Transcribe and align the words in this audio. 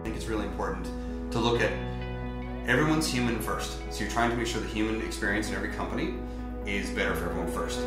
I 0.00 0.02
think 0.02 0.16
it's 0.16 0.26
really 0.28 0.46
important 0.46 0.86
to 1.30 1.38
look 1.38 1.60
at 1.60 1.72
everyone's 2.66 3.06
human 3.06 3.38
first. 3.38 3.78
So 3.92 4.00
you're 4.00 4.10
trying 4.10 4.30
to 4.30 4.36
make 4.36 4.46
sure 4.46 4.62
the 4.62 4.66
human 4.68 5.02
experience 5.02 5.50
in 5.50 5.54
every 5.54 5.68
company 5.68 6.14
is 6.64 6.88
better 6.88 7.14
for 7.14 7.28
everyone 7.28 7.52
first. 7.52 7.80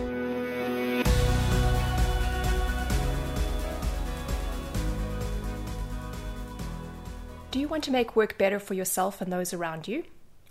Do 7.49 7.59
you 7.59 7.67
want 7.67 7.83
to 7.85 7.91
make 7.91 8.15
work 8.15 8.37
better 8.37 8.59
for 8.59 8.75
yourself 8.75 9.19
and 9.19 9.33
those 9.33 9.51
around 9.51 9.87
you? 9.87 10.03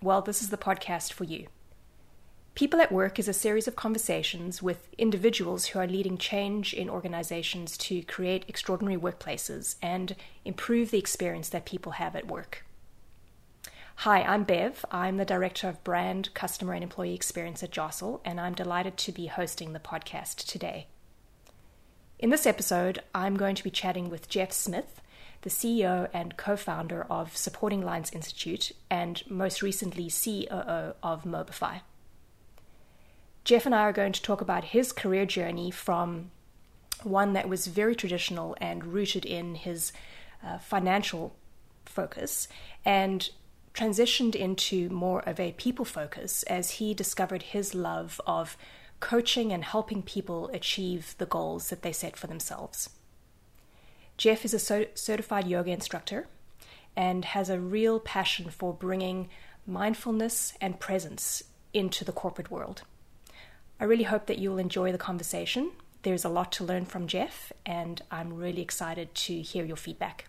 Well, 0.02 0.20
this 0.20 0.42
is 0.42 0.50
the 0.50 0.58
podcast 0.58 1.12
for 1.12 1.22
you. 1.22 1.46
People 2.54 2.82
at 2.82 2.92
Work 2.92 3.18
is 3.18 3.28
a 3.28 3.32
series 3.32 3.66
of 3.66 3.76
conversations 3.76 4.62
with 4.62 4.86
individuals 4.98 5.68
who 5.68 5.78
are 5.78 5.86
leading 5.86 6.18
change 6.18 6.74
in 6.74 6.90
organizations 6.90 7.78
to 7.78 8.02
create 8.02 8.44
extraordinary 8.46 9.00
workplaces 9.00 9.76
and 9.80 10.14
improve 10.44 10.90
the 10.90 10.98
experience 10.98 11.48
that 11.48 11.64
people 11.64 11.92
have 11.92 12.14
at 12.14 12.26
work. 12.26 12.66
Hi, 13.96 14.20
I'm 14.22 14.44
Bev. 14.44 14.84
I'm 14.90 15.16
the 15.16 15.24
Director 15.24 15.66
of 15.66 15.82
Brand, 15.82 16.34
Customer, 16.34 16.74
and 16.74 16.82
Employee 16.82 17.14
Experience 17.14 17.62
at 17.62 17.70
Jostle, 17.70 18.20
and 18.22 18.38
I'm 18.38 18.54
delighted 18.54 18.98
to 18.98 19.12
be 19.12 19.28
hosting 19.28 19.72
the 19.72 19.80
podcast 19.80 20.46
today. 20.46 20.88
In 22.18 22.28
this 22.28 22.46
episode, 22.46 23.00
I'm 23.14 23.36
going 23.38 23.54
to 23.54 23.64
be 23.64 23.70
chatting 23.70 24.10
with 24.10 24.28
Jeff 24.28 24.52
Smith, 24.52 25.00
the 25.40 25.50
CEO 25.50 26.10
and 26.12 26.36
co 26.36 26.56
founder 26.56 27.06
of 27.08 27.34
Supporting 27.34 27.80
Lines 27.80 28.12
Institute, 28.12 28.72
and 28.90 29.22
most 29.26 29.62
recently, 29.62 30.10
COO 30.10 30.94
of 31.02 31.24
Mobify. 31.24 31.80
Jeff 33.44 33.66
and 33.66 33.74
I 33.74 33.80
are 33.82 33.92
going 33.92 34.12
to 34.12 34.22
talk 34.22 34.40
about 34.40 34.64
his 34.64 34.92
career 34.92 35.26
journey 35.26 35.70
from 35.70 36.30
one 37.02 37.32
that 37.32 37.48
was 37.48 37.66
very 37.66 37.96
traditional 37.96 38.56
and 38.60 38.86
rooted 38.86 39.24
in 39.24 39.56
his 39.56 39.92
uh, 40.44 40.58
financial 40.58 41.34
focus 41.84 42.46
and 42.84 43.30
transitioned 43.74 44.34
into 44.36 44.88
more 44.90 45.20
of 45.28 45.40
a 45.40 45.52
people 45.52 45.84
focus 45.84 46.42
as 46.44 46.72
he 46.72 46.94
discovered 46.94 47.42
his 47.42 47.74
love 47.74 48.20
of 48.26 48.56
coaching 49.00 49.52
and 49.52 49.64
helping 49.64 50.02
people 50.02 50.48
achieve 50.52 51.16
the 51.18 51.26
goals 51.26 51.70
that 51.70 51.82
they 51.82 51.92
set 51.92 52.16
for 52.16 52.28
themselves. 52.28 52.90
Jeff 54.16 54.44
is 54.44 54.54
a 54.54 54.86
certified 54.94 55.48
yoga 55.48 55.72
instructor 55.72 56.28
and 56.94 57.24
has 57.24 57.50
a 57.50 57.58
real 57.58 57.98
passion 57.98 58.50
for 58.50 58.72
bringing 58.72 59.28
mindfulness 59.66 60.52
and 60.60 60.78
presence 60.78 61.42
into 61.72 62.04
the 62.04 62.12
corporate 62.12 62.50
world. 62.50 62.82
I 63.82 63.84
really 63.86 64.04
hope 64.04 64.26
that 64.26 64.38
you'll 64.38 64.58
enjoy 64.58 64.92
the 64.92 64.96
conversation. 64.96 65.72
There's 66.02 66.24
a 66.24 66.28
lot 66.28 66.52
to 66.52 66.64
learn 66.64 66.84
from 66.84 67.08
Jeff, 67.08 67.52
and 67.66 68.00
I'm 68.12 68.32
really 68.32 68.62
excited 68.62 69.12
to 69.12 69.42
hear 69.42 69.64
your 69.64 69.74
feedback. 69.74 70.28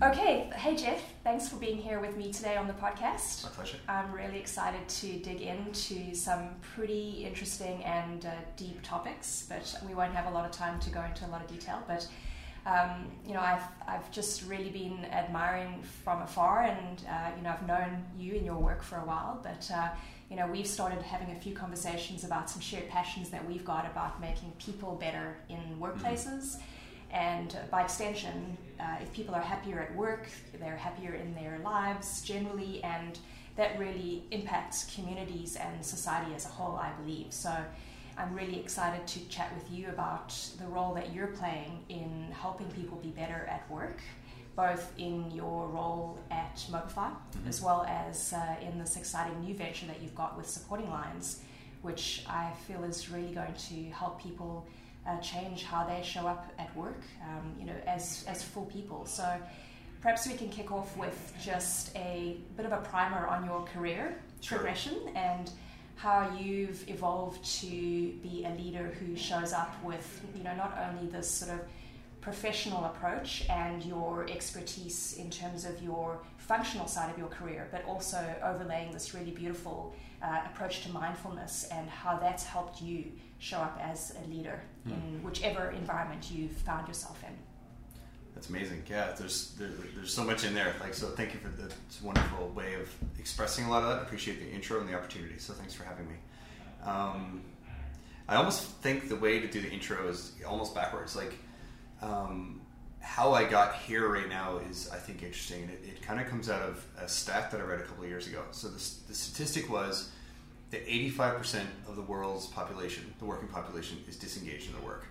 Okay, 0.00 0.50
hey 0.54 0.76
Jeff, 0.76 1.02
thanks 1.24 1.48
for 1.48 1.56
being 1.56 1.78
here 1.78 1.98
with 1.98 2.16
me 2.16 2.32
today 2.32 2.56
on 2.56 2.68
the 2.68 2.72
podcast. 2.74 3.42
My 3.42 3.50
pleasure. 3.50 3.78
I'm 3.88 4.12
really 4.12 4.38
excited 4.38 4.88
to 4.88 5.18
dig 5.18 5.40
into 5.40 6.14
some 6.14 6.50
pretty 6.76 7.24
interesting 7.26 7.82
and 7.82 8.24
uh, 8.24 8.30
deep 8.56 8.80
topics, 8.84 9.46
but 9.48 9.76
we 9.84 9.96
won't 9.96 10.14
have 10.14 10.26
a 10.26 10.30
lot 10.30 10.44
of 10.44 10.52
time 10.52 10.78
to 10.78 10.90
go 10.90 11.02
into 11.02 11.26
a 11.26 11.28
lot 11.28 11.42
of 11.42 11.48
detail. 11.48 11.82
But 11.88 12.06
um, 12.66 13.06
you 13.26 13.34
know, 13.34 13.40
I've 13.40 13.62
I've 13.86 14.10
just 14.10 14.46
really 14.46 14.70
been 14.70 15.04
admiring 15.06 15.82
from 16.04 16.22
afar, 16.22 16.62
and 16.62 17.02
uh, 17.08 17.30
you 17.36 17.42
know, 17.42 17.50
I've 17.50 17.66
known 17.66 18.04
you 18.18 18.34
and 18.34 18.44
your 18.44 18.58
work 18.58 18.82
for 18.82 18.96
a 18.96 19.04
while, 19.04 19.40
but. 19.42 19.70
Uh, 19.72 19.88
you 20.28 20.36
know, 20.36 20.46
we've 20.46 20.64
started 20.64 21.02
having 21.02 21.32
a 21.32 21.40
few 21.40 21.52
conversations 21.52 22.22
about 22.22 22.48
some 22.48 22.60
shared 22.60 22.88
passions 22.88 23.30
that 23.30 23.44
we've 23.48 23.64
got 23.64 23.84
about 23.84 24.20
making 24.20 24.52
people 24.60 24.94
better 24.94 25.36
in 25.48 25.58
workplaces. 25.80 26.54
Mm-hmm 26.54 26.62
and 27.12 27.56
by 27.70 27.82
extension, 27.82 28.56
uh, 28.78 28.96
if 29.02 29.12
people 29.12 29.34
are 29.34 29.40
happier 29.40 29.80
at 29.80 29.94
work, 29.96 30.28
they're 30.58 30.76
happier 30.76 31.14
in 31.14 31.34
their 31.34 31.58
lives 31.58 32.22
generally, 32.22 32.82
and 32.84 33.18
that 33.56 33.78
really 33.78 34.24
impacts 34.30 34.94
communities 34.94 35.56
and 35.56 35.84
society 35.84 36.34
as 36.34 36.46
a 36.46 36.48
whole, 36.48 36.76
I 36.76 36.92
believe. 36.92 37.32
So 37.32 37.52
I'm 38.20 38.34
really 38.34 38.60
excited 38.60 39.06
to 39.06 39.28
chat 39.28 39.50
with 39.54 39.70
you 39.70 39.88
about 39.88 40.28
the 40.58 40.66
role 40.66 40.92
that 40.94 41.14
you're 41.14 41.28
playing 41.28 41.82
in 41.88 42.28
helping 42.32 42.70
people 42.72 42.98
be 42.98 43.08
better 43.08 43.48
at 43.48 43.68
work, 43.70 43.98
both 44.54 44.92
in 44.98 45.30
your 45.30 45.68
role 45.68 46.18
at 46.30 46.56
Mobify 46.70 47.10
mm-hmm. 47.10 47.48
as 47.48 47.62
well 47.62 47.86
as 47.88 48.34
uh, 48.34 48.56
in 48.60 48.78
this 48.78 48.96
exciting 48.96 49.40
new 49.40 49.54
venture 49.54 49.86
that 49.86 50.02
you've 50.02 50.14
got 50.14 50.36
with 50.36 50.46
Supporting 50.46 50.90
Lines, 50.90 51.40
which 51.80 52.22
I 52.28 52.52
feel 52.66 52.84
is 52.84 53.08
really 53.08 53.32
going 53.32 53.54
to 53.54 53.90
help 53.90 54.22
people 54.22 54.66
uh, 55.06 55.18
change 55.20 55.64
how 55.64 55.86
they 55.86 56.02
show 56.02 56.26
up 56.26 56.52
at 56.58 56.76
work, 56.76 57.00
um, 57.26 57.54
you 57.58 57.64
know, 57.64 57.76
as, 57.86 58.26
as 58.28 58.42
full 58.42 58.66
people. 58.66 59.06
So 59.06 59.34
perhaps 60.02 60.26
we 60.28 60.34
can 60.34 60.50
kick 60.50 60.70
off 60.70 60.94
with 60.94 61.34
just 61.42 61.96
a 61.96 62.36
bit 62.54 62.66
of 62.66 62.72
a 62.72 62.82
primer 62.82 63.26
on 63.26 63.46
your 63.46 63.62
career 63.62 64.20
sure. 64.42 64.58
progression 64.58 64.98
and 65.14 65.50
how 66.00 66.34
you've 66.38 66.88
evolved 66.88 67.44
to 67.44 67.66
be 67.66 68.46
a 68.46 68.54
leader 68.62 68.90
who 68.98 69.14
shows 69.14 69.52
up 69.52 69.74
with, 69.84 70.22
you 70.34 70.42
know, 70.42 70.54
not 70.56 70.74
only 70.88 71.10
this 71.10 71.30
sort 71.30 71.50
of 71.50 71.60
professional 72.22 72.86
approach 72.86 73.44
and 73.50 73.84
your 73.84 74.26
expertise 74.30 75.16
in 75.18 75.28
terms 75.28 75.66
of 75.66 75.82
your 75.82 76.22
functional 76.38 76.86
side 76.86 77.10
of 77.10 77.18
your 77.18 77.28
career, 77.28 77.68
but 77.70 77.84
also 77.84 78.34
overlaying 78.42 78.90
this 78.92 79.12
really 79.12 79.30
beautiful 79.30 79.94
uh, 80.22 80.40
approach 80.46 80.82
to 80.84 80.90
mindfulness 80.90 81.68
and 81.70 81.86
how 81.90 82.16
that's 82.16 82.44
helped 82.44 82.80
you 82.80 83.04
show 83.38 83.58
up 83.58 83.78
as 83.82 84.14
a 84.24 84.28
leader 84.30 84.62
mm. 84.88 84.92
in 84.92 85.22
whichever 85.22 85.70
environment 85.72 86.30
you've 86.30 86.52
found 86.52 86.88
yourself 86.88 87.22
in. 87.28 87.36
That's 88.40 88.48
amazing. 88.48 88.82
Yeah, 88.88 89.12
there's 89.18 89.50
there, 89.58 89.68
there's 89.94 90.14
so 90.14 90.24
much 90.24 90.44
in 90.44 90.54
there. 90.54 90.74
Like, 90.80 90.94
so 90.94 91.08
thank 91.08 91.34
you 91.34 91.40
for 91.40 91.48
the 91.48 91.70
wonderful 92.02 92.48
way 92.48 92.72
of 92.72 92.88
expressing 93.18 93.66
a 93.66 93.70
lot 93.70 93.82
of 93.82 93.90
that. 93.90 94.00
Appreciate 94.00 94.40
the 94.40 94.50
intro 94.50 94.80
and 94.80 94.88
the 94.88 94.94
opportunity. 94.94 95.36
So 95.36 95.52
thanks 95.52 95.74
for 95.74 95.84
having 95.84 96.08
me. 96.08 96.14
Um, 96.82 97.42
I 98.26 98.36
almost 98.36 98.62
think 98.62 99.10
the 99.10 99.16
way 99.16 99.40
to 99.40 99.46
do 99.46 99.60
the 99.60 99.70
intro 99.70 100.08
is 100.08 100.32
almost 100.48 100.74
backwards. 100.74 101.14
Like, 101.14 101.34
um, 102.00 102.62
how 103.00 103.34
I 103.34 103.44
got 103.44 103.74
here 103.74 104.08
right 104.08 104.26
now 104.30 104.56
is, 104.70 104.88
I 104.90 104.96
think, 104.96 105.22
interesting. 105.22 105.64
It, 105.64 105.86
it 105.86 106.00
kind 106.00 106.18
of 106.18 106.26
comes 106.26 106.48
out 106.48 106.62
of 106.62 106.82
a 106.96 107.06
stat 107.06 107.50
that 107.50 107.60
I 107.60 107.64
read 107.64 107.80
a 107.80 107.82
couple 107.82 108.04
of 108.04 108.08
years 108.08 108.26
ago. 108.26 108.42
So 108.52 108.68
the, 108.68 108.82
the 109.08 109.14
statistic 109.14 109.70
was 109.70 110.12
that 110.70 110.88
85% 110.88 111.60
of 111.86 111.94
the 111.94 112.02
world's 112.02 112.46
population, 112.46 113.12
the 113.18 113.26
working 113.26 113.48
population, 113.48 113.98
is 114.08 114.16
disengaged 114.16 114.68
in 114.68 114.72
their 114.72 114.82
work. 114.86 115.04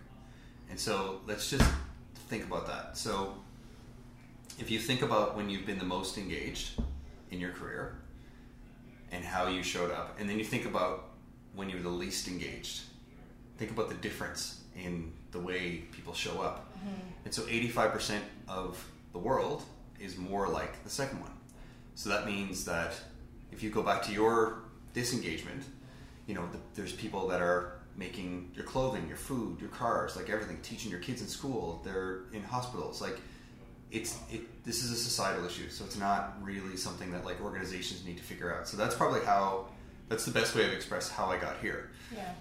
And 0.71 0.79
so 0.79 1.21
let's 1.27 1.47
just 1.51 1.69
think 2.29 2.45
about 2.45 2.67
that. 2.67 2.97
So 2.97 3.35
if 4.59 4.69
you 4.69 4.79
think 4.79 5.01
about 5.01 5.35
when 5.35 5.49
you've 5.49 5.65
been 5.65 5.79
the 5.79 5.85
most 5.85 6.17
engaged 6.17 6.79
in 7.31 7.39
your 7.39 7.51
career 7.51 7.97
and 9.11 9.25
how 9.25 9.47
you 9.47 9.63
showed 9.63 9.91
up, 9.91 10.17
and 10.19 10.29
then 10.29 10.37
you 10.37 10.45
think 10.45 10.65
about 10.65 11.05
when 11.55 11.69
you're 11.69 11.81
the 11.81 11.89
least 11.89 12.27
engaged, 12.27 12.83
think 13.57 13.71
about 13.71 13.89
the 13.89 13.95
difference 13.95 14.61
in 14.75 15.11
the 15.31 15.39
way 15.39 15.83
people 15.91 16.13
show 16.13 16.39
up. 16.41 16.71
Mm-hmm. 16.77 17.25
And 17.25 17.33
so 17.33 17.41
85% 17.43 18.19
of 18.47 18.83
the 19.11 19.19
world 19.19 19.63
is 19.99 20.17
more 20.17 20.47
like 20.47 20.83
the 20.83 20.89
second 20.89 21.19
one. 21.19 21.31
So 21.95 22.09
that 22.09 22.25
means 22.25 22.63
that 22.65 22.93
if 23.51 23.63
you 23.63 23.71
go 23.71 23.81
back 23.81 24.03
to 24.03 24.13
your 24.13 24.59
disengagement, 24.93 25.63
you 26.27 26.35
know, 26.35 26.47
the, 26.51 26.59
there's 26.75 26.93
people 26.93 27.27
that 27.29 27.41
are 27.41 27.78
making 27.99 28.49
your 28.55 28.63
clothing, 28.63 29.05
your 29.07 29.17
food, 29.17 29.59
your 29.59 29.69
cars, 29.69 30.15
like 30.15 30.29
everything, 30.29 30.57
teaching 30.63 30.89
your 30.89 31.01
kids 31.01 31.21
in 31.21 31.27
school, 31.27 31.81
they're 31.83 32.21
in 32.31 32.41
hospitals, 32.41 33.01
like 33.01 33.17
it's 33.91 34.19
it 34.31 34.63
this 34.63 34.83
is 34.83 34.91
a 34.91 34.95
societal 34.95 35.43
issue 35.45 35.67
so 35.67 35.83
it's 35.83 35.97
not 35.97 36.37
really 36.43 36.77
something 36.77 37.11
that 37.11 37.25
like 37.25 37.41
organizations 37.41 38.05
need 38.05 38.17
to 38.17 38.23
figure 38.23 38.55
out. 38.55 38.67
So 38.67 38.77
that's 38.77 38.95
probably 38.95 39.21
how 39.25 39.65
that's 40.07 40.25
the 40.25 40.31
best 40.31 40.55
way 40.55 40.65
of 40.65 40.73
express 40.73 41.09
how 41.09 41.25
i 41.25 41.37
got 41.37 41.57
here. 41.59 41.91
Yeah. 42.15 42.31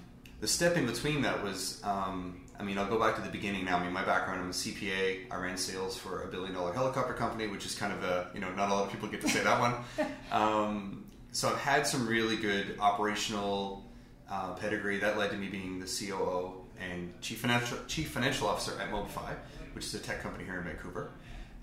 The 0.40 0.46
step 0.46 0.76
in 0.76 0.86
between 0.86 1.22
that 1.22 1.42
was 1.42 1.80
um, 1.84 2.42
i 2.60 2.62
mean 2.62 2.76
i'll 2.78 2.88
go 2.88 2.98
back 2.98 3.16
to 3.16 3.22
the 3.22 3.30
beginning 3.30 3.64
now. 3.64 3.78
I 3.78 3.84
mean 3.84 3.92
my 3.92 4.04
background 4.04 4.40
i'm 4.40 4.50
a 4.50 4.52
cpa 4.52 5.20
i 5.30 5.36
ran 5.36 5.56
sales 5.56 5.96
for 5.96 6.22
a 6.22 6.28
billion 6.28 6.54
dollar 6.54 6.72
helicopter 6.72 7.14
company 7.14 7.46
which 7.46 7.64
is 7.64 7.74
kind 7.74 7.92
of 7.92 8.04
a 8.04 8.30
you 8.34 8.40
know 8.40 8.50
not 8.54 8.68
a 8.68 8.74
lot 8.74 8.84
of 8.84 8.92
people 8.92 9.08
get 9.08 9.22
to 9.22 9.28
say 9.28 9.42
that 9.42 9.58
one. 9.60 9.74
Um, 10.30 11.04
so 11.32 11.48
I've 11.48 11.58
had 11.58 11.86
some 11.86 12.06
really 12.06 12.36
good 12.36 12.76
operational 12.80 13.87
uh, 14.30 14.52
pedigree 14.54 14.98
that 14.98 15.18
led 15.18 15.30
to 15.30 15.36
me 15.36 15.48
being 15.48 15.80
the 15.80 15.86
COO 15.86 16.64
and 16.80 17.20
chief 17.20 17.40
financial 17.40 17.78
chief 17.86 18.10
financial 18.10 18.46
officer 18.46 18.78
at 18.80 18.90
Mobify, 18.90 19.34
which 19.72 19.84
is 19.84 19.94
a 19.94 19.98
tech 19.98 20.22
company 20.22 20.44
here 20.44 20.58
in 20.58 20.64
Vancouver. 20.64 21.10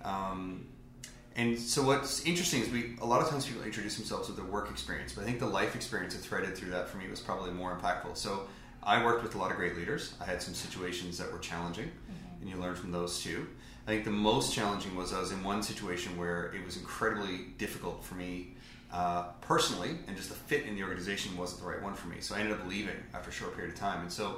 Um, 0.03 0.67
and 1.35 1.59
so 1.59 1.83
what's 1.83 2.23
interesting 2.25 2.61
is 2.61 2.69
we 2.69 2.95
a 3.01 3.05
lot 3.05 3.21
of 3.21 3.29
times 3.29 3.45
people 3.45 3.63
introduce 3.63 3.97
themselves 3.97 4.27
with 4.27 4.37
their 4.37 4.45
work 4.45 4.69
experience, 4.69 5.13
but 5.13 5.21
I 5.21 5.25
think 5.25 5.39
the 5.39 5.45
life 5.45 5.75
experience 5.75 6.15
that 6.15 6.21
threaded 6.21 6.55
through 6.55 6.71
that 6.71 6.87
for 6.87 6.97
me 6.97 7.09
was 7.09 7.19
probably 7.19 7.51
more 7.51 7.77
impactful. 7.77 8.15
So 8.17 8.47
I 8.81 9.03
worked 9.03 9.23
with 9.23 9.35
a 9.35 9.37
lot 9.37 9.51
of 9.51 9.57
great 9.57 9.75
leaders. 9.75 10.13
I 10.21 10.25
had 10.25 10.41
some 10.41 10.53
situations 10.53 11.17
that 11.17 11.31
were 11.31 11.39
challenging, 11.39 11.87
mm-hmm. 11.87 12.41
and 12.41 12.49
you 12.49 12.57
learn 12.57 12.75
from 12.75 12.91
those 12.91 13.21
too. 13.21 13.47
I 13.85 13.91
think 13.91 14.05
the 14.05 14.11
most 14.11 14.53
challenging 14.53 14.95
was 14.95 15.13
I 15.13 15.19
was 15.19 15.31
in 15.31 15.43
one 15.43 15.61
situation 15.61 16.17
where 16.17 16.51
it 16.53 16.65
was 16.65 16.77
incredibly 16.77 17.47
difficult 17.57 18.03
for 18.03 18.15
me 18.15 18.55
uh, 18.91 19.23
personally, 19.41 19.97
and 20.07 20.15
just 20.15 20.29
the 20.29 20.35
fit 20.35 20.65
in 20.65 20.75
the 20.75 20.83
organization 20.83 21.35
wasn't 21.37 21.61
the 21.61 21.67
right 21.67 21.81
one 21.81 21.93
for 21.93 22.07
me. 22.07 22.17
So 22.19 22.35
I 22.35 22.39
ended 22.39 22.53
up 22.53 22.67
leaving 22.67 22.95
after 23.13 23.29
a 23.29 23.33
short 23.33 23.55
period 23.55 23.73
of 23.73 23.79
time, 23.79 24.01
and 24.01 24.11
so 24.11 24.37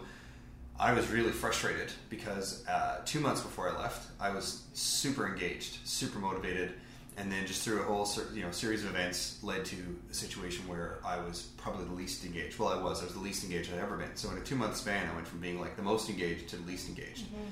I 0.80 0.94
was 0.94 1.08
really 1.10 1.32
frustrated 1.32 1.92
because 2.10 2.66
uh, 2.68 3.02
two 3.06 3.20
months 3.20 3.42
before 3.42 3.70
I 3.70 3.80
left, 3.80 4.10
I 4.20 4.30
was 4.30 4.64
super 4.74 5.28
engaged, 5.28 5.80
super 5.86 6.20
motivated, 6.20 6.74
and 7.18 7.32
then 7.32 7.48
just 7.48 7.64
through 7.64 7.82
a 7.82 7.84
whole 7.84 8.08
you 8.34 8.44
know 8.44 8.52
series 8.52 8.84
of 8.84 8.92
events 8.92 9.40
led 9.44 9.66
to 9.66 9.76
a 10.10 10.14
situation 10.14 10.68
where 10.68 11.00
I 11.04 11.20
was 11.20 11.48
probably 11.58 11.86
the 11.86 11.94
least 11.94 12.26
engaged. 12.26 12.60
Well, 12.60 12.70
I 12.70 12.82
was. 12.82 13.02
I 13.02 13.06
was 13.06 13.14
the 13.14 13.20
least 13.20 13.44
engaged 13.44 13.74
I'd 13.74 13.80
ever 13.80 13.98
been. 13.98 14.16
So 14.16 14.30
in 14.30 14.38
a 14.38 14.42
two 14.42 14.56
month 14.56 14.78
span, 14.78 15.10
I 15.12 15.16
went 15.16 15.28
from 15.28 15.40
being 15.40 15.60
like 15.60 15.76
the 15.76 15.82
most 15.82 16.10
engaged 16.10 16.50
to 16.50 16.58
the 16.58 16.68
least 16.68 16.90
engaged. 16.90 17.26
Mm-hmm. 17.26 17.44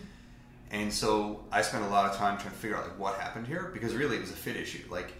And 0.72 0.94
so 0.94 1.44
I 1.52 1.62
spent 1.62 1.84
a 1.84 1.88
lot 1.88 2.10
of 2.10 2.18
time 2.18 2.38
trying 2.38 2.54
to 2.54 2.60
figure 2.60 2.78
out 2.78 2.84
like 2.84 3.00
what 3.00 3.16
happened 3.20 3.48
here 3.48 3.72
because 3.74 3.96
really 3.96 4.18
it 4.18 4.22
was 4.22 4.32
a 4.32 4.36
fit 4.36 4.56
issue. 4.56 4.84
Like, 4.90 5.14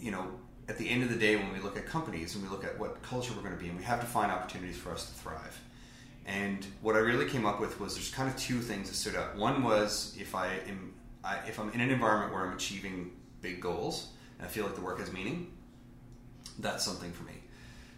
you 0.00 0.10
know, 0.10 0.26
at 0.70 0.78
the 0.78 0.88
end 0.88 1.02
of 1.02 1.08
the 1.08 1.16
day, 1.16 1.34
when 1.34 1.52
we 1.52 1.58
look 1.58 1.76
at 1.76 1.84
companies 1.84 2.36
and 2.36 2.44
we 2.44 2.48
look 2.48 2.62
at 2.64 2.78
what 2.78 3.02
culture 3.02 3.32
we're 3.34 3.42
going 3.42 3.56
to 3.56 3.60
be 3.60 3.68
in, 3.68 3.76
we 3.76 3.82
have 3.82 4.00
to 4.00 4.06
find 4.06 4.30
opportunities 4.30 4.76
for 4.76 4.92
us 4.92 5.04
to 5.06 5.12
thrive. 5.12 5.60
And 6.26 6.64
what 6.80 6.94
I 6.94 7.00
really 7.00 7.28
came 7.28 7.44
up 7.44 7.60
with 7.60 7.80
was 7.80 7.96
there's 7.96 8.12
kind 8.12 8.28
of 8.28 8.36
two 8.36 8.60
things 8.60 8.88
that 8.88 8.94
stood 8.94 9.16
out. 9.16 9.36
One 9.36 9.64
was 9.64 10.16
if 10.16 10.32
I 10.36 10.46
am 10.68 10.94
I, 11.24 11.38
if 11.48 11.58
I'm 11.58 11.70
in 11.72 11.80
an 11.80 11.90
environment 11.90 12.32
where 12.32 12.46
I'm 12.46 12.52
achieving 12.54 13.10
big 13.42 13.60
goals 13.60 14.10
and 14.38 14.46
I 14.46 14.48
feel 14.48 14.64
like 14.64 14.76
the 14.76 14.80
work 14.80 15.00
has 15.00 15.12
meaning, 15.12 15.52
that's 16.60 16.84
something 16.84 17.10
for 17.10 17.24
me. 17.24 17.34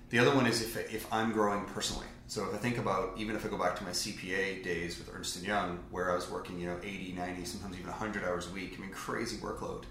The 0.09 0.19
other 0.19 0.35
one 0.35 0.47
is 0.47 0.63
if, 0.63 0.77
if 0.93 1.13
I'm 1.13 1.33
growing 1.33 1.67
personally. 1.67 2.07
So 2.27 2.47
if 2.47 2.55
I 2.55 2.57
think 2.57 2.79
about, 2.79 3.19
even 3.19 3.37
if 3.37 3.45
I 3.45 3.49
go 3.49 3.59
back 3.59 3.77
to 3.77 3.85
my 3.85 3.91
CPA 3.91 4.65
days 4.65 4.99
with 4.99 5.15
Ernst 5.15 5.43
& 5.43 5.45
Young, 5.45 5.79
where 5.91 6.11
I 6.11 6.15
was 6.15 6.31
working, 6.31 6.59
you 6.59 6.69
know, 6.69 6.79
80, 6.83 7.13
90, 7.13 7.45
sometimes 7.45 7.77
even 7.77 7.91
100 7.91 8.25
hours 8.25 8.49
a 8.49 8.51
week, 8.51 8.75
I 8.79 8.81
mean, 8.81 8.91
crazy 8.91 9.37
workload. 9.37 9.85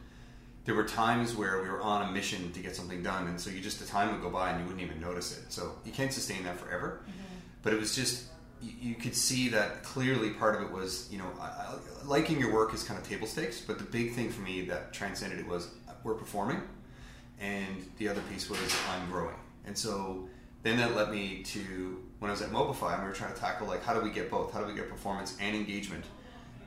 There 0.64 0.76
were 0.76 0.84
times 0.84 1.36
where 1.36 1.62
we 1.62 1.70
were 1.70 1.82
on 1.82 2.08
a 2.08 2.12
mission 2.12 2.52
to 2.52 2.60
get 2.60 2.76
something 2.76 3.02
done, 3.02 3.28
and 3.28 3.40
so 3.40 3.50
you 3.50 3.62
just, 3.62 3.80
the 3.80 3.86
time 3.86 4.12
would 4.12 4.22
go 4.22 4.30
by 4.30 4.52
and 4.52 4.60
you 4.60 4.66
wouldn't 4.68 4.84
even 4.84 5.02
notice 5.02 5.38
it. 5.38 5.52
So 5.52 5.74
you 5.86 5.92
can't 5.92 6.14
sustain 6.14 6.44
that 6.44 6.60
forever. 6.60 7.02
Mm-hmm. 7.02 7.22
But 7.64 7.74
it 7.74 7.80
was 7.80 7.96
just, 7.96 8.26
you, 8.62 8.74
you, 8.90 8.96
could 8.96 9.16
see 9.16 9.50
that 9.50 9.84
clearly 9.84 10.32
part 10.32 10.56
of 10.56 10.62
it 10.62 10.72
was, 10.72 11.08
you 11.12 11.18
know, 11.18 11.26
I, 11.40 11.46
I, 11.46 11.78
liking 12.06 12.40
your 12.40 12.54
work 12.54 12.74
is 12.76 12.84
kind 12.84 13.00
of 13.00 13.08
table 13.08 13.26
stakes, 13.26 13.60
but 13.62 13.80
the 13.80 13.84
big 13.86 14.14
thing 14.14 14.30
for 14.30 14.42
me 14.42 14.62
that 14.66 14.94
transcended 14.94 15.40
it 15.40 15.48
was 15.48 15.70
we're 16.04 16.14
performing, 16.14 16.62
and 17.40 17.90
the 17.98 18.08
other 18.08 18.22
piece 18.32 18.50
was 18.50 18.60
I'm 18.92 19.10
growing. 19.10 19.36
And 19.66 19.78
so 19.78 20.28
then 20.64 20.78
that 20.78 20.96
led 20.96 21.12
me 21.12 21.44
to 21.44 22.04
when 22.20 22.30
I 22.30 22.34
was 22.34 22.42
at 22.42 22.52
Mobify 22.52 22.94
and 22.94 23.04
we 23.04 23.10
were 23.10 23.16
trying 23.16 23.34
to 23.34 23.40
tackle 23.40 23.68
like 23.68 23.84
how 23.84 23.94
do 23.94 24.02
we 24.02 24.12
get 24.12 24.30
both? 24.30 24.54
How 24.54 24.62
do 24.62 24.68
we 24.68 24.76
get 24.76 24.90
performance 24.90 25.38
and 25.40 25.56
engagement? 25.56 26.06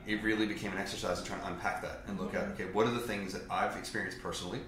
It 0.07 0.23
really 0.23 0.45
became 0.45 0.71
an 0.71 0.77
exercise 0.77 1.19
in 1.19 1.25
trying 1.25 1.41
to 1.41 1.47
unpack 1.47 1.81
that 1.81 2.01
and 2.07 2.19
look 2.19 2.33
at 2.33 2.43
okay, 2.49 2.65
what 2.65 2.87
are 2.87 2.91
the 2.91 2.99
things 2.99 3.33
that 3.33 3.43
I've 3.49 3.75
experienced 3.77 4.21
personally? 4.21 4.59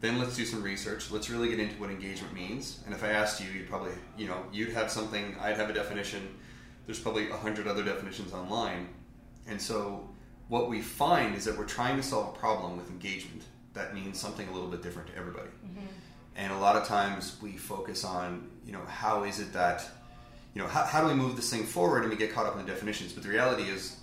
Then 0.00 0.18
let's 0.18 0.34
do 0.34 0.44
some 0.44 0.62
research. 0.62 1.10
Let's 1.10 1.28
really 1.28 1.48
get 1.48 1.60
into 1.60 1.78
what 1.78 1.90
engagement 1.90 2.32
means. 2.32 2.80
And 2.86 2.94
if 2.94 3.04
I 3.04 3.08
asked 3.08 3.40
you, 3.42 3.50
you'd 3.50 3.68
probably, 3.68 3.92
you 4.16 4.28
know, 4.28 4.44
you'd 4.50 4.72
have 4.72 4.90
something, 4.90 5.36
I'd 5.40 5.56
have 5.56 5.68
a 5.68 5.74
definition. 5.74 6.26
There's 6.86 6.98
probably 6.98 7.28
a 7.28 7.36
hundred 7.36 7.66
other 7.66 7.84
definitions 7.84 8.32
online. 8.32 8.88
And 9.46 9.60
so 9.60 10.08
what 10.48 10.70
we 10.70 10.80
find 10.80 11.34
is 11.34 11.44
that 11.44 11.56
we're 11.56 11.66
trying 11.66 11.96
to 11.96 12.02
solve 12.02 12.34
a 12.34 12.38
problem 12.38 12.78
with 12.78 12.88
engagement 12.88 13.42
that 13.74 13.94
means 13.94 14.18
something 14.18 14.48
a 14.48 14.52
little 14.52 14.68
bit 14.68 14.82
different 14.82 15.08
to 15.08 15.16
everybody. 15.16 15.48
Mm-hmm. 15.64 15.86
And 16.36 16.52
a 16.52 16.58
lot 16.58 16.76
of 16.76 16.86
times 16.86 17.36
we 17.42 17.52
focus 17.52 18.04
on, 18.04 18.48
you 18.64 18.72
know, 18.72 18.84
how 18.86 19.24
is 19.24 19.40
it 19.40 19.52
that, 19.52 19.88
you 20.54 20.62
know, 20.62 20.68
how, 20.68 20.84
how 20.84 21.02
do 21.02 21.08
we 21.08 21.14
move 21.14 21.36
this 21.36 21.50
thing 21.50 21.64
forward 21.64 22.02
and 22.02 22.10
we 22.10 22.16
get 22.16 22.32
caught 22.32 22.46
up 22.46 22.56
in 22.56 22.64
the 22.64 22.70
definitions. 22.70 23.12
But 23.12 23.22
the 23.22 23.28
reality 23.28 23.64
is, 23.64 23.96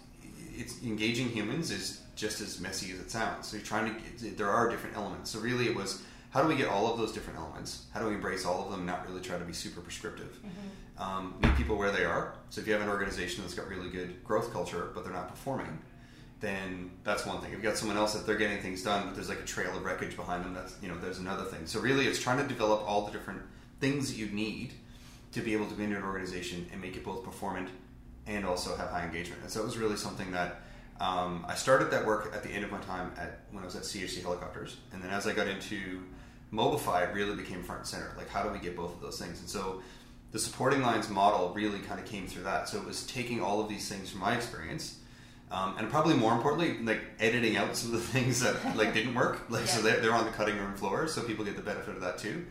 it's 0.57 0.83
engaging 0.83 1.29
humans 1.29 1.71
is 1.71 2.01
just 2.15 2.41
as 2.41 2.59
messy 2.59 2.91
as 2.91 2.99
it 2.99 3.11
sounds. 3.11 3.47
So 3.47 3.57
you're 3.57 3.65
trying 3.65 3.93
to, 3.93 3.99
get, 3.99 4.37
there 4.37 4.49
are 4.49 4.69
different 4.69 4.97
elements. 4.97 5.29
So 5.29 5.39
really 5.39 5.67
it 5.67 5.75
was, 5.75 6.01
how 6.31 6.41
do 6.41 6.47
we 6.47 6.55
get 6.55 6.67
all 6.67 6.91
of 6.91 6.97
those 6.97 7.13
different 7.13 7.39
elements? 7.39 7.85
How 7.93 7.99
do 8.01 8.07
we 8.07 8.15
embrace 8.15 8.45
all 8.45 8.65
of 8.65 8.71
them 8.71 8.85
not 8.85 9.07
really 9.07 9.21
try 9.21 9.37
to 9.37 9.45
be 9.45 9.53
super 9.53 9.81
prescriptive? 9.81 10.39
Mm-hmm. 10.39 11.01
Um, 11.01 11.35
meet 11.41 11.55
people 11.55 11.77
where 11.77 11.91
they 11.91 12.05
are. 12.05 12.33
So 12.49 12.59
if 12.59 12.67
you 12.67 12.73
have 12.73 12.81
an 12.81 12.89
organization 12.89 13.43
that's 13.43 13.53
got 13.53 13.67
really 13.67 13.89
good 13.89 14.23
growth 14.23 14.51
culture, 14.51 14.89
but 14.95 15.03
they're 15.03 15.13
not 15.13 15.29
performing, 15.29 15.79
then 16.39 16.91
that's 17.03 17.25
one 17.25 17.39
thing. 17.39 17.49
If 17.49 17.55
you've 17.55 17.63
got 17.63 17.77
someone 17.77 17.97
else 17.97 18.13
that 18.13 18.25
they're 18.25 18.35
getting 18.35 18.61
things 18.61 18.83
done, 18.83 19.05
but 19.05 19.15
there's 19.15 19.29
like 19.29 19.39
a 19.39 19.45
trail 19.45 19.75
of 19.75 19.83
wreckage 19.85 20.15
behind 20.15 20.43
them, 20.43 20.53
that's 20.53 20.75
you 20.81 20.87
know, 20.87 20.97
there's 20.97 21.19
another 21.19 21.43
thing. 21.43 21.65
So 21.65 21.79
really, 21.79 22.07
it's 22.07 22.19
trying 22.19 22.39
to 22.39 22.47
develop 22.47 22.87
all 22.87 23.05
the 23.05 23.11
different 23.11 23.41
things 23.79 24.17
you 24.17 24.27
need 24.27 24.73
to 25.33 25.41
be 25.41 25.53
able 25.53 25.67
to 25.67 25.75
be 25.75 25.83
in 25.83 25.93
an 25.93 26.03
organization 26.03 26.67
and 26.71 26.81
make 26.81 26.95
it 26.95 27.03
both 27.03 27.23
performant 27.23 27.69
and 28.27 28.45
also 28.45 28.75
have 28.75 28.89
high 28.89 29.03
engagement. 29.03 29.41
And 29.41 29.51
so 29.51 29.61
it 29.61 29.65
was 29.65 29.77
really 29.77 29.95
something 29.95 30.31
that 30.31 30.61
um, 30.99 31.45
I 31.47 31.55
started 31.55 31.91
that 31.91 32.05
work 32.05 32.31
at 32.33 32.43
the 32.43 32.49
end 32.49 32.63
of 32.63 32.71
my 32.71 32.79
time 32.79 33.11
at 33.17 33.39
when 33.51 33.63
I 33.63 33.65
was 33.65 33.75
at 33.75 33.83
CHC 33.83 34.21
Helicopters, 34.21 34.77
and 34.91 35.01
then 35.01 35.11
as 35.11 35.27
I 35.27 35.33
got 35.33 35.47
into 35.47 36.03
Mobify, 36.51 37.07
it 37.07 37.13
really 37.13 37.35
became 37.35 37.63
front 37.63 37.81
and 37.81 37.87
center. 37.87 38.11
Like, 38.17 38.29
how 38.29 38.43
do 38.43 38.49
we 38.49 38.59
get 38.59 38.75
both 38.75 38.93
of 38.95 39.01
those 39.01 39.19
things? 39.19 39.39
And 39.39 39.49
so 39.49 39.81
the 40.31 40.39
supporting 40.39 40.81
lines 40.81 41.09
model 41.09 41.53
really 41.53 41.79
kind 41.79 41.99
of 41.99 42.05
came 42.05 42.27
through 42.27 42.43
that. 42.43 42.67
So 42.67 42.77
it 42.77 42.85
was 42.85 43.05
taking 43.05 43.41
all 43.41 43.61
of 43.61 43.69
these 43.69 43.87
things 43.87 44.09
from 44.09 44.21
my 44.21 44.35
experience 44.35 44.99
um, 45.49 45.75
and 45.77 45.89
probably 45.89 46.13
more 46.13 46.33
importantly, 46.33 46.77
like 46.83 47.01
editing 47.19 47.55
out 47.55 47.75
some 47.75 47.93
of 47.93 48.01
the 48.01 48.07
things 48.19 48.41
that 48.41 48.75
like 48.75 48.93
didn't 48.93 49.15
work. 49.15 49.49
Like 49.49 49.65
yeah. 49.65 49.71
so 49.71 49.81
they're, 49.81 49.99
they're 49.99 50.13
on 50.13 50.25
the 50.25 50.31
cutting 50.31 50.57
room 50.57 50.73
floor, 50.75 51.07
so 51.07 51.23
people 51.23 51.45
get 51.45 51.55
the 51.55 51.61
benefit 51.61 51.95
of 51.95 52.01
that 52.01 52.17
too. 52.17 52.45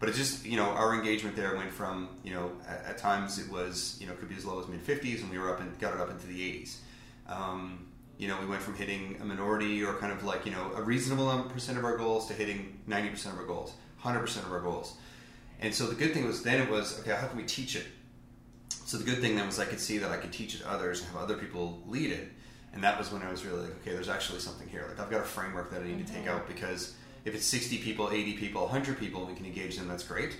But 0.00 0.08
it 0.08 0.14
just 0.14 0.44
you 0.46 0.56
know 0.56 0.64
our 0.64 0.94
engagement 0.94 1.36
there 1.36 1.54
went 1.54 1.70
from 1.70 2.08
you 2.24 2.34
know 2.34 2.50
at, 2.66 2.84
at 2.86 2.98
times 2.98 3.38
it 3.38 3.50
was 3.50 3.96
you 4.00 4.06
know 4.06 4.14
could 4.14 4.28
be 4.30 4.34
as 4.34 4.44
low 4.44 4.58
as 4.58 4.66
mid 4.66 4.80
fifties, 4.80 5.22
and 5.22 5.30
we 5.30 5.38
were 5.38 5.50
up 5.50 5.60
and 5.60 5.78
got 5.78 5.94
it 5.94 6.00
up 6.00 6.10
into 6.10 6.26
the 6.26 6.42
eighties. 6.42 6.80
Um, 7.28 7.86
you 8.18 8.28
know, 8.28 8.38
we 8.38 8.46
went 8.46 8.60
from 8.60 8.74
hitting 8.74 9.16
a 9.22 9.24
minority 9.24 9.82
or 9.82 9.94
kind 9.94 10.12
of 10.12 10.24
like 10.24 10.44
you 10.44 10.52
know 10.52 10.72
a 10.74 10.82
reasonable 10.82 11.42
percent 11.44 11.78
of 11.78 11.84
our 11.84 11.96
goals 11.96 12.26
to 12.28 12.34
hitting 12.34 12.80
ninety 12.86 13.10
percent 13.10 13.34
of 13.34 13.40
our 13.40 13.46
goals, 13.46 13.74
hundred 13.98 14.20
percent 14.20 14.46
of 14.46 14.52
our 14.52 14.60
goals. 14.60 14.96
And 15.60 15.74
so 15.74 15.86
the 15.86 15.94
good 15.94 16.14
thing 16.14 16.26
was 16.26 16.42
then 16.42 16.60
it 16.60 16.70
was 16.70 16.98
okay. 17.00 17.14
How 17.14 17.26
can 17.28 17.36
we 17.36 17.44
teach 17.44 17.76
it? 17.76 17.86
So 18.86 18.96
the 18.96 19.04
good 19.04 19.20
thing 19.20 19.36
then 19.36 19.46
was 19.46 19.60
I 19.60 19.66
could 19.66 19.80
see 19.80 19.98
that 19.98 20.10
I 20.10 20.16
could 20.16 20.32
teach 20.32 20.54
it 20.54 20.58
to 20.62 20.70
others 20.70 21.00
and 21.00 21.10
have 21.12 21.22
other 21.22 21.36
people 21.36 21.82
lead 21.86 22.10
it. 22.10 22.28
And 22.72 22.82
that 22.82 22.98
was 22.98 23.12
when 23.12 23.22
I 23.22 23.30
was 23.30 23.44
really 23.44 23.62
like, 23.62 23.76
okay, 23.82 23.92
there's 23.92 24.08
actually 24.08 24.40
something 24.40 24.68
here. 24.68 24.86
Like 24.88 25.00
I've 25.00 25.10
got 25.10 25.20
a 25.20 25.24
framework 25.24 25.70
that 25.70 25.82
I 25.82 25.84
need 25.84 25.98
mm-hmm. 25.98 26.06
to 26.06 26.12
take 26.12 26.24
mm-hmm. 26.24 26.36
out 26.36 26.48
because 26.48 26.94
if 27.24 27.34
it's 27.34 27.44
60 27.46 27.78
people, 27.78 28.10
80 28.10 28.34
people, 28.34 28.62
100 28.62 28.98
people, 28.98 29.26
we 29.26 29.34
can 29.34 29.46
engage 29.46 29.76
them, 29.76 29.88
that's 29.88 30.04
great. 30.04 30.36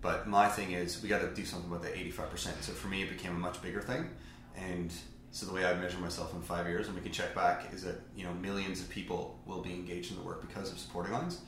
But 0.00 0.26
my 0.26 0.48
thing 0.48 0.72
is, 0.72 1.02
we 1.02 1.08
got 1.08 1.22
to 1.22 1.28
do 1.28 1.44
something 1.44 1.70
about 1.70 1.82
the 1.82 1.88
85%. 1.88 2.36
So 2.60 2.72
for 2.72 2.88
me, 2.88 3.02
it 3.02 3.08
became 3.08 3.32
a 3.32 3.38
much 3.38 3.62
bigger 3.62 3.80
thing. 3.80 4.10
And 4.56 4.92
so 5.30 5.46
the 5.46 5.52
way 5.52 5.64
I 5.64 5.74
measure 5.74 5.98
myself 5.98 6.32
in 6.34 6.42
five 6.42 6.68
years, 6.68 6.86
and 6.86 6.94
we 6.94 7.02
can 7.02 7.10
check 7.10 7.34
back, 7.34 7.72
is 7.72 7.82
that 7.82 8.00
you 8.14 8.24
know 8.24 8.32
millions 8.34 8.80
of 8.80 8.88
people 8.88 9.38
will 9.46 9.62
be 9.62 9.72
engaged 9.72 10.12
in 10.12 10.18
the 10.18 10.22
work 10.22 10.46
because 10.46 10.70
of 10.70 10.78
supporting 10.78 11.12
lines. 11.12 11.40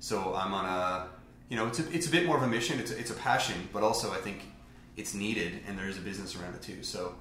So 0.00 0.34
I'm 0.34 0.54
on 0.54 0.64
a, 0.64 1.08
you 1.48 1.56
know, 1.56 1.66
it's 1.66 1.78
a, 1.78 1.92
it's 1.92 2.06
a 2.06 2.10
bit 2.10 2.24
more 2.24 2.36
of 2.36 2.42
a 2.42 2.46
mission. 2.46 2.78
It's 2.78 2.90
a, 2.90 2.98
it's 2.98 3.10
a 3.10 3.14
passion, 3.14 3.68
but 3.72 3.82
also 3.82 4.12
I 4.12 4.16
think 4.16 4.44
it's 4.96 5.12
needed, 5.12 5.60
and 5.66 5.78
there's 5.78 5.98
a 5.98 6.00
business 6.00 6.36
around 6.36 6.54
it 6.54 6.62
too. 6.62 6.82
So, 6.82 7.16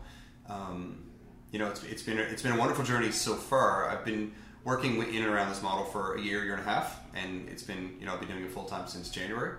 um, 0.48 1.04
you 1.52 1.60
know, 1.60 1.68
it's, 1.68 1.84
it's 1.84 2.04
been 2.04 2.20
a, 2.20 2.22
it's 2.22 2.42
been 2.42 2.54
a 2.54 2.58
wonderful 2.58 2.86
journey 2.86 3.12
so 3.12 3.36
far. 3.36 3.90
I've 3.90 4.06
been 4.06 4.32
working 4.68 5.02
in 5.02 5.24
and 5.24 5.34
around 5.34 5.48
this 5.48 5.64
model 5.64 5.86
for 5.86 6.16
a 6.16 6.22
year, 6.22 6.44
year 6.44 6.54
and 6.54 6.62
a 6.62 6.70
half, 6.70 7.00
and 7.16 7.48
it's 7.48 7.64
been 7.64 7.96
you 8.00 8.06
know 8.06 8.14
I've 8.14 8.20
been 8.20 8.28
doing 8.28 8.44
it 8.44 8.52
full 8.52 8.66
time 8.66 8.86
since 8.86 9.10
January, 9.10 9.54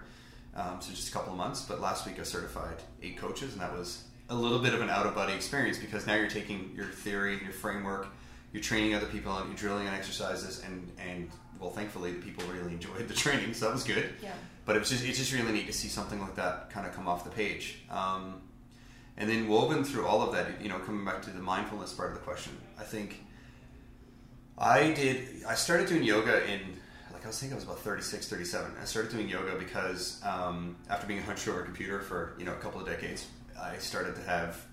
um, 0.54 0.76
so 0.80 0.90
just 0.90 1.08
a 1.08 1.12
couple 1.12 1.32
of 1.32 1.38
months. 1.38 1.62
But 1.62 1.80
last 1.80 2.06
week 2.06 2.20
I 2.20 2.24
certified 2.24 2.76
eight 3.02 3.16
coaches, 3.16 3.54
and 3.54 3.62
that 3.62 3.72
was 3.72 4.04
a 4.28 4.34
little 4.34 4.58
bit 4.58 4.74
of 4.74 4.82
an 4.82 4.90
out 4.90 5.06
of 5.06 5.14
body 5.14 5.32
experience 5.32 5.78
because 5.78 6.06
now 6.06 6.14
you're 6.14 6.28
taking 6.28 6.72
your 6.76 6.86
theory, 6.86 7.32
and 7.32 7.42
your 7.42 7.52
framework, 7.52 8.06
you're 8.52 8.62
training 8.62 8.94
other 8.94 9.06
people, 9.06 9.34
and 9.38 9.48
you're 9.48 9.56
drilling 9.56 9.88
on 9.88 9.94
exercises, 9.94 10.62
and 10.66 10.92
and 10.98 11.30
well, 11.58 11.70
thankfully 11.70 12.12
the 12.12 12.20
people 12.20 12.44
really 12.52 12.72
enjoyed 12.78 13.08
the 13.08 13.14
training, 13.14 13.54
so 13.54 13.64
that 13.64 13.72
was 13.72 13.84
good. 13.84 14.10
Yeah 14.22 14.34
but 14.68 14.76
it 14.76 14.80
was 14.80 14.90
just 14.90 15.02
it's 15.02 15.16
just 15.16 15.32
really 15.32 15.50
neat 15.50 15.66
to 15.66 15.72
see 15.72 15.88
something 15.88 16.20
like 16.20 16.34
that 16.34 16.68
kind 16.68 16.86
of 16.86 16.94
come 16.94 17.08
off 17.08 17.24
the 17.24 17.30
page. 17.30 17.78
Um, 17.90 18.42
and 19.16 19.28
then 19.28 19.48
woven 19.48 19.82
through 19.82 20.06
all 20.06 20.20
of 20.20 20.32
that, 20.34 20.60
you 20.60 20.68
know, 20.68 20.78
coming 20.80 21.06
back 21.06 21.22
to 21.22 21.30
the 21.30 21.40
mindfulness 21.40 21.94
part 21.94 22.10
of 22.10 22.16
the 22.16 22.20
question, 22.20 22.52
I 22.78 22.82
think 22.82 23.24
I 24.58 24.92
did. 24.92 25.44
I 25.46 25.54
started 25.54 25.88
doing 25.88 26.02
yoga 26.02 26.44
in 26.50 26.60
like 27.12 27.24
I 27.24 27.28
was 27.28 27.38
thinking 27.38 27.54
I 27.54 27.56
was 27.56 27.64
about 27.64 27.80
36, 27.80 28.28
37. 28.28 28.72
I 28.80 28.84
started 28.84 29.10
doing 29.10 29.28
yoga 29.28 29.56
because 29.56 30.20
um, 30.24 30.76
after 30.90 31.06
being 31.06 31.22
hunched 31.22 31.48
over 31.48 31.62
a 31.62 31.64
computer 31.64 32.00
for 32.00 32.34
you 32.38 32.44
know 32.44 32.52
a 32.52 32.56
couple 32.56 32.80
of 32.80 32.86
decades, 32.86 33.26
I 33.60 33.76
started 33.78 34.16
to 34.16 34.22
have 34.22 34.64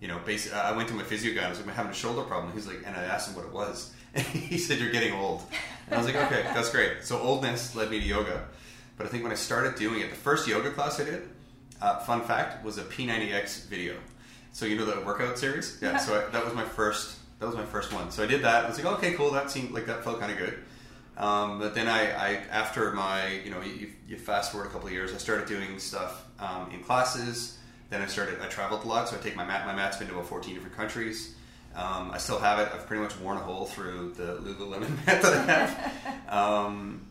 you 0.00 0.08
know, 0.08 0.18
basically, 0.24 0.58
I 0.58 0.72
went 0.72 0.88
to 0.88 0.94
my 0.94 1.02
physio 1.02 1.34
guy. 1.34 1.46
I 1.46 1.50
was 1.50 1.58
like, 1.58 1.68
I'm 1.68 1.74
having 1.74 1.92
a 1.92 1.94
shoulder 1.94 2.22
problem. 2.22 2.52
He's 2.54 2.66
like, 2.66 2.82
and 2.86 2.96
I 2.96 3.04
asked 3.04 3.28
him 3.28 3.36
what 3.36 3.44
it 3.44 3.52
was, 3.52 3.92
and 4.14 4.24
he 4.24 4.58
said, 4.58 4.78
"You're 4.78 4.90
getting 4.90 5.12
old." 5.12 5.42
And 5.86 5.94
I 5.94 5.98
was 5.98 6.06
like, 6.06 6.16
"Okay, 6.16 6.42
that's 6.54 6.70
great." 6.70 7.04
So 7.04 7.18
oldness 7.20 7.76
led 7.76 7.90
me 7.90 8.00
to 8.00 8.06
yoga. 8.06 8.46
But 8.96 9.06
I 9.06 9.10
think 9.10 9.22
when 9.22 9.32
I 9.32 9.36
started 9.36 9.76
doing 9.76 10.00
it, 10.00 10.10
the 10.10 10.16
first 10.16 10.48
yoga 10.48 10.70
class 10.70 11.00
I 11.00 11.04
did, 11.04 11.28
uh, 11.80 12.00
fun 12.00 12.22
fact, 12.22 12.64
was 12.64 12.76
a 12.78 12.82
P90X 12.82 13.66
video. 13.66 13.96
So 14.52 14.66
you 14.66 14.76
know 14.76 14.84
the 14.84 15.00
workout 15.06 15.38
series? 15.38 15.78
Yeah. 15.80 15.96
so 15.98 16.18
I, 16.18 16.30
that 16.30 16.44
was 16.44 16.54
my 16.54 16.64
first. 16.64 17.18
That 17.40 17.46
was 17.46 17.56
my 17.56 17.64
first 17.64 17.92
one. 17.92 18.10
So 18.10 18.22
I 18.22 18.26
did 18.26 18.42
that. 18.42 18.64
I 18.64 18.68
was 18.68 18.82
like, 18.82 18.94
okay, 18.98 19.14
cool. 19.14 19.32
That 19.32 19.50
seemed 19.50 19.72
like 19.72 19.86
that 19.86 20.04
felt 20.04 20.20
kind 20.20 20.30
of 20.30 20.38
good. 20.38 20.58
Um, 21.16 21.58
but 21.58 21.74
then 21.74 21.88
I, 21.88 22.10
I, 22.12 22.28
after 22.50 22.92
my, 22.92 23.32
you 23.44 23.50
know, 23.50 23.60
you, 23.62 23.88
you, 24.06 24.16
fast 24.16 24.52
forward 24.52 24.68
a 24.68 24.70
couple 24.70 24.86
of 24.86 24.92
years, 24.92 25.12
I 25.12 25.16
started 25.16 25.48
doing 25.48 25.78
stuff 25.78 26.24
um, 26.38 26.70
in 26.72 26.82
classes. 26.82 27.58
Then 27.88 28.02
I 28.02 28.06
started. 28.06 28.40
I 28.40 28.46
traveled 28.46 28.84
a 28.84 28.86
lot, 28.86 29.08
so 29.08 29.16
I 29.16 29.20
take 29.20 29.36
my 29.36 29.44
mat. 29.44 29.66
My 29.66 29.74
mat's 29.74 29.96
been 29.96 30.08
to 30.08 30.14
about 30.14 30.26
14 30.26 30.54
different 30.54 30.76
countries. 30.76 31.34
Um, 31.74 32.10
I 32.10 32.18
still 32.18 32.38
have 32.38 32.58
it. 32.58 32.68
I've 32.74 32.86
pretty 32.86 33.02
much 33.02 33.18
worn 33.18 33.36
a 33.36 33.40
hole 33.40 33.64
through 33.64 34.14
the 34.16 34.36
Lululemon 34.36 34.94
mat 35.06 35.22
that 35.22 35.32
I 35.32 35.42
have. 35.42 35.92
Um, 36.30 37.08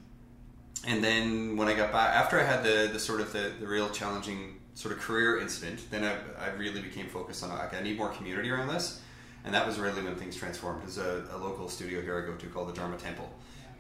and 0.88 1.04
then 1.04 1.58
when 1.58 1.68
I 1.68 1.74
got 1.74 1.92
back, 1.92 2.16
after 2.16 2.40
I 2.40 2.44
had 2.44 2.64
the, 2.64 2.90
the 2.94 3.00
sort 3.00 3.20
of 3.20 3.34
the, 3.34 3.52
the 3.60 3.68
real 3.68 3.90
challenging 3.90 4.62
sort 4.76 4.94
of 4.94 5.02
career 5.02 5.40
incident, 5.40 5.82
then 5.92 6.06
I, 6.06 6.16
I 6.42 6.52
really 6.52 6.82
became 6.82 7.08
focused 7.08 7.44
on 7.44 7.50
like 7.50 7.74
I 7.74 7.82
need 7.82 7.98
more 7.98 8.08
community 8.10 8.50
around 8.50 8.70
this, 8.70 9.02
and 9.46 9.54
that 9.54 9.66
was 9.66 9.80
really 9.80 10.02
when 10.02 10.16
things 10.16 10.36
transformed. 10.36 10.82
There's 10.82 10.98
a, 10.98 11.26
a 11.32 11.38
local 11.38 11.70
studio 11.70 12.02
here 12.02 12.18
I 12.18 12.26
go 12.26 12.36
to 12.36 12.48
called 12.48 12.70
the 12.70 12.74
Dharma 12.74 12.98
Temple, 12.98 13.30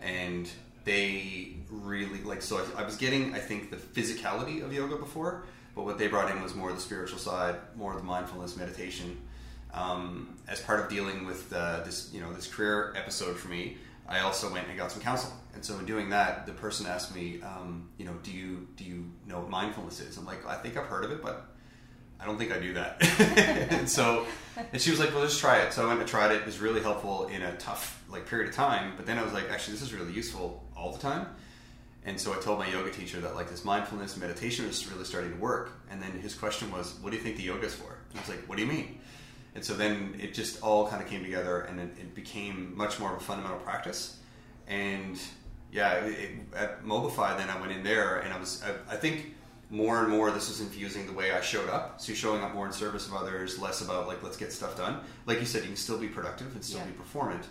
and 0.01 0.49
they 0.85 1.57
really 1.69 2.21
like 2.23 2.41
so 2.41 2.65
I, 2.75 2.81
I 2.81 2.85
was 2.85 2.97
getting 2.97 3.33
I 3.35 3.39
think 3.39 3.69
the 3.69 3.77
physicality 3.77 4.63
of 4.63 4.73
yoga 4.73 4.95
before, 4.95 5.45
but 5.75 5.85
what 5.85 5.97
they 5.97 6.07
brought 6.07 6.31
in 6.31 6.41
was 6.41 6.55
more 6.55 6.71
the 6.71 6.79
spiritual 6.79 7.19
side, 7.19 7.55
more 7.75 7.95
the 7.95 8.03
mindfulness, 8.03 8.57
meditation. 8.57 9.17
Um, 9.73 10.35
as 10.47 10.59
part 10.59 10.79
of 10.79 10.89
dealing 10.89 11.27
with 11.27 11.53
uh, 11.53 11.83
this, 11.83 12.09
you 12.11 12.21
know, 12.21 12.33
this 12.33 12.47
career 12.47 12.91
episode 12.97 13.37
for 13.37 13.49
me, 13.49 13.77
I 14.07 14.21
also 14.21 14.51
went 14.51 14.67
and 14.67 14.75
got 14.75 14.91
some 14.91 15.01
counseling. 15.01 15.35
And 15.53 15.63
so 15.63 15.77
in 15.77 15.85
doing 15.85 16.09
that, 16.09 16.47
the 16.47 16.53
person 16.53 16.87
asked 16.87 17.13
me, 17.15 17.39
um, 17.43 17.89
you 17.97 18.05
know, 18.05 18.13
do 18.23 18.31
you 18.31 18.67
do 18.75 18.83
you 18.83 19.05
know 19.27 19.39
what 19.41 19.49
mindfulness 19.49 19.99
is? 19.99 20.17
I'm 20.17 20.25
like, 20.25 20.45
I 20.47 20.55
think 20.55 20.75
I've 20.75 20.87
heard 20.87 21.05
of 21.05 21.11
it, 21.11 21.21
but 21.21 21.45
I 22.21 22.25
don't 22.25 22.37
think 22.37 22.51
I 22.51 22.59
do 22.59 22.73
that. 22.73 22.97
and 23.71 23.89
so, 23.89 24.25
and 24.73 24.81
she 24.81 24.91
was 24.91 24.99
like, 24.99 25.13
well, 25.13 25.23
just 25.23 25.39
try 25.39 25.59
it. 25.59 25.71
So 25.71 25.85
I 25.85 25.87
went 25.87 25.99
and 25.99 26.09
tried 26.09 26.31
it. 26.31 26.41
It 26.41 26.45
was 26.45 26.59
really 26.59 26.81
helpful 26.81 27.27
in 27.27 27.41
a 27.41 27.55
tough 27.57 28.03
like 28.09 28.25
period 28.25 28.49
of 28.49 28.55
time. 28.55 28.93
But 28.97 29.05
then 29.05 29.17
I 29.17 29.23
was 29.23 29.33
like, 29.33 29.49
actually, 29.49 29.73
this 29.73 29.83
is 29.83 29.93
really 29.93 30.11
useful 30.11 30.63
all 30.75 30.91
the 30.91 30.99
time. 30.99 31.27
And 32.05 32.19
so 32.19 32.33
I 32.33 32.37
told 32.37 32.59
my 32.59 32.67
yoga 32.69 32.91
teacher 32.91 33.19
that 33.21 33.35
like 33.35 33.49
this 33.49 33.63
mindfulness 33.63 34.17
meditation 34.17 34.67
was 34.67 34.89
really 34.91 35.05
starting 35.05 35.31
to 35.31 35.37
work. 35.37 35.71
And 35.89 36.01
then 36.01 36.11
his 36.11 36.33
question 36.33 36.71
was, 36.71 36.95
what 37.01 37.11
do 37.11 37.17
you 37.17 37.23
think 37.23 37.37
the 37.37 37.43
yoga 37.43 37.67
is 37.67 37.75
for? 37.75 37.97
And 38.09 38.19
I 38.19 38.21
was 38.21 38.29
like, 38.29 38.39
what 38.47 38.57
do 38.57 38.63
you 38.63 38.69
mean? 38.69 38.99
And 39.55 39.63
so 39.63 39.73
then 39.73 40.15
it 40.19 40.33
just 40.33 40.61
all 40.61 40.87
kind 40.87 41.01
of 41.01 41.09
came 41.09 41.23
together 41.23 41.61
and 41.61 41.79
it, 41.79 41.89
it 41.99 42.15
became 42.15 42.75
much 42.75 42.99
more 42.99 43.11
of 43.11 43.17
a 43.17 43.23
fundamental 43.23 43.59
practice. 43.59 44.17
And 44.67 45.19
yeah, 45.71 45.95
it, 45.95 46.19
it, 46.19 46.31
at 46.55 46.83
Mobify, 46.83 47.37
then 47.37 47.49
I 47.49 47.59
went 47.59 47.71
in 47.71 47.83
there 47.83 48.19
and 48.19 48.33
I 48.33 48.39
was, 48.39 48.63
I, 48.63 48.93
I, 48.93 48.97
think 48.97 49.35
more 49.69 50.01
and 50.01 50.09
more 50.09 50.31
this 50.31 50.49
was 50.49 50.61
infusing 50.61 51.05
the 51.05 51.13
way 51.13 51.31
I 51.31 51.41
showed 51.41 51.69
up. 51.69 52.01
So 52.01 52.13
showing 52.13 52.43
up 52.43 52.53
more 52.53 52.65
in 52.65 52.71
service 52.71 53.07
of 53.07 53.13
others, 53.13 53.59
less 53.59 53.81
about 53.81 54.07
like, 54.07 54.23
let's 54.23 54.37
get 54.37 54.51
stuff 54.51 54.75
done. 54.75 55.01
Like 55.25 55.39
you 55.39 55.45
said, 55.45 55.61
you 55.61 55.67
can 55.67 55.77
still 55.77 55.99
be 55.99 56.07
productive 56.07 56.53
and 56.55 56.63
still 56.63 56.79
yeah. 56.79 56.85
be 56.87 56.91
performant, 56.93 57.45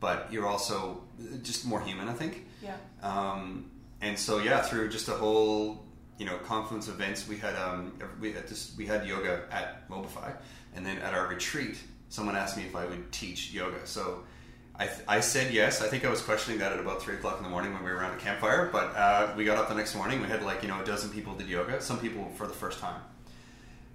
but 0.00 0.32
you're 0.32 0.46
also 0.46 1.02
just 1.42 1.66
more 1.66 1.80
human, 1.80 2.08
I 2.08 2.14
think. 2.14 2.46
Yeah. 2.62 2.76
Um, 3.02 3.70
and 4.00 4.18
so, 4.18 4.38
yeah, 4.38 4.62
through 4.62 4.88
just 4.88 5.08
a 5.08 5.12
whole, 5.12 5.84
you 6.18 6.26
know, 6.26 6.38
confluence 6.38 6.88
of 6.88 6.94
events, 6.94 7.28
we 7.28 7.36
had, 7.36 7.54
um, 7.56 7.98
we 8.20 8.32
had 8.32 8.48
this, 8.48 8.74
we 8.76 8.86
had 8.86 9.06
yoga 9.06 9.42
at 9.50 9.88
Mobify 9.88 10.32
and 10.74 10.86
then 10.86 10.98
at 10.98 11.14
our 11.14 11.26
retreat, 11.26 11.76
someone 12.08 12.36
asked 12.36 12.56
me 12.56 12.64
if 12.64 12.76
I 12.76 12.86
would 12.86 13.10
teach 13.12 13.52
yoga. 13.52 13.86
So 13.86 14.24
I, 14.78 14.86
th- 14.86 15.00
I 15.08 15.20
said 15.20 15.52
yes. 15.52 15.82
I 15.82 15.88
think 15.88 16.04
I 16.04 16.08
was 16.08 16.22
questioning 16.22 16.60
that 16.60 16.72
at 16.72 16.78
about 16.78 17.02
three 17.02 17.16
o'clock 17.16 17.38
in 17.38 17.42
the 17.42 17.50
morning 17.50 17.74
when 17.74 17.82
we 17.82 17.90
were 17.90 17.96
around 17.96 18.16
the 18.16 18.22
campfire. 18.22 18.68
But 18.70 18.94
uh, 18.94 19.32
we 19.36 19.44
got 19.44 19.58
up 19.58 19.68
the 19.68 19.74
next 19.74 19.94
morning. 19.96 20.20
We 20.20 20.28
had 20.28 20.42
like 20.42 20.62
you 20.62 20.68
know 20.68 20.80
a 20.80 20.84
dozen 20.84 21.10
people 21.10 21.34
did 21.34 21.48
yoga. 21.48 21.80
Some 21.80 21.98
people 21.98 22.30
for 22.36 22.46
the 22.46 22.52
first 22.52 22.78
time. 22.78 23.00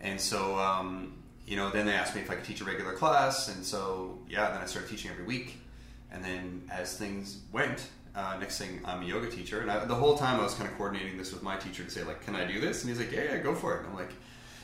And 0.02 0.20
so 0.20 0.60
um, 0.60 1.14
you 1.48 1.56
know 1.56 1.70
then 1.70 1.86
they 1.86 1.94
asked 1.94 2.16
me 2.16 2.22
if 2.22 2.30
I 2.30 2.36
could 2.36 2.44
teach 2.44 2.60
a 2.60 2.66
regular 2.66 2.94
class. 2.94 3.48
And 3.48 3.64
so 3.64 4.20
yeah, 4.28 4.52
then 4.52 4.62
I 4.62 4.66
started 4.66 4.90
teaching 4.90 5.12
every 5.12 5.26
week. 5.26 5.58
And 6.12 6.24
then 6.24 6.64
as 6.70 6.98
things 6.98 7.40
went, 7.52 7.88
uh, 8.14 8.38
next 8.40 8.60
thing 8.60 8.82
I'm 8.84 9.04
a 9.04 9.06
yoga 9.06 9.30
teacher. 9.30 9.62
And 9.62 9.72
I, 9.72 9.86
the 9.86 9.96
whole 9.96 10.18
time 10.18 10.40
I 10.40 10.44
was 10.44 10.54
kind 10.54 10.70
of 10.70 10.76
coordinating 10.78 11.18
this 11.18 11.32
with 11.32 11.44
my 11.44 11.56
teacher 11.56 11.84
to 11.84 11.90
say 11.90 12.04
like, 12.04 12.24
can 12.26 12.36
I 12.36 12.46
do 12.46 12.60
this? 12.60 12.84
And 12.84 12.90
he's 12.90 13.00
like, 13.00 13.12
yeah, 13.12 13.24
yeah, 13.24 13.38
go 13.38 13.56
for 13.56 13.76
it. 13.76 13.80
And 13.80 13.88
I'm 13.88 13.96
like 13.96 14.12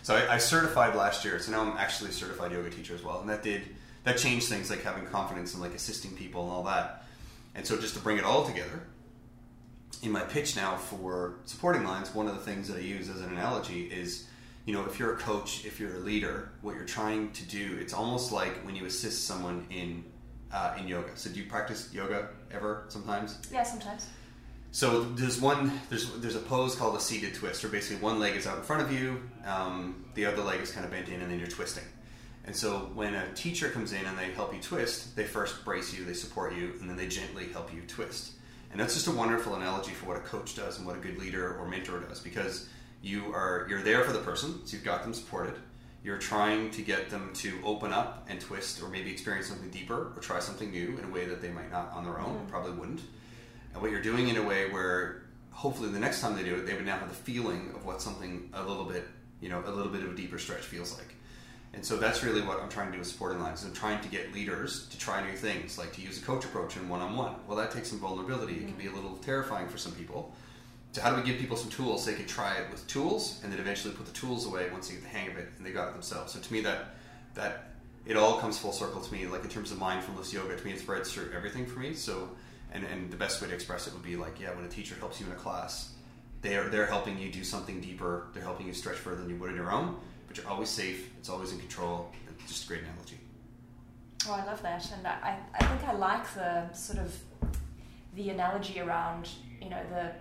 so 0.01 0.15
I, 0.15 0.35
I, 0.35 0.37
certified 0.37 0.95
last 0.95 1.25
year, 1.25 1.39
so 1.39 1.51
now 1.51 1.61
I'm 1.61 1.77
actually 1.77 2.09
a 2.09 2.13
certified 2.13 2.51
yoga 2.51 2.69
teacher 2.69 2.95
as 2.95 3.03
well, 3.03 3.19
and 3.19 3.29
that 3.29 3.43
did 3.43 3.63
that 4.09 4.17
changed 4.17 4.47
things 4.47 4.71
like 4.71 4.81
having 4.81 5.05
confidence 5.05 5.53
and 5.53 5.61
like 5.61 5.75
assisting 5.75 6.15
people 6.15 6.41
and 6.41 6.51
all 6.51 6.63
that. 6.63 7.03
And 7.53 7.63
so 7.65 7.77
just 7.77 7.93
to 7.93 7.99
bring 7.99 8.17
it 8.17 8.23
all 8.23 8.43
together, 8.43 8.81
in 10.01 10.11
my 10.11 10.21
pitch 10.21 10.55
now 10.55 10.77
for 10.77 11.35
supporting 11.45 11.83
lines, 11.83 12.15
one 12.15 12.27
of 12.27 12.33
the 12.33 12.41
things 12.41 12.67
that 12.69 12.77
I 12.77 12.81
use 12.81 13.07
as 13.07 13.21
an 13.21 13.29
analogy 13.29 13.83
is, 13.83 14.25
you 14.65 14.73
know, 14.73 14.83
if 14.85 14.97
you're 14.97 15.13
a 15.13 15.17
coach, 15.17 15.63
if 15.63 15.79
you're 15.79 15.95
a 15.95 15.99
leader, 15.99 16.49
what 16.61 16.75
you're 16.75 16.85
trying 16.85 17.31
to 17.33 17.45
do, 17.45 17.77
it's 17.79 17.93
almost 17.93 18.31
like 18.31 18.65
when 18.65 18.75
you 18.75 18.85
assist 18.85 19.25
someone 19.25 19.67
in 19.69 20.03
uh, 20.51 20.75
in 20.79 20.87
yoga. 20.87 21.09
So 21.15 21.29
do 21.29 21.39
you 21.39 21.47
practice 21.47 21.93
yoga 21.93 22.29
ever? 22.49 22.85
Sometimes. 22.87 23.37
Yeah, 23.53 23.61
sometimes. 23.61 24.07
So 24.71 25.03
there's 25.03 25.39
one 25.39 25.79
there's 25.89 26.11
there's 26.19 26.35
a 26.35 26.39
pose 26.39 26.75
called 26.75 26.95
a 26.95 26.99
seated 26.99 27.35
twist, 27.35 27.63
where 27.63 27.71
basically 27.71 28.01
one 28.01 28.19
leg 28.19 28.35
is 28.35 28.47
out 28.47 28.57
in 28.57 28.63
front 28.63 28.81
of 28.81 28.91
you, 28.91 29.21
um, 29.45 30.05
the 30.15 30.25
other 30.25 30.41
leg 30.41 30.61
is 30.61 30.71
kind 30.71 30.83
of 30.83 30.91
bent 30.91 31.09
in, 31.09 31.21
and 31.21 31.31
then 31.31 31.37
you're 31.37 31.47
twisting. 31.47 31.83
And 32.49 32.55
so 32.55 32.89
when 32.95 33.13
a 33.13 33.31
teacher 33.35 33.69
comes 33.69 33.93
in 33.93 34.03
and 34.07 34.17
they 34.17 34.31
help 34.31 34.55
you 34.55 34.59
twist, 34.59 35.15
they 35.15 35.23
first 35.23 35.63
brace 35.63 35.93
you, 35.93 36.03
they 36.03 36.15
support 36.15 36.55
you, 36.55 36.73
and 36.81 36.89
then 36.89 36.97
they 36.97 37.07
gently 37.07 37.45
help 37.49 37.71
you 37.71 37.83
twist. 37.87 38.31
And 38.71 38.79
that's 38.81 38.95
just 38.95 39.05
a 39.05 39.11
wonderful 39.11 39.53
analogy 39.53 39.91
for 39.91 40.07
what 40.07 40.17
a 40.17 40.21
coach 40.21 40.55
does 40.55 40.79
and 40.79 40.87
what 40.87 40.95
a 40.95 40.99
good 40.99 41.19
leader 41.19 41.55
or 41.59 41.67
mentor 41.67 41.99
does, 41.99 42.19
because 42.19 42.67
you 43.03 43.31
are 43.35 43.67
you're 43.69 43.83
there 43.83 44.03
for 44.03 44.13
the 44.13 44.19
person, 44.19 44.65
so 44.65 44.75
you've 44.75 44.83
got 44.83 45.03
them 45.03 45.13
supported. 45.13 45.53
You're 46.03 46.17
trying 46.17 46.71
to 46.71 46.81
get 46.81 47.11
them 47.11 47.29
to 47.35 47.53
open 47.63 47.93
up 47.93 48.25
and 48.27 48.41
twist, 48.41 48.81
or 48.81 48.89
maybe 48.89 49.11
experience 49.11 49.45
something 49.45 49.69
deeper, 49.69 50.11
or 50.15 50.19
try 50.19 50.39
something 50.39 50.71
new 50.71 50.97
in 50.97 51.05
a 51.05 51.13
way 51.13 51.25
that 51.25 51.43
they 51.43 51.51
might 51.51 51.69
not 51.69 51.91
on 51.93 52.03
their 52.03 52.19
own, 52.19 52.33
mm-hmm. 52.33 52.47
probably 52.47 52.71
wouldn't 52.71 53.01
and 53.73 53.81
what 53.81 53.91
you're 53.91 54.01
doing 54.01 54.29
in 54.29 54.37
a 54.37 54.43
way 54.43 54.69
where 54.71 55.21
hopefully 55.51 55.89
the 55.89 55.99
next 55.99 56.21
time 56.21 56.35
they 56.35 56.43
do 56.43 56.55
it, 56.55 56.65
they 56.65 56.73
would 56.73 56.85
now 56.85 56.97
have 56.97 57.09
the 57.09 57.15
feeling 57.15 57.73
of 57.75 57.85
what 57.85 58.01
something 58.01 58.49
a 58.53 58.63
little 58.63 58.85
bit, 58.85 59.07
you 59.39 59.49
know, 59.49 59.61
a 59.65 59.71
little 59.71 59.91
bit 59.91 60.03
of 60.03 60.13
a 60.13 60.15
deeper 60.15 60.39
stretch 60.39 60.61
feels 60.61 60.97
like. 60.97 61.15
And 61.73 61.85
so 61.85 61.97
that's 61.97 62.23
really 62.23 62.41
what 62.41 62.59
I'm 62.59 62.69
trying 62.69 62.87
to 62.87 62.93
do 62.93 62.99
with 62.99 63.07
supporting 63.07 63.39
lines. 63.39 63.63
I'm 63.63 63.73
trying 63.73 64.01
to 64.01 64.09
get 64.09 64.33
leaders 64.33 64.87
to 64.87 64.97
try 64.97 65.25
new 65.25 65.37
things, 65.37 65.77
like 65.77 65.93
to 65.93 66.01
use 66.01 66.21
a 66.21 66.25
coach 66.25 66.43
approach 66.43 66.75
in 66.77 66.89
one-on-one. 66.89 67.35
Well, 67.47 67.57
that 67.57 67.71
takes 67.71 67.89
some 67.89 67.99
vulnerability. 67.99 68.55
It 68.55 68.65
can 68.65 68.73
be 68.73 68.87
a 68.87 68.91
little 68.91 69.17
terrifying 69.17 69.67
for 69.67 69.77
some 69.77 69.91
people. 69.93 70.33
So 70.93 71.01
how 71.01 71.11
do 71.11 71.21
we 71.21 71.27
give 71.27 71.39
people 71.39 71.55
some 71.55 71.69
tools 71.69 72.03
so 72.03 72.11
they 72.11 72.17
can 72.17 72.25
try 72.25 72.55
it 72.55 72.71
with 72.71 72.87
tools, 72.87 73.39
and 73.43 73.53
then 73.53 73.59
eventually 73.59 73.93
put 73.93 74.07
the 74.07 74.11
tools 74.13 74.47
away 74.47 74.67
once 74.71 74.87
they 74.87 74.95
get 74.95 75.03
the 75.03 75.09
hang 75.09 75.29
of 75.29 75.37
it 75.37 75.49
and 75.57 75.65
they 75.65 75.71
got 75.71 75.89
it 75.89 75.93
themselves? 75.93 76.33
So 76.33 76.39
to 76.39 76.53
me, 76.53 76.61
that 76.61 76.95
that 77.35 77.65
it 78.07 78.17
all 78.17 78.39
comes 78.39 78.57
full 78.57 78.71
circle 78.71 78.99
to 78.99 79.13
me. 79.13 79.27
Like 79.27 79.43
in 79.43 79.49
terms 79.49 79.71
of 79.71 79.77
mindfulness 79.77 80.33
yoga, 80.33 80.55
to 80.55 80.65
me, 80.65 80.71
it 80.71 80.79
spreads 80.79 81.13
through 81.13 81.31
everything 81.35 81.67
for 81.67 81.79
me. 81.79 81.93
So 81.93 82.29
and, 82.71 82.83
and 82.85 83.11
the 83.11 83.17
best 83.17 83.41
way 83.41 83.47
to 83.47 83.53
express 83.53 83.87
it 83.87 83.93
would 83.93 84.03
be 84.03 84.15
like 84.15 84.39
yeah 84.39 84.53
when 84.55 84.65
a 84.65 84.69
teacher 84.69 84.95
helps 84.99 85.19
you 85.19 85.25
in 85.25 85.31
a 85.31 85.35
class 85.35 85.93
they're 86.41 86.69
they're 86.69 86.85
helping 86.85 87.17
you 87.17 87.31
do 87.31 87.43
something 87.43 87.81
deeper 87.81 88.27
they're 88.33 88.43
helping 88.43 88.67
you 88.67 88.73
stretch 88.73 88.97
further 88.97 89.21
than 89.21 89.29
you 89.29 89.35
would 89.37 89.49
in 89.49 89.55
your 89.55 89.71
own 89.71 89.97
but 90.29 90.37
you're 90.37 90.47
always 90.47 90.69
safe 90.69 91.11
it's 91.17 91.27
always 91.27 91.51
in 91.51 91.59
control 91.59 92.09
it's 92.39 92.53
just 92.53 92.65
a 92.65 92.67
great 92.67 92.83
analogy 92.83 93.17
oh 94.27 94.33
i 94.33 94.45
love 94.45 94.61
that 94.61 94.89
and 94.93 95.05
i 95.05 95.37
i 95.55 95.65
think 95.65 95.83
i 95.89 95.93
like 95.93 96.33
the 96.35 96.71
sort 96.71 96.99
of 96.99 97.13
the 98.15 98.29
analogy 98.29 98.79
around 98.79 99.27
you 99.61 99.69
know 99.69 99.81
the 99.89 100.11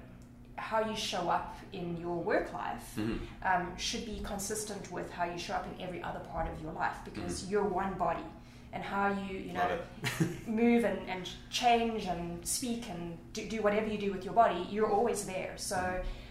how 0.56 0.84
you 0.84 0.96
show 0.96 1.28
up 1.28 1.56
in 1.72 1.96
your 1.96 2.16
work 2.16 2.52
life 2.52 2.94
mm-hmm. 2.96 3.16
um, 3.44 3.76
should 3.76 4.04
be 4.04 4.20
consistent 4.24 4.90
with 4.90 5.08
how 5.12 5.24
you 5.24 5.38
show 5.38 5.54
up 5.54 5.66
in 5.72 5.80
every 5.80 6.02
other 6.02 6.18
part 6.20 6.52
of 6.52 6.60
your 6.60 6.72
life 6.72 6.96
because 7.04 7.42
mm-hmm. 7.42 7.52
you're 7.52 7.64
one 7.64 7.94
body 7.94 8.24
and 8.72 8.82
how 8.82 9.08
you 9.28 9.38
you 9.38 9.52
know 9.52 9.78
move 10.46 10.84
and, 10.84 10.98
and 11.08 11.30
change 11.50 12.04
and 12.06 12.44
speak 12.46 12.88
and 12.90 13.16
do, 13.32 13.48
do 13.48 13.62
whatever 13.62 13.86
you 13.86 13.98
do 13.98 14.12
with 14.12 14.24
your 14.24 14.34
body 14.34 14.66
you're 14.70 14.90
always 14.90 15.24
there 15.24 15.52
so 15.56 15.78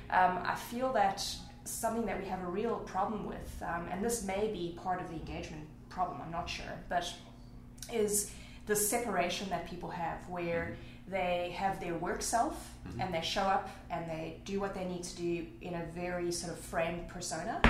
um, 0.10 0.40
i 0.44 0.56
feel 0.56 0.92
that 0.92 1.26
something 1.70 2.06
that 2.06 2.20
we 2.22 2.28
have 2.28 2.42
a 2.44 2.48
real 2.48 2.76
problem 2.80 3.26
with 3.26 3.62
um, 3.62 3.88
and 3.92 4.04
this 4.04 4.24
may 4.24 4.50
be 4.52 4.78
part 4.82 5.02
of 5.02 5.10
the 5.10 5.16
engagement 5.16 5.66
problem 5.90 6.20
i'm 6.24 6.32
not 6.32 6.50
sure 6.50 6.66
but 6.90 7.12
is 7.92 8.32
the 8.66 8.76
separation 8.76 9.50
that 9.50 9.70
people 9.70 9.90
have 9.90 10.18
where 10.28 10.76
mm-hmm. 11.06 11.12
they 11.12 11.56
have 11.56 11.80
their 11.80 11.96
work 11.96 12.22
self 12.22 12.74
mm-hmm. 12.88 13.02
and 13.02 13.14
they 13.14 13.22
show 13.22 13.42
up 13.42 13.70
and 13.90 14.10
they 14.10 14.40
do 14.46 14.60
what 14.60 14.74
they 14.74 14.86
need 14.86 15.04
to 15.04 15.16
do 15.16 15.46
in 15.62 15.74
a 15.76 15.86
very 15.94 16.32
sort 16.32 16.52
of 16.52 16.60
framed 16.60 17.08
persona 17.08 17.62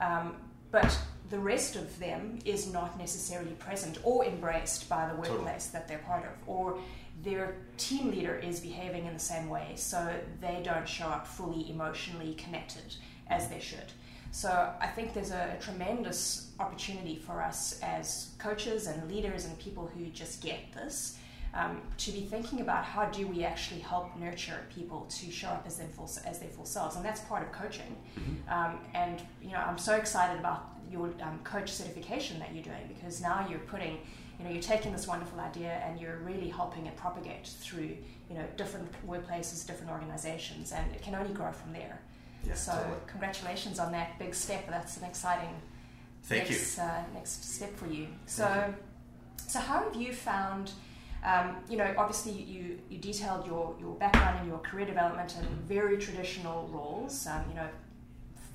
um, 0.00 0.36
but 0.70 0.96
the 1.30 1.38
rest 1.38 1.76
of 1.76 1.98
them 1.98 2.38
is 2.44 2.72
not 2.72 2.98
necessarily 2.98 3.52
present 3.52 3.98
or 4.02 4.24
embraced 4.24 4.88
by 4.88 5.08
the 5.08 5.14
workplace 5.14 5.66
totally. 5.66 5.72
that 5.72 5.88
they're 5.88 5.98
part 5.98 6.24
of, 6.24 6.30
or 6.46 6.78
their 7.22 7.56
team 7.78 8.10
leader 8.10 8.36
is 8.36 8.60
behaving 8.60 9.06
in 9.06 9.14
the 9.14 9.20
same 9.20 9.48
way, 9.48 9.72
so 9.76 10.12
they 10.40 10.60
don't 10.62 10.88
show 10.88 11.06
up 11.06 11.26
fully 11.26 11.70
emotionally 11.70 12.34
connected 12.34 12.96
as 13.28 13.48
they 13.48 13.60
should. 13.60 13.92
So 14.30 14.72
I 14.80 14.88
think 14.88 15.14
there's 15.14 15.30
a, 15.30 15.54
a 15.56 15.62
tremendous 15.62 16.50
opportunity 16.58 17.16
for 17.16 17.40
us 17.40 17.78
as 17.82 18.30
coaches 18.38 18.86
and 18.86 19.08
leaders 19.10 19.44
and 19.44 19.56
people 19.58 19.90
who 19.94 20.06
just 20.06 20.42
get 20.42 20.72
this 20.74 21.18
um, 21.54 21.80
to 21.98 22.10
be 22.10 22.22
thinking 22.22 22.60
about 22.60 22.84
how 22.84 23.06
do 23.06 23.26
we 23.28 23.44
actually 23.44 23.80
help 23.80 24.16
nurture 24.18 24.60
people 24.74 25.06
to 25.08 25.30
show 25.30 25.48
up 25.48 25.64
as 25.66 25.76
their 25.76 25.86
full 25.86 26.10
as 26.26 26.40
their 26.40 26.48
full 26.48 26.64
selves, 26.64 26.96
and 26.96 27.04
that's 27.04 27.20
part 27.20 27.44
of 27.44 27.52
coaching. 27.52 27.96
Mm-hmm. 28.18 28.52
Um, 28.52 28.80
and 28.92 29.22
you 29.40 29.52
know, 29.52 29.58
I'm 29.58 29.78
so 29.78 29.94
excited 29.94 30.40
about 30.40 30.74
your 30.90 31.10
um, 31.22 31.38
coach 31.44 31.70
certification 31.70 32.38
that 32.40 32.52
you're 32.52 32.64
doing 32.64 32.88
because 32.88 33.20
now 33.20 33.46
you're 33.48 33.60
putting 33.60 33.98
you 34.38 34.44
know 34.44 34.50
you're 34.50 34.62
taking 34.62 34.92
this 34.92 35.06
wonderful 35.06 35.38
idea 35.40 35.80
and 35.86 36.00
you're 36.00 36.18
really 36.18 36.48
helping 36.48 36.86
it 36.86 36.96
propagate 36.96 37.46
through 37.46 37.96
you 38.28 38.34
know 38.34 38.44
different 38.56 38.88
workplaces 39.06 39.66
different 39.66 39.90
organizations 39.90 40.72
and 40.72 40.92
it 40.94 41.02
can 41.02 41.14
only 41.14 41.32
grow 41.32 41.52
from 41.52 41.72
there 41.72 42.00
yeah, 42.46 42.54
so 42.54 42.72
totally. 42.72 42.94
congratulations 43.06 43.78
on 43.78 43.92
that 43.92 44.18
big 44.18 44.34
step 44.34 44.68
that's 44.68 44.96
an 44.98 45.04
exciting 45.04 45.54
Thank 46.24 46.48
next, 46.50 46.76
you. 46.76 46.82
Uh, 46.82 47.02
next 47.12 47.54
step 47.54 47.76
for 47.76 47.86
you 47.86 48.08
so 48.26 48.74
so 49.46 49.58
how 49.60 49.84
have 49.84 49.96
you 49.96 50.12
found 50.12 50.72
Um, 51.24 51.56
you 51.70 51.78
know, 51.78 51.90
obviously 51.96 52.32
you, 52.32 52.78
you 52.90 52.98
detailed 52.98 53.46
your, 53.46 53.74
your 53.80 53.94
background 53.94 54.40
and 54.40 54.46
your 54.48 54.58
career 54.58 54.84
development 54.84 55.34
in 55.40 55.46
very 55.66 55.96
traditional 55.96 56.68
roles. 56.70 57.26
Um, 57.26 57.42
you 57.48 57.54
know, 57.56 57.68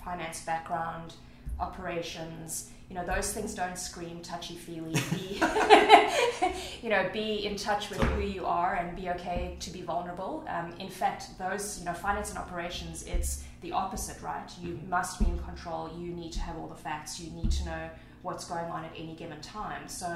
finance 0.06 0.44
background, 0.46 1.14
operations. 1.60 2.70
You 2.90 2.96
know, 2.96 3.06
those 3.06 3.32
things 3.32 3.54
don't 3.54 3.78
scream 3.78 4.22
touchy 4.22 4.56
feely. 4.56 4.94
Be, 5.12 5.42
you 6.82 6.90
know, 6.90 7.08
be 7.14 7.46
in 7.46 7.56
touch 7.56 7.90
with 7.90 8.02
who 8.02 8.22
you 8.22 8.46
are 8.46 8.76
and 8.76 8.96
be 8.96 9.10
okay 9.12 9.56
to 9.60 9.70
be 9.70 9.82
vulnerable. 9.82 10.44
Um, 10.48 10.74
in 10.80 10.90
fact, 10.90 11.38
those, 11.38 11.80
you 11.80 11.86
know, 11.86 11.94
finance 11.94 12.30
and 12.30 12.40
operations, 12.40 13.04
it's 13.04 13.44
the 13.62 13.72
opposite, 13.72 14.22
right? 14.24 14.50
You 14.60 14.80
must 14.90 15.20
be 15.20 15.26
in 15.26 15.38
control. 15.40 15.92
You 15.96 16.12
need 16.12 16.32
to 16.34 16.40
have 16.40 16.58
all 16.58 16.68
the 16.68 16.76
facts. 16.76 17.20
You 17.20 17.30
need 17.32 17.52
to 17.52 17.66
know 17.66 17.90
what's 18.24 18.46
going 18.46 18.66
on 18.66 18.84
at 18.84 18.92
any 18.98 19.16
given 19.16 19.40
time. 19.42 19.88
So, 19.88 20.08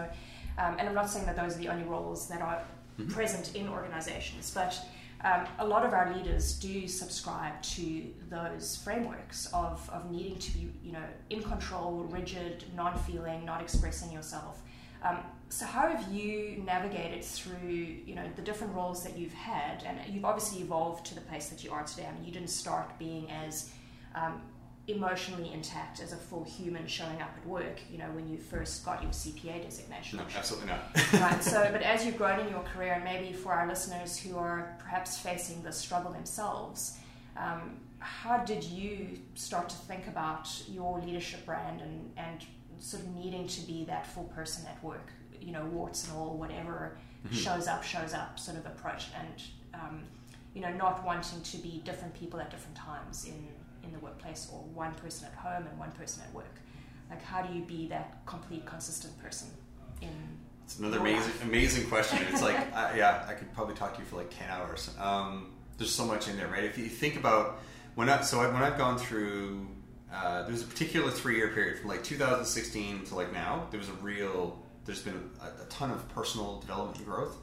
um, 0.58 0.76
and 0.80 0.88
I'm 0.88 0.96
not 0.96 1.10
saying 1.10 1.26
that 1.28 1.36
those 1.36 1.56
are 1.56 1.60
the 1.60 1.70
only 1.70 1.84
roles 1.84 2.28
that 2.30 2.42
are 2.42 2.62
mm-hmm. 3.00 3.12
present 3.12 3.56
in 3.56 3.70
organizations, 3.70 4.52
but 4.54 4.80
um, 5.24 5.48
a 5.60 5.66
lot 5.66 5.86
of 5.86 5.94
our 5.94 6.14
leaders 6.14 6.54
do 6.60 6.88
subscribe 6.88 7.62
to 7.62 8.04
those 8.30 8.76
frameworks 8.84 9.48
of, 9.54 9.90
of 9.92 10.12
needing 10.12 10.38
to 10.38 10.52
be, 10.52 10.72
you 10.84 10.92
know, 10.92 11.04
in 11.30 11.42
control, 11.42 12.06
rigid, 12.10 12.66
non-feeling, 12.76 13.46
not 13.46 13.62
expressing 13.62 14.12
yourself. 14.12 14.62
Um, 15.02 15.20
so 15.50 15.66
how 15.66 15.88
have 15.88 16.12
you 16.12 16.64
navigated 16.66 17.24
through, 17.24 17.70
you 18.06 18.16
know, 18.16 18.26
the 18.36 18.42
different 18.42 18.74
roles 18.74 19.04
that 19.04 19.18
you've 19.18 19.34
had, 19.34 19.84
and 19.86 19.98
you've 20.14 20.26
obviously 20.26 20.62
evolved 20.62 21.06
to 21.08 21.16
the 21.16 21.22
place 21.22 21.50
that 21.50 21.64
you 21.64 21.72
are 21.72 21.84
today. 21.84 22.08
I 22.10 22.14
mean, 22.14 22.26
you 22.26 22.32
didn't 22.32 22.50
start 22.50 22.98
being 22.98 23.30
as 23.32 23.72
um, 24.16 24.42
emotionally 24.88 25.52
intact 25.54 26.02
as 26.02 26.12
a 26.12 26.18
full 26.18 26.44
human 26.44 26.86
showing 26.88 27.22
up 27.22 27.32
at 27.38 27.48
work, 27.48 27.80
you 27.90 27.98
know, 27.98 28.10
when 28.14 28.28
you 28.28 28.38
first 28.38 28.84
got 28.84 29.02
your 29.02 29.12
CPA 29.12 29.64
designation. 29.64 30.18
No, 30.18 30.26
absolutely 30.36 30.70
not. 30.70 31.14
right. 31.14 31.42
So, 31.42 31.70
but 31.72 31.82
as 31.82 32.06
you've 32.06 32.18
grown 32.18 32.42
in 32.42 32.50
your 32.50 32.64
career, 32.64 32.94
and 32.94 33.04
maybe 33.04 33.32
for 33.32 33.54
our 33.54 33.66
listeners 33.66 34.18
who 34.18 34.38
are 34.38 34.76
perhaps 34.80 35.18
facing 35.18 35.64
the 35.64 35.72
struggle 35.72 36.12
themselves, 36.12 36.98
um, 37.38 37.78
how 38.00 38.40
did 38.40 38.62
you 38.62 39.18
start 39.36 39.70
to 39.70 39.76
think 39.76 40.08
about 40.08 40.50
your 40.68 41.00
leadership 41.00 41.46
brand 41.46 41.80
and, 41.80 42.12
and 42.18 42.46
sort 42.80 43.04
of 43.04 43.16
needing 43.16 43.48
to 43.48 43.62
be 43.62 43.86
that 43.86 44.06
full 44.06 44.26
person 44.26 44.66
at 44.68 44.84
work? 44.84 45.12
You 45.40 45.54
know, 45.54 45.66
warts 45.66 46.08
and 46.08 46.18
all, 46.18 46.38
whatever 46.38 46.98
mm-hmm. 47.26 47.36
shows 47.36 47.68
up, 47.68 47.84
shows 47.84 48.14
up 48.14 48.38
sort 48.38 48.58
of 48.58 48.66
approach, 48.66 49.08
and 49.18 49.44
um, 49.74 50.04
you 50.54 50.62
know, 50.62 50.72
not 50.74 51.06
wanting 51.06 51.42
to 51.42 51.58
be 51.58 51.82
different 51.86 52.14
people 52.14 52.40
at 52.40 52.52
different 52.52 52.76
times 52.76 53.26
in 53.26 53.48
in 53.84 53.92
the 53.92 54.00
workplace 54.00 54.50
or 54.52 54.60
one 54.74 54.94
person 54.96 55.28
at 55.28 55.34
home 55.34 55.68
and 55.68 55.78
one 55.80 55.92
person 55.92 56.24
at 56.28 56.34
work? 56.34 56.60
Like, 57.10 57.24
how 57.24 57.42
do 57.42 57.54
you 57.54 57.64
be 57.64 57.88
that 57.90 58.26
complete, 58.26 58.66
consistent 58.66 59.18
person 59.22 59.50
in? 60.02 60.10
It's 60.66 60.80
another 60.80 61.00
amazing, 61.00 61.20
life? 61.20 61.44
amazing 61.44 61.90
question. 61.90 62.20
It's 62.32 62.42
like, 62.42 62.56
uh, 62.74 62.92
yeah, 62.96 63.26
I 63.28 63.34
could 63.34 63.54
probably 63.54 63.76
talk 63.76 63.94
to 63.96 64.00
you 64.00 64.06
for 64.06 64.16
like 64.16 64.30
ten 64.30 64.50
hours. 64.50 64.90
Um, 65.00 65.52
there's 65.78 65.94
so 65.94 66.06
much 66.06 66.28
in 66.28 66.38
there, 66.38 66.48
right? 66.48 66.64
If 66.64 66.78
you 66.78 66.88
think 66.88 67.18
about 67.18 67.60
when 67.96 68.10
I, 68.10 68.22
so 68.22 68.40
when 68.40 68.64
I've 68.64 68.78
gone 68.78 68.98
through, 68.98 69.68
uh, 70.14 70.44
there's 70.44 70.62
a 70.62 70.66
particular 70.66 71.12
three-year 71.12 71.50
period 71.50 71.80
from 71.80 71.90
like 71.90 72.04
2016 72.04 73.06
to 73.06 73.16
like 73.16 73.34
now. 73.34 73.68
There 73.72 73.80
was 73.80 73.90
a 73.90 73.94
real, 73.94 74.60
there's 74.86 75.02
been 75.02 75.30
a, 75.42 75.64
a 75.64 75.66
ton 75.70 75.92
of 75.92 76.08
personal 76.10 76.60
development 76.60 76.98
and 76.98 77.06
growth. 77.06 77.38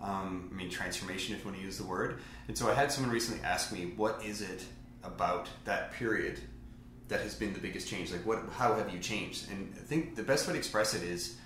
Um, 0.00 0.48
I 0.52 0.56
mean, 0.56 0.70
transformation, 0.70 1.34
if 1.34 1.40
you 1.40 1.46
want 1.46 1.58
to 1.58 1.64
use 1.64 1.76
the 1.76 1.84
word. 1.84 2.20
And 2.48 2.56
so 2.56 2.70
I 2.70 2.74
had 2.74 2.90
someone 2.90 3.12
recently 3.12 3.42
ask 3.44 3.70
me, 3.72 3.92
what 3.96 4.22
is 4.24 4.40
it 4.40 4.64
about 5.02 5.48
that 5.64 5.92
period 5.92 6.40
that 7.08 7.20
has 7.20 7.34
been 7.34 7.52
the 7.52 7.60
biggest 7.60 7.88
change? 7.88 8.12
Like, 8.12 8.24
what, 8.26 8.42
how 8.56 8.74
have 8.74 8.92
you 8.92 8.98
changed? 9.00 9.50
And 9.50 9.74
I 9.76 9.80
think 9.82 10.16
the 10.16 10.22
best 10.22 10.46
way 10.46 10.52
to 10.52 10.58
express 10.58 10.94
it 10.94 11.02
is, 11.02 11.36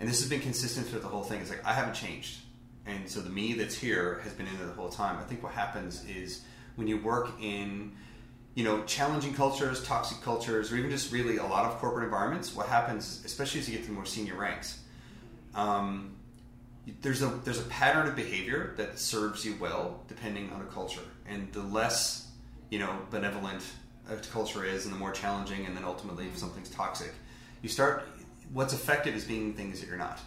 and 0.00 0.08
this 0.08 0.20
has 0.20 0.28
been 0.28 0.40
consistent 0.40 0.86
throughout 0.86 1.02
the 1.02 1.08
whole 1.08 1.22
thing, 1.22 1.40
is 1.40 1.50
like, 1.50 1.64
I 1.64 1.72
haven't 1.72 1.94
changed. 1.94 2.40
And 2.86 3.08
so 3.08 3.20
the 3.20 3.30
me 3.30 3.52
that's 3.54 3.76
here 3.76 4.20
has 4.24 4.32
been 4.32 4.46
in 4.46 4.56
there 4.58 4.66
the 4.66 4.72
whole 4.72 4.88
time. 4.88 5.18
I 5.18 5.22
think 5.22 5.42
what 5.42 5.52
happens 5.52 6.04
is 6.08 6.42
when 6.74 6.88
you 6.88 6.98
work 6.98 7.30
in, 7.40 7.92
you 8.54 8.64
know, 8.64 8.82
challenging 8.84 9.34
cultures, 9.34 9.84
toxic 9.84 10.20
cultures, 10.20 10.72
or 10.72 10.76
even 10.76 10.90
just 10.90 11.12
really 11.12 11.36
a 11.36 11.44
lot 11.44 11.64
of 11.64 11.78
corporate 11.78 12.04
environments, 12.04 12.54
what 12.54 12.66
happens, 12.66 13.22
especially 13.24 13.60
as 13.60 13.68
you 13.68 13.76
get 13.76 13.84
to 13.84 13.88
the 13.90 13.94
more 13.94 14.04
senior 14.04 14.34
ranks, 14.34 14.80
um, 15.54 16.16
there's 17.00 17.22
a 17.22 17.26
there's 17.44 17.60
a 17.60 17.64
pattern 17.64 18.08
of 18.08 18.16
behavior 18.16 18.74
that 18.76 18.98
serves 18.98 19.44
you 19.44 19.56
well 19.60 20.02
depending 20.08 20.50
on 20.50 20.60
a 20.60 20.64
culture, 20.64 21.02
and 21.28 21.52
the 21.52 21.62
less 21.62 22.31
you 22.72 22.78
know 22.78 22.98
benevolent 23.10 23.62
a 24.10 24.16
culture 24.16 24.64
is, 24.64 24.86
and 24.86 24.94
the 24.94 24.98
more 24.98 25.12
challenging, 25.12 25.66
and 25.66 25.76
then 25.76 25.84
ultimately 25.84 26.26
if 26.26 26.38
something's 26.38 26.70
toxic, 26.70 27.12
you 27.60 27.68
start. 27.68 28.08
What's 28.52 28.72
effective 28.72 29.14
is 29.14 29.24
being 29.24 29.52
things 29.52 29.80
that 29.80 29.88
you're 29.88 29.98
not. 29.98 30.18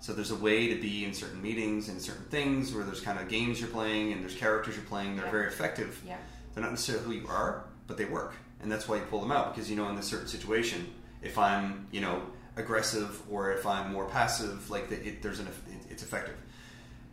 So 0.00 0.12
there's 0.12 0.30
a 0.30 0.36
way 0.36 0.68
to 0.68 0.80
be 0.80 1.04
in 1.04 1.14
certain 1.14 1.42
meetings 1.42 1.88
and 1.88 2.00
certain 2.00 2.26
things 2.26 2.72
where 2.72 2.84
there's 2.84 3.00
kind 3.00 3.18
of 3.18 3.28
games 3.28 3.60
you're 3.60 3.70
playing 3.70 4.12
and 4.12 4.22
there's 4.22 4.34
characters 4.34 4.76
you're 4.76 4.84
playing. 4.84 5.16
They're 5.16 5.24
yeah. 5.24 5.30
very 5.30 5.46
effective. 5.48 6.00
Yeah. 6.06 6.16
They're 6.54 6.62
not 6.62 6.70
necessarily 6.70 7.04
who 7.04 7.22
you 7.22 7.28
are, 7.28 7.64
but 7.86 7.96
they 7.96 8.04
work, 8.04 8.34
and 8.60 8.70
that's 8.70 8.86
why 8.86 8.96
you 8.96 9.02
pull 9.02 9.20
them 9.20 9.32
out 9.32 9.54
because 9.54 9.70
you 9.70 9.76
know 9.76 9.88
in 9.88 9.96
this 9.96 10.06
certain 10.06 10.28
situation, 10.28 10.86
if 11.22 11.38
I'm 11.38 11.88
you 11.92 12.02
know 12.02 12.22
aggressive 12.56 13.22
or 13.30 13.52
if 13.52 13.66
I'm 13.66 13.90
more 13.92 14.06
passive, 14.06 14.68
like 14.68 14.90
the, 14.90 15.06
it, 15.06 15.22
there's 15.22 15.40
an 15.40 15.46
it, 15.46 15.90
it's 15.90 16.02
effective. 16.02 16.36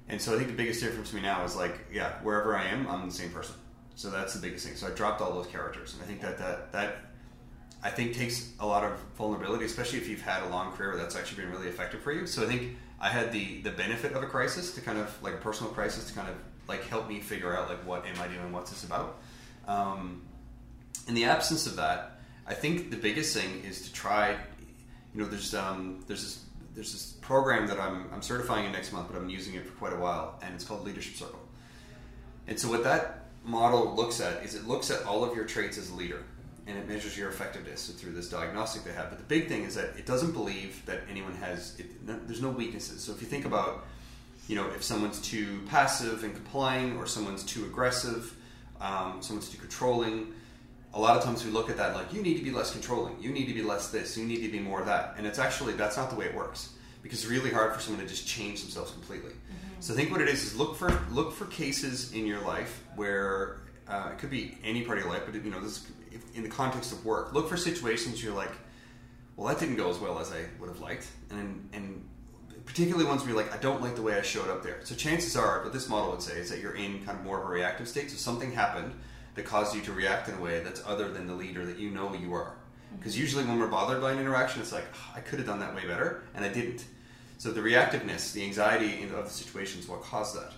And 0.10 0.22
so 0.22 0.34
I 0.34 0.38
think 0.38 0.50
the 0.50 0.56
biggest 0.56 0.82
difference 0.82 1.10
for 1.10 1.15
me 1.15 1.22
now 1.22 1.46
is 1.46 1.56
like 1.56 1.80
yeah, 1.91 2.12
wherever 2.22 2.54
I 2.56 2.65
am, 2.65 2.86
I'm 2.88 3.08
the 3.08 3.15
same 3.15 3.30
person. 3.30 3.56
So 3.95 4.10
that's 4.10 4.34
the 4.34 4.41
biggest 4.41 4.65
thing. 4.65 4.75
So 4.75 4.88
I 4.88 4.91
dropped 4.91 5.21
all 5.21 5.34
those 5.34 5.47
characters, 5.47 5.93
and 5.93 6.03
I 6.03 6.06
think 6.06 6.21
that 6.21 6.38
that 6.39 6.71
that 6.71 6.95
I 7.84 7.89
think 7.89 8.15
takes 8.15 8.51
a 8.60 8.65
lot 8.65 8.84
of 8.84 8.97
vulnerability, 9.17 9.65
especially 9.65 9.99
if 9.99 10.08
you've 10.08 10.21
had 10.21 10.43
a 10.43 10.49
long 10.49 10.71
career 10.71 10.89
where 10.89 10.97
that's 10.97 11.15
actually 11.15 11.43
been 11.43 11.51
really 11.51 11.67
effective 11.67 12.01
for 12.01 12.12
you. 12.12 12.25
So 12.25 12.43
I 12.43 12.45
think 12.45 12.77
I 12.99 13.10
had 13.10 13.32
the 13.32 13.62
the 13.62 13.71
benefit 13.71 14.13
of 14.13 14.23
a 14.23 14.27
crisis 14.27 14.73
to 14.75 14.82
kind 14.82 14.97
of 14.97 15.15
like 15.21 15.34
a 15.34 15.38
personal 15.38 15.71
crisis 15.71 16.08
to 16.08 16.13
kind 16.13 16.29
of 16.29 16.36
like 16.67 16.84
help 16.86 17.10
me 17.10 17.19
figure 17.19 17.56
out 17.56 17.69
like 17.69 17.86
what 17.86 18.06
am 18.06 18.19
I 18.21 18.27
doing, 18.27 18.51
what's 18.51 18.71
this 18.71 18.84
about. 18.84 19.19
Um, 19.67 20.21
in 21.08 21.13
the 21.13 21.25
absence 21.25 21.67
of 21.67 21.75
that, 21.75 22.19
I 22.47 22.53
think 22.53 22.89
the 22.89 22.97
biggest 22.97 23.36
thing 23.36 23.63
is 23.65 23.82
to 23.82 23.93
try. 23.93 24.38
You 25.13 25.21
know, 25.21 25.27
there's 25.27 25.53
um, 25.53 26.03
there's 26.08 26.23
this 26.23 26.43
there's 26.73 26.91
this 26.91 27.12
program 27.21 27.67
that 27.67 27.79
I'm 27.79 28.08
I'm 28.13 28.21
certifying 28.21 28.65
in 28.65 28.71
next 28.71 28.91
month, 28.93 29.10
but 29.12 29.17
I'm 29.17 29.29
using 29.29 29.56
it 29.56 29.65
for 29.65 29.73
quite 29.73 29.93
a 29.93 29.97
while, 29.97 30.39
and 30.41 30.56
it's 30.56 30.63
called 30.63 30.86
Leadership 30.86 31.15
Circle. 31.15 31.39
And 32.47 32.60
so 32.60 32.69
what 32.69 32.84
that 32.84 33.22
model 33.43 33.93
looks 33.95 34.21
at 34.21 34.43
is 34.43 34.56
it 34.56 34.67
looks 34.67 34.89
at 34.89 35.06
all 35.06 35.23
of 35.23 35.36
your 35.36 35.45
traits 35.45 35.77
as 35.77 35.89
a 35.89 35.95
leader 35.95 36.23
and 36.65 36.77
it 36.77 36.88
measures 36.88 37.17
your 37.17 37.29
effectiveness 37.29 37.89
through 37.89 38.13
this 38.13 38.29
diagnostic 38.29 38.84
they 38.84 38.93
have. 38.93 39.10
But 39.10 39.19
the 39.19 39.25
big 39.25 39.47
thing 39.47 39.63
is 39.63 39.75
that 39.75 39.97
it 39.97 40.06
doesn't 40.06 40.32
believe 40.32 40.86
that 40.86 41.01
anyone 41.10 41.36
has. 41.36 41.77
It, 41.79 42.06
no, 42.06 42.17
there's 42.25 42.41
no 42.41 42.49
weaknesses. 42.49 43.03
So 43.03 43.12
if 43.12 43.21
you 43.21 43.27
think 43.27 43.45
about, 43.45 43.86
you 44.47 44.56
know, 44.56 44.69
if 44.69 44.84
someone's 44.84 45.19
too 45.21 45.62
passive 45.67 46.23
and 46.23 46.34
complying, 46.34 46.97
or 46.97 47.06
someone's 47.06 47.43
too 47.43 47.65
aggressive, 47.65 48.36
um, 48.79 49.21
someone's 49.21 49.49
too 49.49 49.58
controlling. 49.58 50.34
A 50.93 50.99
lot 50.99 51.17
of 51.17 51.23
times 51.23 51.43
we 51.43 51.51
look 51.51 51.69
at 51.69 51.77
that 51.77 51.95
like 51.95 52.13
you 52.13 52.21
need 52.21 52.38
to 52.38 52.43
be 52.43 52.51
less 52.51 52.71
controlling, 52.71 53.19
you 53.19 53.32
need 53.32 53.47
to 53.47 53.53
be 53.53 53.63
less 53.63 53.89
this, 53.89 54.15
you 54.15 54.25
need 54.25 54.41
to 54.41 54.49
be 54.49 54.60
more 54.60 54.84
that, 54.84 55.15
and 55.17 55.25
it's 55.25 55.39
actually 55.39 55.73
that's 55.73 55.97
not 55.97 56.12
the 56.12 56.15
way 56.15 56.25
it 56.25 56.36
works 56.36 56.73
because 57.01 57.23
it's 57.23 57.32
really 57.32 57.49
hard 57.49 57.73
for 57.73 57.82
someone 57.82 58.01
to 58.01 58.08
just 58.08 58.27
change 58.27 58.62
themselves 58.62 58.91
completely. 58.91 59.32
So 59.84 59.91
I 59.93 59.98
think 59.98 60.12
what 60.12 60.22
it 60.22 60.30
is 60.30 60.46
is 60.46 60.56
look 60.56 60.78
for 60.78 60.98
look 61.12 61.34
for 61.34 61.46
cases 61.48 62.13
in 62.13 62.26
your 62.26 62.39
life 62.39 62.86
where 62.96 63.63
uh, 63.86 64.12
it 64.13 64.17
could 64.17 64.30
be 64.30 64.58
any 64.63 64.84
part 64.84 64.98
of 64.98 65.04
your 65.04 65.13
life, 65.13 65.24
but 65.26 65.36
you 65.36 65.52
know 65.52 65.60
this 65.60 65.86
in 66.36 66.41
the 66.41 66.48
context 66.48 66.93
of 66.93 67.04
work. 67.04 67.34
Look 67.34 67.50
for 67.50 67.58
situations 67.58 68.24
you're 68.24 68.34
like, 68.34 68.54
well, 69.36 69.50
that 69.50 69.60
didn't 69.60 69.76
go 69.76 69.89
as 69.89 70.00
well 70.00 70.19
as 70.19 70.32
I 70.32 70.46
would 70.62 70.69
have 70.69 70.80
liked, 70.80 71.08
and 71.32 71.67
and 71.74 72.02
particularly 72.65 73.04
ones 73.04 73.24
where 73.24 73.32
you're 73.32 73.43
like, 73.43 73.54
I 73.54 73.58
don't 73.58 73.82
like 73.82 73.98
the 73.98 74.02
way 74.02 74.17
I 74.17 74.22
showed 74.22 74.50
up 74.50 74.63
there. 74.63 74.80
So 74.86 74.96
chances 74.96 75.36
are, 75.36 75.62
what 75.63 75.74
this 75.74 75.89
model 75.89 76.12
would 76.12 76.22
say 76.22 76.38
is 76.38 76.50
that 76.50 76.62
you're 76.62 76.76
in 76.76 77.04
kind 77.04 77.19
of 77.19 77.26
more 77.26 77.41
of 77.41 77.46
a 77.46 77.50
reactive 77.50 77.89
state. 77.89 78.10
So 78.10 78.15
something 78.15 78.54
happened 78.54 78.93
that 79.36 79.43
caused 79.43 79.76
you 79.76 79.82
to 79.82 79.91
react 79.91 80.30
in 80.30 80.36
a 80.36 80.39
way 80.39 80.62
that's 80.62 80.82
other 80.86 81.12
than 81.12 81.28
the 81.28 81.34
leader 81.34 81.65
that 81.65 81.78
you 81.78 81.89
know 81.89 82.13
you 82.13 82.34
are. 82.34 82.56
Because 82.98 83.19
usually 83.19 83.43
when 83.43 83.60
we're 83.60 83.67
bothered 83.67 84.00
by 84.00 84.13
an 84.13 84.19
interaction, 84.19 84.62
it's 84.62 84.72
like, 84.72 84.86
oh, 84.93 85.12
I 85.13 85.19
could 85.19 85.39
have 85.39 85.48
done 85.50 85.60
that 85.60 85.76
way 85.76 85.86
better, 85.86 86.24
and 86.36 86.46
I 86.46 86.48
didn't. 86.48 86.86
So 87.38 87.52
the 87.52 87.62
reactiveness, 87.62 88.34
the 88.34 88.43
anxiety 88.43 89.04
of 89.04 89.12
the 89.12 89.30
situation 89.30 89.80
is 89.80 89.88
what 89.88 90.02
caused 90.02 90.36
that. 90.36 90.54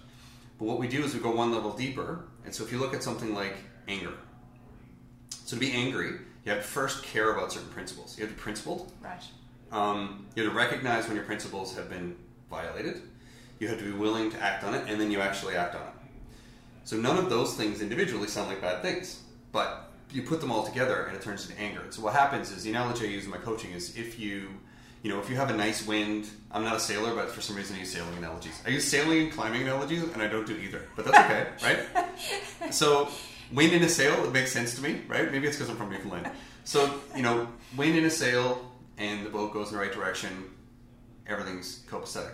But 0.60 0.66
what 0.66 0.80
we 0.80 0.88
do 0.88 1.04
is 1.04 1.14
we 1.14 1.20
go 1.20 1.32
one 1.32 1.52
level 1.52 1.72
deeper. 1.72 2.26
And 2.46 2.54
so 2.54 2.64
if 2.64 2.72
you 2.72 2.78
look 2.78 2.94
at 2.94 3.04
something 3.04 3.34
like 3.34 3.56
anger, 3.88 4.14
so 5.46 5.56
to 5.56 5.60
be 5.60 5.72
angry, 5.72 6.12
you 6.44 6.52
have 6.52 6.62
to 6.62 6.68
first 6.68 7.04
care 7.04 7.34
about 7.34 7.52
certain 7.52 7.70
principles. 7.70 8.18
You 8.18 8.26
have 8.26 8.32
to 8.32 8.36
be 8.36 8.42
principled. 8.42 8.92
Right. 9.02 9.24
Um, 9.72 10.28
you 10.36 10.44
have 10.44 10.52
to 10.52 10.58
recognize 10.58 11.08
when 11.08 11.16
your 11.16 11.26
principles 11.26 11.76
have 11.76 11.90
been 11.90 12.16
violated. 12.50 13.02
You 13.60 13.68
have 13.68 13.80
to 13.80 13.84
be 13.84 13.98
willing 13.98 14.32
to 14.32 14.40
act 14.42 14.64
on 14.64 14.74
it, 14.74 14.88
and 14.88 15.00
then 15.00 15.12
you 15.12 15.22
actually 15.22 15.56
act 15.56 15.76
on 15.76 15.82
it. 15.82 15.94
So 16.84 16.98
none 16.98 17.18
of 17.18 17.30
those 17.30 17.56
things 17.56 17.82
individually 17.82 18.28
sound 18.28 18.50
like 18.50 18.62
bad 18.62 18.84
things, 18.84 19.24
but 19.52 19.92
you 20.12 20.22
put 20.22 20.40
them 20.40 20.52
all 20.52 20.64
together 20.64 21.06
and 21.06 21.16
it 21.16 21.22
turns 21.24 21.50
into 21.50 21.60
anger. 21.60 21.82
So 21.90 22.04
what 22.04 22.14
happens 22.14 22.52
is 22.52 22.64
the 22.64 22.70
analogy 22.70 23.06
I 23.06 23.10
use 23.10 23.26
in 23.26 23.32
my 23.32 23.38
coaching 23.38 23.72
is 23.72 23.98
if 23.98 24.20
you 24.20 24.50
you 25.06 25.12
know, 25.12 25.20
if 25.20 25.30
you 25.30 25.36
have 25.36 25.52
a 25.52 25.56
nice 25.56 25.86
wind, 25.86 26.28
I'm 26.50 26.64
not 26.64 26.78
a 26.78 26.80
sailor, 26.80 27.14
but 27.14 27.30
for 27.30 27.40
some 27.40 27.56
reason 27.56 27.76
I 27.76 27.82
use 27.82 27.94
sailing 27.94 28.18
analogies. 28.18 28.60
I 28.66 28.70
use 28.70 28.86
sailing 28.86 29.26
and 29.26 29.32
climbing 29.32 29.62
analogies, 29.62 30.02
and 30.02 30.20
I 30.20 30.28
don't 30.28 30.48
do 30.48 30.58
either, 30.58 30.82
but 30.96 31.06
that's 31.06 31.20
okay, 31.20 31.48
right? 32.64 32.74
So, 32.74 33.10
wind 33.54 33.74
in 33.74 33.84
a 33.84 33.88
sail, 33.88 34.26
it 34.26 34.34
makes 34.34 34.52
sense 34.52 34.74
to 34.78 34.82
me, 34.82 35.02
right? 35.08 35.32
Maybe 35.32 35.46
it's 35.46 35.58
because 35.58 35.70
I'm 35.70 35.78
from 35.78 35.92
Newfoundland. 35.92 36.32
So, 36.64 37.02
you 37.16 37.22
know, 37.22 37.48
wind 37.78 37.96
in 37.96 38.06
a 38.06 38.10
sail, 38.10 38.72
and 38.98 39.24
the 39.24 39.30
boat 39.30 39.54
goes 39.54 39.70
in 39.70 39.78
the 39.78 39.80
right 39.80 39.94
direction, 39.94 40.46
everything's 41.28 41.84
copacetic. 41.88 42.34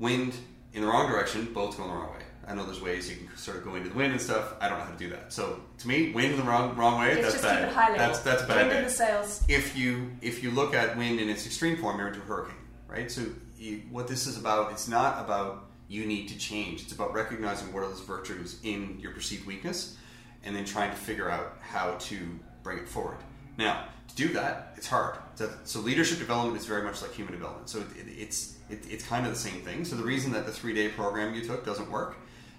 Wind 0.00 0.34
in 0.72 0.80
the 0.80 0.88
wrong 0.88 1.08
direction, 1.08 1.52
boats 1.52 1.76
going 1.76 1.88
the 1.88 1.94
wrong 1.94 2.14
way. 2.14 2.24
I 2.48 2.54
know 2.54 2.64
there's 2.64 2.80
ways 2.80 3.10
you 3.10 3.16
can 3.16 3.36
sort 3.36 3.56
of 3.56 3.64
go 3.64 3.74
into 3.74 3.88
the 3.88 3.94
wind 3.94 4.12
and 4.12 4.20
stuff. 4.20 4.54
I 4.60 4.68
don't 4.68 4.78
know 4.78 4.84
how 4.84 4.92
to 4.92 4.98
do 4.98 5.10
that. 5.10 5.32
So 5.32 5.60
to 5.78 5.88
me, 5.88 6.12
wind 6.12 6.32
in 6.32 6.36
the 6.36 6.44
wrong 6.44 6.76
wrong 6.76 7.00
way, 7.00 7.08
Let's 7.08 7.20
that's 7.22 7.34
just 7.34 7.44
bad. 7.44 7.60
keep 7.60 7.68
it 7.70 7.74
high. 7.74 7.96
That's 7.98 8.20
that's 8.20 8.42
bad. 8.42 8.68
Wind 8.68 8.78
in 8.78 8.84
the 8.84 8.90
sails. 8.90 9.42
If 9.48 9.76
you 9.76 10.12
if 10.22 10.42
you 10.42 10.50
look 10.52 10.74
at 10.74 10.96
wind 10.96 11.18
in 11.18 11.28
its 11.28 11.44
extreme 11.44 11.76
form, 11.76 11.98
you're 11.98 12.08
into 12.08 12.20
a 12.20 12.24
hurricane, 12.24 12.56
right? 12.86 13.10
So 13.10 13.22
you, 13.58 13.82
what 13.90 14.06
this 14.06 14.26
is 14.26 14.38
about, 14.38 14.70
it's 14.70 14.86
not 14.86 15.24
about 15.24 15.64
you 15.88 16.06
need 16.06 16.28
to 16.28 16.38
change. 16.38 16.82
It's 16.82 16.92
about 16.92 17.12
recognizing 17.12 17.72
what 17.72 17.82
are 17.82 17.88
those 17.88 18.00
virtues 18.00 18.58
in 18.62 18.98
your 19.00 19.12
perceived 19.12 19.46
weakness, 19.46 19.96
and 20.44 20.54
then 20.54 20.64
trying 20.64 20.90
to 20.90 20.96
figure 20.96 21.30
out 21.30 21.56
how 21.60 21.96
to 22.00 22.38
bring 22.62 22.78
it 22.78 22.88
forward. 22.88 23.18
Now, 23.58 23.86
to 24.08 24.14
do 24.14 24.28
that, 24.34 24.74
it's 24.76 24.86
hard. 24.86 25.16
So, 25.34 25.50
so 25.64 25.80
leadership 25.80 26.18
development 26.18 26.60
is 26.60 26.66
very 26.66 26.82
much 26.82 27.02
like 27.02 27.12
human 27.12 27.32
development. 27.32 27.68
So 27.68 27.80
it, 27.80 27.86
it, 27.96 28.10
it's 28.18 28.56
it, 28.68 28.84
it's 28.88 29.06
kind 29.06 29.26
of 29.26 29.32
the 29.32 29.38
same 29.38 29.62
thing. 29.62 29.84
So 29.84 29.96
the 29.96 30.04
reason 30.04 30.32
that 30.32 30.46
the 30.46 30.52
three 30.52 30.74
day 30.74 30.88
program 30.88 31.34
you 31.34 31.44
took 31.44 31.64
doesn't 31.64 31.90
work 31.90 32.16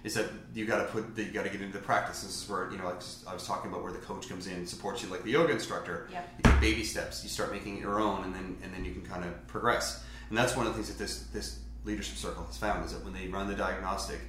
is 0.08 0.14
that 0.14 0.30
you 0.54 0.64
got 0.64 0.78
to 0.78 0.84
put 0.84 1.18
you 1.18 1.30
got 1.32 1.44
to 1.44 1.50
get 1.50 1.60
into 1.60 1.76
the 1.76 1.84
practice. 1.84 2.22
This 2.22 2.42
is 2.42 2.48
where 2.48 2.70
you 2.70 2.78
know 2.78 2.86
like 2.86 3.02
I 3.26 3.34
was 3.34 3.46
talking 3.46 3.70
about 3.70 3.82
where 3.82 3.92
the 3.92 3.98
coach 3.98 4.26
comes 4.26 4.46
in, 4.46 4.66
supports 4.66 5.02
you 5.02 5.10
like 5.10 5.22
the 5.22 5.30
yoga 5.30 5.52
instructor. 5.52 6.08
Yep. 6.10 6.28
You 6.38 6.50
take 6.50 6.60
baby 6.60 6.84
steps. 6.84 7.22
You 7.22 7.28
start 7.28 7.52
making 7.52 7.76
it 7.76 7.80
your 7.80 8.00
own, 8.00 8.24
and 8.24 8.34
then 8.34 8.56
and 8.62 8.72
then 8.72 8.86
you 8.86 8.92
can 8.92 9.02
kind 9.02 9.22
of 9.22 9.46
progress. 9.46 10.02
And 10.30 10.38
that's 10.38 10.56
one 10.56 10.66
of 10.66 10.72
the 10.72 10.76
things 10.78 10.88
that 10.88 10.98
this 10.98 11.24
this 11.34 11.60
leadership 11.84 12.16
circle 12.16 12.44
has 12.44 12.56
found 12.56 12.84
is 12.86 12.92
that 12.94 13.04
when 13.04 13.12
they 13.12 13.28
run 13.28 13.48
the 13.48 13.54
diagnostic, 13.54 14.20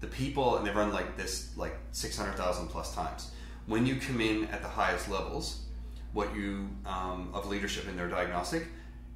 the 0.00 0.06
people 0.06 0.56
and 0.56 0.66
they 0.66 0.70
run 0.70 0.90
like 0.90 1.18
this 1.18 1.54
like 1.54 1.76
six 1.92 2.16
hundred 2.16 2.36
thousand 2.36 2.68
plus 2.68 2.94
times. 2.94 3.30
When 3.66 3.84
you 3.84 3.96
come 3.96 4.22
in 4.22 4.46
at 4.46 4.62
the 4.62 4.68
highest 4.68 5.10
levels, 5.10 5.66
what 6.14 6.34
you 6.34 6.70
um, 6.86 7.30
of 7.34 7.46
leadership 7.46 7.86
in 7.88 7.96
their 7.96 8.08
diagnostic, 8.08 8.68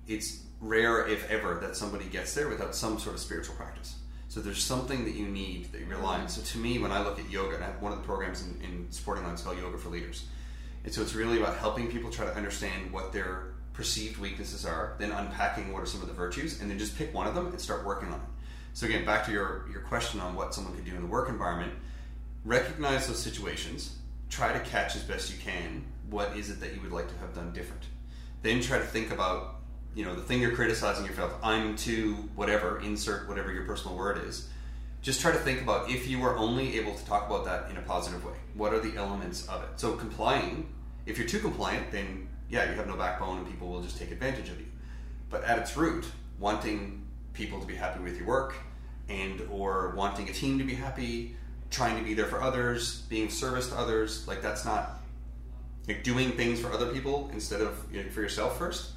it's 0.06 0.42
rare 0.60 1.06
if 1.06 1.30
ever 1.30 1.54
that 1.62 1.76
somebody 1.76 2.04
gets 2.04 2.34
there 2.34 2.50
without 2.50 2.74
some 2.74 2.98
sort 2.98 3.14
of 3.14 3.22
spiritual 3.22 3.54
practice. 3.54 3.94
So 4.30 4.38
there's 4.38 4.62
something 4.62 5.04
that 5.06 5.16
you 5.16 5.26
need 5.26 5.72
that 5.72 5.80
you 5.80 5.88
rely 5.88 6.20
on. 6.20 6.28
So 6.28 6.40
to 6.40 6.58
me, 6.58 6.78
when 6.78 6.92
I 6.92 7.02
look 7.02 7.18
at 7.18 7.28
yoga, 7.28 7.56
and 7.56 7.64
I 7.64 7.66
have 7.66 7.82
one 7.82 7.90
of 7.90 7.98
the 7.98 8.04
programs 8.04 8.46
in, 8.46 8.62
in 8.62 8.86
Supporting 8.92 9.24
Lines 9.24 9.42
called 9.42 9.58
Yoga 9.58 9.76
for 9.76 9.88
Leaders. 9.88 10.28
And 10.84 10.94
so 10.94 11.02
it's 11.02 11.16
really 11.16 11.38
about 11.38 11.56
helping 11.56 11.90
people 11.90 12.10
try 12.10 12.26
to 12.26 12.34
understand 12.36 12.92
what 12.92 13.12
their 13.12 13.54
perceived 13.72 14.18
weaknesses 14.18 14.64
are, 14.64 14.94
then 15.00 15.10
unpacking 15.10 15.72
what 15.72 15.82
are 15.82 15.86
some 15.86 16.00
of 16.00 16.06
the 16.06 16.14
virtues, 16.14 16.60
and 16.60 16.70
then 16.70 16.78
just 16.78 16.96
pick 16.96 17.12
one 17.12 17.26
of 17.26 17.34
them 17.34 17.48
and 17.48 17.60
start 17.60 17.84
working 17.84 18.06
on 18.06 18.20
it. 18.20 18.26
So 18.72 18.86
again, 18.86 19.04
back 19.04 19.26
to 19.26 19.32
your, 19.32 19.66
your 19.68 19.80
question 19.80 20.20
on 20.20 20.36
what 20.36 20.54
someone 20.54 20.76
could 20.76 20.84
do 20.84 20.94
in 20.94 21.00
the 21.00 21.08
work 21.08 21.28
environment, 21.28 21.72
recognize 22.44 23.08
those 23.08 23.18
situations, 23.18 23.96
try 24.28 24.52
to 24.52 24.60
catch 24.60 24.94
as 24.94 25.02
best 25.02 25.32
you 25.32 25.40
can 25.42 25.84
what 26.08 26.36
is 26.36 26.50
it 26.50 26.60
that 26.60 26.72
you 26.72 26.80
would 26.82 26.92
like 26.92 27.08
to 27.08 27.16
have 27.18 27.34
done 27.34 27.52
different. 27.52 27.82
Then 28.42 28.60
try 28.60 28.78
to 28.78 28.84
think 28.84 29.10
about, 29.10 29.59
you 29.94 30.04
know, 30.04 30.14
the 30.14 30.22
thing 30.22 30.40
you're 30.40 30.54
criticizing 30.54 31.04
yourself, 31.04 31.34
I'm 31.42 31.76
too 31.76 32.14
whatever, 32.34 32.80
insert 32.80 33.28
whatever 33.28 33.52
your 33.52 33.64
personal 33.64 33.96
word 33.96 34.24
is. 34.26 34.48
Just 35.02 35.20
try 35.20 35.32
to 35.32 35.38
think 35.38 35.62
about 35.62 35.90
if 35.90 36.08
you 36.08 36.20
were 36.20 36.36
only 36.36 36.78
able 36.78 36.94
to 36.94 37.04
talk 37.06 37.26
about 37.26 37.44
that 37.46 37.70
in 37.70 37.76
a 37.76 37.82
positive 37.82 38.24
way. 38.24 38.34
What 38.54 38.72
are 38.74 38.80
the 38.80 38.96
elements 38.96 39.48
of 39.48 39.62
it? 39.62 39.68
So 39.76 39.92
complying, 39.92 40.72
if 41.06 41.18
you're 41.18 41.26
too 41.26 41.40
compliant, 41.40 41.90
then 41.90 42.28
yeah, 42.50 42.68
you 42.68 42.76
have 42.76 42.86
no 42.86 42.96
backbone 42.96 43.38
and 43.38 43.46
people 43.46 43.68
will 43.68 43.82
just 43.82 43.98
take 43.98 44.10
advantage 44.10 44.48
of 44.48 44.60
you. 44.60 44.66
But 45.30 45.44
at 45.44 45.58
its 45.58 45.76
root, 45.76 46.04
wanting 46.38 47.06
people 47.32 47.60
to 47.60 47.66
be 47.66 47.74
happy 47.74 48.00
with 48.00 48.16
your 48.16 48.26
work 48.26 48.54
and 49.08 49.40
or 49.50 49.94
wanting 49.96 50.28
a 50.28 50.32
team 50.32 50.58
to 50.58 50.64
be 50.64 50.74
happy, 50.74 51.36
trying 51.70 51.96
to 51.96 52.04
be 52.04 52.14
there 52.14 52.26
for 52.26 52.42
others, 52.42 53.02
being 53.02 53.26
of 53.26 53.32
service 53.32 53.68
to 53.70 53.78
others, 53.78 54.26
like 54.28 54.42
that's 54.42 54.64
not 54.64 55.00
like 55.88 56.04
doing 56.04 56.32
things 56.32 56.60
for 56.60 56.72
other 56.72 56.86
people 56.92 57.30
instead 57.32 57.60
of 57.60 57.76
you 57.92 58.02
know, 58.02 58.10
for 58.10 58.20
yourself 58.20 58.58
first. 58.58 58.92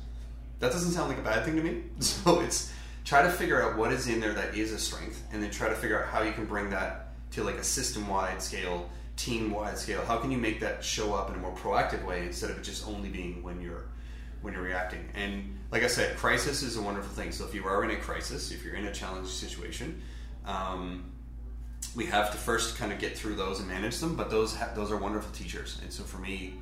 That 0.63 0.71
doesn't 0.71 0.91
sound 0.91 1.09
like 1.09 1.17
a 1.17 1.21
bad 1.21 1.43
thing 1.43 1.57
to 1.57 1.61
me. 1.61 1.83
So 1.99 2.39
it's 2.39 2.71
try 3.03 3.21
to 3.21 3.29
figure 3.29 3.61
out 3.61 3.77
what 3.77 3.91
is 3.91 4.07
in 4.07 4.21
there 4.21 4.31
that 4.31 4.55
is 4.55 4.71
a 4.71 4.79
strength, 4.79 5.21
and 5.33 5.43
then 5.43 5.51
try 5.51 5.67
to 5.67 5.75
figure 5.75 6.01
out 6.01 6.07
how 6.07 6.21
you 6.21 6.31
can 6.31 6.45
bring 6.45 6.69
that 6.69 7.09
to 7.31 7.43
like 7.43 7.55
a 7.55 7.63
system-wide 7.65 8.41
scale, 8.41 8.89
team-wide 9.17 9.77
scale. 9.77 10.05
How 10.05 10.19
can 10.19 10.31
you 10.31 10.37
make 10.37 10.61
that 10.61 10.81
show 10.81 11.13
up 11.13 11.29
in 11.29 11.35
a 11.35 11.37
more 11.37 11.51
proactive 11.51 12.05
way 12.05 12.25
instead 12.25 12.49
of 12.49 12.57
it 12.57 12.63
just 12.63 12.87
only 12.87 13.09
being 13.09 13.43
when 13.43 13.59
you're 13.59 13.89
when 14.41 14.53
you're 14.53 14.63
reacting? 14.63 15.05
And 15.15 15.59
like 15.69 15.83
I 15.83 15.87
said, 15.87 16.15
crisis 16.15 16.63
is 16.63 16.77
a 16.77 16.81
wonderful 16.81 17.11
thing. 17.11 17.33
So 17.33 17.45
if 17.45 17.53
you 17.53 17.65
are 17.65 17.83
in 17.83 17.91
a 17.91 17.97
crisis, 17.97 18.51
if 18.51 18.63
you're 18.63 18.75
in 18.75 18.85
a 18.85 18.93
challenging 18.93 19.25
situation. 19.29 20.01
Um, 20.45 21.11
we 21.93 22.05
have 22.05 22.31
to 22.31 22.37
first 22.37 22.77
kind 22.77 22.93
of 22.93 22.99
get 22.99 23.17
through 23.17 23.35
those 23.35 23.59
and 23.59 23.67
manage 23.67 23.97
them, 23.97 24.15
but 24.15 24.29
those 24.29 24.55
ha- 24.55 24.71
those 24.73 24.91
are 24.91 24.97
wonderful 24.97 25.31
teachers. 25.33 25.79
And 25.83 25.91
so 25.91 26.03
for 26.03 26.19
me, 26.19 26.53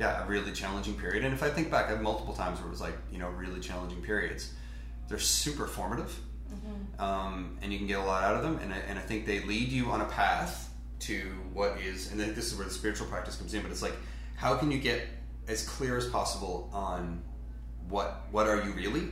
yeah, 0.00 0.24
a 0.24 0.26
really 0.26 0.50
challenging 0.50 0.94
period. 0.94 1.24
And 1.24 1.34
if 1.34 1.42
I 1.42 1.50
think 1.50 1.70
back, 1.70 1.88
I 1.88 1.90
have 1.90 2.00
multiple 2.00 2.32
times 2.32 2.58
where 2.58 2.68
it 2.68 2.70
was 2.70 2.80
like 2.80 2.96
you 3.12 3.18
know 3.18 3.28
really 3.28 3.60
challenging 3.60 4.00
periods. 4.00 4.54
They're 5.08 5.18
super 5.18 5.66
formative, 5.66 6.18
um, 6.98 7.58
and 7.60 7.70
you 7.70 7.78
can 7.78 7.86
get 7.86 7.98
a 7.98 8.02
lot 8.02 8.24
out 8.24 8.34
of 8.34 8.42
them. 8.42 8.58
And 8.62 8.72
I, 8.72 8.78
and 8.88 8.98
I 8.98 9.02
think 9.02 9.26
they 9.26 9.40
lead 9.40 9.68
you 9.68 9.90
on 9.90 10.00
a 10.00 10.06
path 10.06 10.72
to 11.00 11.20
what 11.52 11.78
is, 11.80 12.10
and 12.10 12.18
then 12.18 12.34
this 12.34 12.50
is 12.50 12.56
where 12.56 12.66
the 12.66 12.72
spiritual 12.72 13.08
practice 13.08 13.36
comes 13.36 13.52
in. 13.52 13.60
But 13.60 13.70
it's 13.70 13.82
like, 13.82 13.96
how 14.36 14.56
can 14.56 14.70
you 14.70 14.78
get 14.78 15.06
as 15.48 15.68
clear 15.68 15.98
as 15.98 16.06
possible 16.06 16.70
on 16.72 17.22
what 17.90 18.22
what 18.30 18.48
are 18.48 18.62
you 18.62 18.72
really? 18.72 19.02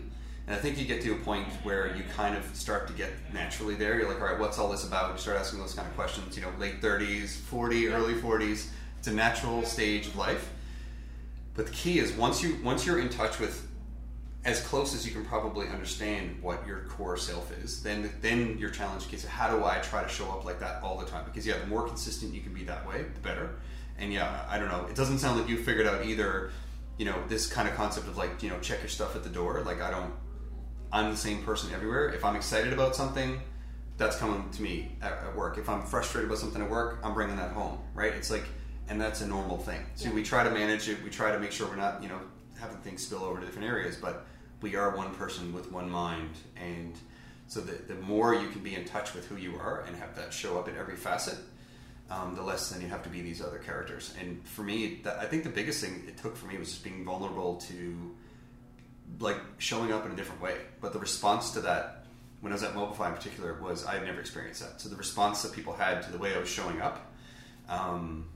And 0.46 0.56
I 0.56 0.58
think 0.58 0.78
you 0.78 0.86
get 0.86 1.02
to 1.02 1.12
a 1.12 1.16
point 1.16 1.46
where 1.64 1.94
you 1.94 2.04
kind 2.16 2.34
of 2.34 2.44
start 2.56 2.86
to 2.86 2.94
get 2.94 3.10
naturally 3.34 3.74
there. 3.74 3.98
You're 3.98 4.08
like, 4.08 4.22
all 4.22 4.28
right, 4.28 4.38
what's 4.38 4.58
all 4.58 4.70
this 4.70 4.86
about? 4.86 5.12
You 5.12 5.18
start 5.18 5.36
asking 5.36 5.58
those 5.58 5.74
kind 5.74 5.86
of 5.86 5.94
questions. 5.94 6.34
You 6.34 6.44
know, 6.44 6.52
late 6.58 6.80
30s, 6.80 7.36
40, 7.36 7.88
early 7.88 8.14
40s. 8.14 8.68
It's 8.98 9.08
a 9.08 9.12
natural 9.12 9.62
stage 9.64 10.06
of 10.06 10.16
life. 10.16 10.50
But 11.58 11.66
the 11.66 11.72
key 11.72 11.98
is 11.98 12.12
once 12.12 12.40
you 12.40 12.56
once 12.62 12.86
you're 12.86 13.00
in 13.00 13.08
touch 13.08 13.40
with 13.40 13.66
as 14.44 14.60
close 14.60 14.94
as 14.94 15.04
you 15.04 15.12
can 15.12 15.24
probably 15.24 15.66
understand 15.66 16.40
what 16.40 16.64
your 16.64 16.82
core 16.82 17.16
self 17.16 17.50
is, 17.64 17.82
then 17.82 18.12
then 18.20 18.56
your 18.58 18.70
challenge 18.70 19.10
gets 19.10 19.24
how 19.24 19.50
do 19.50 19.64
I 19.64 19.78
try 19.78 20.04
to 20.04 20.08
show 20.08 20.30
up 20.30 20.44
like 20.44 20.60
that 20.60 20.80
all 20.84 20.96
the 20.96 21.06
time? 21.06 21.24
Because 21.24 21.44
yeah, 21.44 21.58
the 21.58 21.66
more 21.66 21.84
consistent 21.84 22.32
you 22.32 22.42
can 22.42 22.54
be 22.54 22.62
that 22.62 22.86
way, 22.86 23.06
the 23.12 23.20
better. 23.22 23.56
And 23.98 24.12
yeah, 24.12 24.44
I 24.48 24.56
don't 24.56 24.68
know. 24.68 24.86
It 24.88 24.94
doesn't 24.94 25.18
sound 25.18 25.40
like 25.40 25.48
you 25.48 25.56
figured 25.56 25.88
out 25.88 26.06
either. 26.06 26.52
You 26.96 27.06
know, 27.06 27.16
this 27.26 27.48
kind 27.48 27.68
of 27.68 27.74
concept 27.74 28.06
of 28.06 28.16
like 28.16 28.40
you 28.40 28.50
know 28.50 28.60
check 28.60 28.78
your 28.78 28.88
stuff 28.88 29.16
at 29.16 29.24
the 29.24 29.28
door. 29.28 29.60
Like 29.66 29.82
I 29.82 29.90
don't. 29.90 30.14
I'm 30.92 31.10
the 31.10 31.16
same 31.16 31.42
person 31.42 31.74
everywhere. 31.74 32.10
If 32.10 32.24
I'm 32.24 32.36
excited 32.36 32.72
about 32.72 32.94
something, 32.94 33.40
that's 33.96 34.16
coming 34.16 34.48
to 34.50 34.62
me 34.62 34.96
at, 35.02 35.10
at 35.10 35.34
work. 35.34 35.58
If 35.58 35.68
I'm 35.68 35.82
frustrated 35.82 36.30
about 36.30 36.38
something 36.38 36.62
at 36.62 36.70
work, 36.70 37.00
I'm 37.02 37.14
bringing 37.14 37.34
that 37.34 37.50
home, 37.50 37.80
right? 37.94 38.12
It's 38.12 38.30
like, 38.30 38.44
and 38.88 39.00
that's 39.00 39.20
a 39.20 39.26
normal 39.26 39.58
thing. 39.58 39.84
So 39.96 40.08
Yeah. 40.08 40.14
we 40.14 40.22
try 40.22 40.44
to 40.44 40.50
manage 40.50 40.88
it. 40.88 41.02
We 41.02 41.10
try 41.10 41.32
to 41.32 41.38
make 41.38 41.52
sure 41.52 41.68
we're 41.68 41.76
not, 41.76 42.02
you 42.02 42.08
know, 42.08 42.20
having 42.58 42.78
things 42.78 43.04
spill 43.06 43.22
over 43.24 43.40
to 43.40 43.46
different 43.46 43.68
areas. 43.68 43.96
But 43.96 44.26
we 44.60 44.76
are 44.76 44.96
one 44.96 45.14
person 45.14 45.52
with 45.52 45.70
one 45.70 45.88
mind, 45.90 46.30
and 46.56 46.96
so 47.46 47.60
the, 47.60 47.72
the 47.92 47.94
more 48.00 48.34
you 48.34 48.48
can 48.48 48.62
be 48.62 48.74
in 48.74 48.84
touch 48.84 49.14
with 49.14 49.26
who 49.26 49.36
you 49.36 49.56
are 49.56 49.82
and 49.86 49.96
have 49.96 50.14
that 50.16 50.32
show 50.32 50.58
up 50.58 50.68
in 50.68 50.76
every 50.76 50.96
facet, 50.96 51.38
um, 52.10 52.34
the 52.34 52.42
less 52.42 52.70
then 52.70 52.80
you 52.80 52.88
have 52.88 53.02
to 53.04 53.08
be 53.08 53.20
these 53.22 53.40
other 53.42 53.58
characters. 53.58 54.14
And 54.20 54.46
for 54.46 54.62
me, 54.62 55.00
that, 55.04 55.18
I 55.18 55.26
think 55.26 55.44
the 55.44 55.50
biggest 55.50 55.82
thing 55.82 56.04
it 56.08 56.16
took 56.16 56.36
for 56.36 56.46
me 56.46 56.56
was 56.58 56.70
just 56.70 56.82
being 56.82 57.04
vulnerable 57.04 57.56
to 57.68 58.14
like 59.20 59.38
showing 59.58 59.92
up 59.92 60.04
in 60.06 60.12
a 60.12 60.16
different 60.16 60.40
way. 60.42 60.56
But 60.80 60.92
the 60.92 60.98
response 60.98 61.50
to 61.52 61.60
that, 61.60 62.06
when 62.40 62.52
I 62.52 62.54
was 62.54 62.62
at 62.62 62.74
Mobify 62.74 63.08
in 63.08 63.14
particular, 63.14 63.54
was 63.62 63.84
I 63.86 63.94
had 63.94 64.04
never 64.04 64.20
experienced 64.20 64.60
that. 64.60 64.80
So 64.80 64.88
the 64.88 64.96
response 64.96 65.42
that 65.42 65.52
people 65.52 65.72
had 65.72 66.02
to 66.04 66.12
the 66.12 66.18
way 66.18 66.34
I 66.34 66.38
was 66.38 66.48
showing 66.48 66.80
up, 66.80 67.12
um, 67.68 68.26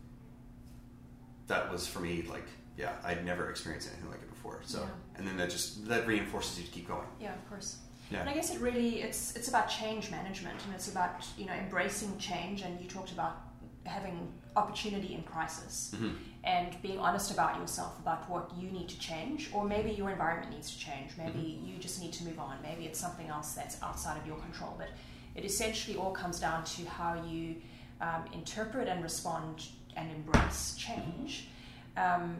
that 1.46 1.70
was 1.70 1.86
for 1.86 2.00
me 2.00 2.22
like, 2.30 2.46
yeah, 2.76 2.92
I'd 3.04 3.24
never 3.24 3.50
experienced 3.50 3.88
anything 3.92 4.10
like 4.10 4.22
it 4.22 4.30
before. 4.30 4.60
So, 4.64 4.80
Yeah. 4.80 4.88
and 5.18 5.26
then 5.26 5.36
that 5.36 5.50
just 5.50 5.86
that 5.88 6.06
reinforces 6.06 6.58
you 6.60 6.64
to 6.66 6.70
keep 6.70 6.88
going. 6.88 7.06
Yeah, 7.20 7.34
of 7.34 7.48
course. 7.48 7.78
Yeah. 8.10 8.20
And 8.20 8.28
I 8.30 8.34
guess 8.34 8.50
it 8.54 8.60
really 8.60 9.02
it's 9.02 9.34
it's 9.36 9.48
about 9.48 9.68
change 9.68 10.10
management 10.10 10.58
and 10.66 10.74
it's 10.74 10.88
about 10.88 11.24
you 11.38 11.46
know 11.46 11.52
embracing 11.54 12.16
change 12.18 12.62
and 12.62 12.80
you 12.80 12.88
talked 12.88 13.12
about 13.12 13.36
having 13.84 14.32
opportunity 14.54 15.14
in 15.14 15.22
crisis 15.24 15.92
Mhm. 15.96 16.14
and 16.44 16.82
being 16.82 16.98
honest 17.00 17.30
about 17.32 17.56
yourself 17.58 17.98
about 17.98 18.28
what 18.30 18.54
you 18.56 18.70
need 18.70 18.88
to 18.88 18.98
change 18.98 19.50
or 19.52 19.64
maybe 19.64 19.90
your 19.90 20.10
environment 20.10 20.52
needs 20.52 20.70
to 20.70 20.78
change 20.78 21.10
maybe 21.16 21.40
you 21.40 21.78
just 21.78 22.00
need 22.00 22.12
to 22.12 22.22
move 22.24 22.38
on 22.38 22.60
maybe 22.62 22.84
it's 22.84 23.00
something 23.00 23.28
else 23.28 23.54
that's 23.54 23.82
outside 23.82 24.16
of 24.20 24.24
your 24.26 24.36
control 24.38 24.74
but 24.78 24.90
it 25.34 25.44
essentially 25.44 25.96
all 25.96 26.12
comes 26.12 26.38
down 26.38 26.62
to 26.64 26.84
how 26.84 27.14
you 27.24 27.56
um, 28.02 28.24
interpret 28.32 28.86
and 28.88 29.02
respond 29.02 29.64
and 29.96 30.10
embrace 30.10 30.74
change 30.78 31.48
um, 31.96 32.36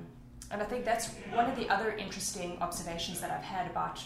and 0.51 0.61
I 0.61 0.65
think 0.65 0.85
that's 0.85 1.09
one 1.33 1.49
of 1.49 1.57
the 1.57 1.69
other 1.69 1.93
interesting 1.93 2.59
observations 2.61 3.21
that 3.21 3.31
I've 3.31 3.45
had 3.45 3.71
about 3.71 4.03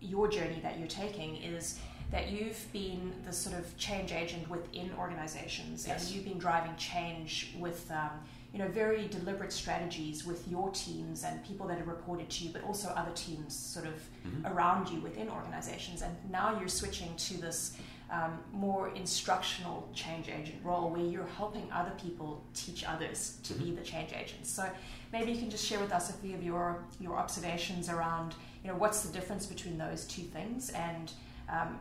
your 0.00 0.28
journey 0.28 0.58
that 0.62 0.78
you're 0.78 0.88
taking 0.88 1.36
is 1.36 1.78
that 2.10 2.30
you've 2.30 2.70
been 2.72 3.12
the 3.26 3.32
sort 3.32 3.58
of 3.58 3.76
change 3.78 4.12
agent 4.12 4.48
within 4.50 4.90
organizations 4.98 5.86
Yes. 5.86 6.06
and 6.06 6.14
you've 6.14 6.24
been 6.24 6.38
driving 6.38 6.74
change 6.76 7.54
with 7.58 7.90
um, 7.90 8.10
you 8.52 8.58
know 8.58 8.68
very 8.68 9.06
deliberate 9.08 9.52
strategies 9.52 10.26
with 10.26 10.46
your 10.48 10.70
teams 10.70 11.24
and 11.24 11.42
people 11.44 11.66
that 11.68 11.78
have 11.78 11.88
reported 11.88 12.28
to 12.28 12.44
you 12.44 12.52
but 12.52 12.62
also 12.64 12.88
other 12.90 13.12
teams 13.14 13.54
sort 13.54 13.86
of 13.86 13.94
Mhm. 14.26 14.52
around 14.54 14.88
you 14.88 15.00
within 15.00 15.28
organizations 15.28 16.02
and 16.02 16.14
now 16.30 16.58
you're 16.58 16.68
switching 16.68 17.14
to 17.16 17.34
this 17.40 17.76
um, 18.12 18.38
more 18.52 18.92
instructional 18.94 19.88
change 19.94 20.28
agent 20.28 20.58
role 20.62 20.90
where 20.90 21.00
you're 21.00 21.26
helping 21.26 21.66
other 21.72 21.92
people 21.98 22.44
teach 22.54 22.84
others 22.84 23.38
to 23.42 23.54
be 23.54 23.70
the 23.70 23.82
change 23.82 24.12
agents. 24.12 24.50
So 24.50 24.68
maybe 25.12 25.32
you 25.32 25.38
can 25.38 25.50
just 25.50 25.64
share 25.64 25.80
with 25.80 25.92
us 25.92 26.10
a 26.10 26.12
few 26.12 26.34
of 26.34 26.42
your 26.42 26.84
your 27.00 27.16
observations 27.16 27.88
around 27.88 28.34
you 28.62 28.70
know 28.70 28.76
what's 28.76 29.02
the 29.02 29.12
difference 29.12 29.46
between 29.46 29.78
those 29.78 30.04
two 30.06 30.22
things 30.22 30.70
and 30.70 31.12
um, 31.48 31.78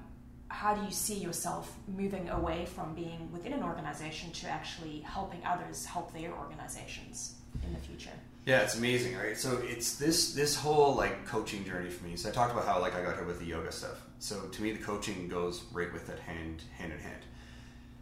how 0.48 0.74
do 0.74 0.84
you 0.84 0.92
see 0.92 1.16
yourself 1.16 1.78
moving 1.88 2.30
away 2.30 2.66
from 2.66 2.94
being 2.94 3.30
within 3.32 3.54
an 3.54 3.64
organization 3.64 4.32
to 4.32 4.48
actually 4.48 5.00
helping 5.00 5.42
others 5.46 5.86
help 5.86 6.14
their 6.14 6.34
organizations 6.34 7.36
in 7.64 7.74
the 7.74 7.80
future? 7.80 8.12
Yeah, 8.46 8.62
it's 8.62 8.76
amazing, 8.76 9.16
right? 9.18 9.38
So 9.38 9.62
it's 9.64 9.96
this 9.96 10.34
this 10.34 10.56
whole 10.56 10.96
like 10.96 11.26
coaching 11.26 11.64
journey 11.64 11.90
for 11.90 12.04
me. 12.06 12.16
So 12.16 12.30
I 12.30 12.32
talked 12.32 12.52
about 12.52 12.66
how 12.66 12.80
like 12.80 12.96
I 12.96 13.04
got 13.04 13.16
here 13.16 13.26
with 13.26 13.40
the 13.40 13.46
yoga 13.46 13.72
stuff. 13.72 14.02
So 14.20 14.48
to 14.48 14.62
me, 14.62 14.72
the 14.72 14.84
coaching 14.84 15.28
goes 15.28 15.64
right 15.72 15.92
with 15.94 16.10
it, 16.10 16.20
hand 16.20 16.64
hand 16.78 16.92
in 16.92 17.00
hand. 17.00 17.24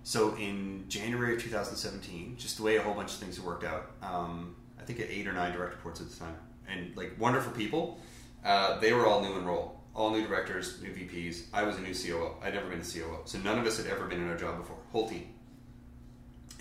So 0.04 0.36
in 0.38 0.86
January 0.88 1.36
of 1.36 1.42
2017, 1.42 2.38
just 2.38 2.58
the 2.58 2.64
way 2.64 2.78
a 2.78 2.82
whole 2.82 2.94
bunch 2.94 3.12
of 3.12 3.18
things 3.18 3.40
worked 3.40 3.64
out, 3.64 3.92
um, 4.02 4.56
I 4.80 4.84
think 4.84 5.00
at 5.02 5.10
eight 5.10 5.28
or 5.28 5.34
nine 5.34 5.52
direct 5.52 5.76
reports 5.76 6.00
at 6.00 6.10
the 6.10 6.16
time, 6.16 6.36
and 6.68 6.96
like 6.96 7.16
wonderful 7.20 7.52
people. 7.52 8.00
Uh, 8.44 8.80
they 8.80 8.94
were 8.94 9.06
all 9.06 9.22
new 9.22 9.36
in 9.38 9.46
role, 9.46 9.82
all 9.94 10.12
new 10.12 10.26
directors, 10.26 10.82
new 10.82 10.90
VPs. 10.90 11.44
I 11.54 11.64
was 11.64 11.78
a 11.78 11.82
new 11.82 11.94
COO. 11.94 12.36
I'd 12.42 12.54
never 12.54 12.70
been 12.70 12.80
a 12.80 12.84
COO, 12.84 13.20
so 13.26 13.38
none 13.40 13.60
of 13.60 13.66
us 13.66 13.78
had 13.78 13.88
ever 13.88 14.06
been 14.06 14.22
in 14.22 14.30
a 14.30 14.38
job 14.38 14.58
before. 14.58 14.78
Whole 14.94 15.10
team. 15.10 15.28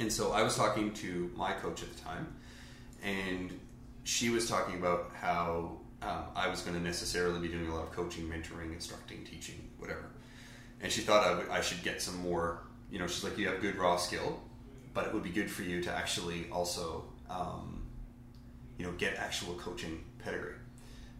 And 0.00 0.12
so 0.12 0.32
I 0.32 0.42
was 0.42 0.56
talking 0.56 0.92
to 0.94 1.30
my 1.36 1.52
coach 1.52 1.82
at 1.82 1.94
the 1.94 2.00
time, 2.02 2.34
and 3.02 3.58
she 4.04 4.30
was 4.30 4.48
talking 4.48 4.76
about 4.76 5.10
how 5.14 5.78
um, 6.02 6.24
I 6.34 6.48
was 6.48 6.62
going 6.62 6.76
to 6.76 6.82
necessarily 6.82 7.40
be 7.40 7.48
doing 7.48 7.68
a 7.68 7.74
lot 7.74 7.84
of 7.84 7.92
coaching, 7.92 8.28
mentoring, 8.28 8.72
instructing, 8.72 9.24
teaching, 9.24 9.68
whatever. 9.78 10.06
And 10.80 10.92
she 10.92 11.00
thought 11.00 11.44
I, 11.50 11.60
should 11.60 11.82
get 11.82 12.00
some 12.00 12.16
more. 12.18 12.62
You 12.90 12.98
know, 12.98 13.06
she's 13.06 13.24
like, 13.24 13.36
you 13.36 13.48
have 13.48 13.60
good 13.60 13.76
raw 13.76 13.96
skill, 13.96 14.40
but 14.94 15.06
it 15.06 15.14
would 15.14 15.24
be 15.24 15.30
good 15.30 15.50
for 15.50 15.62
you 15.62 15.82
to 15.82 15.92
actually 15.92 16.46
also, 16.50 17.04
um, 17.28 17.86
you 18.78 18.86
know, 18.86 18.92
get 18.92 19.16
actual 19.16 19.54
coaching 19.54 20.04
pedigree. 20.24 20.54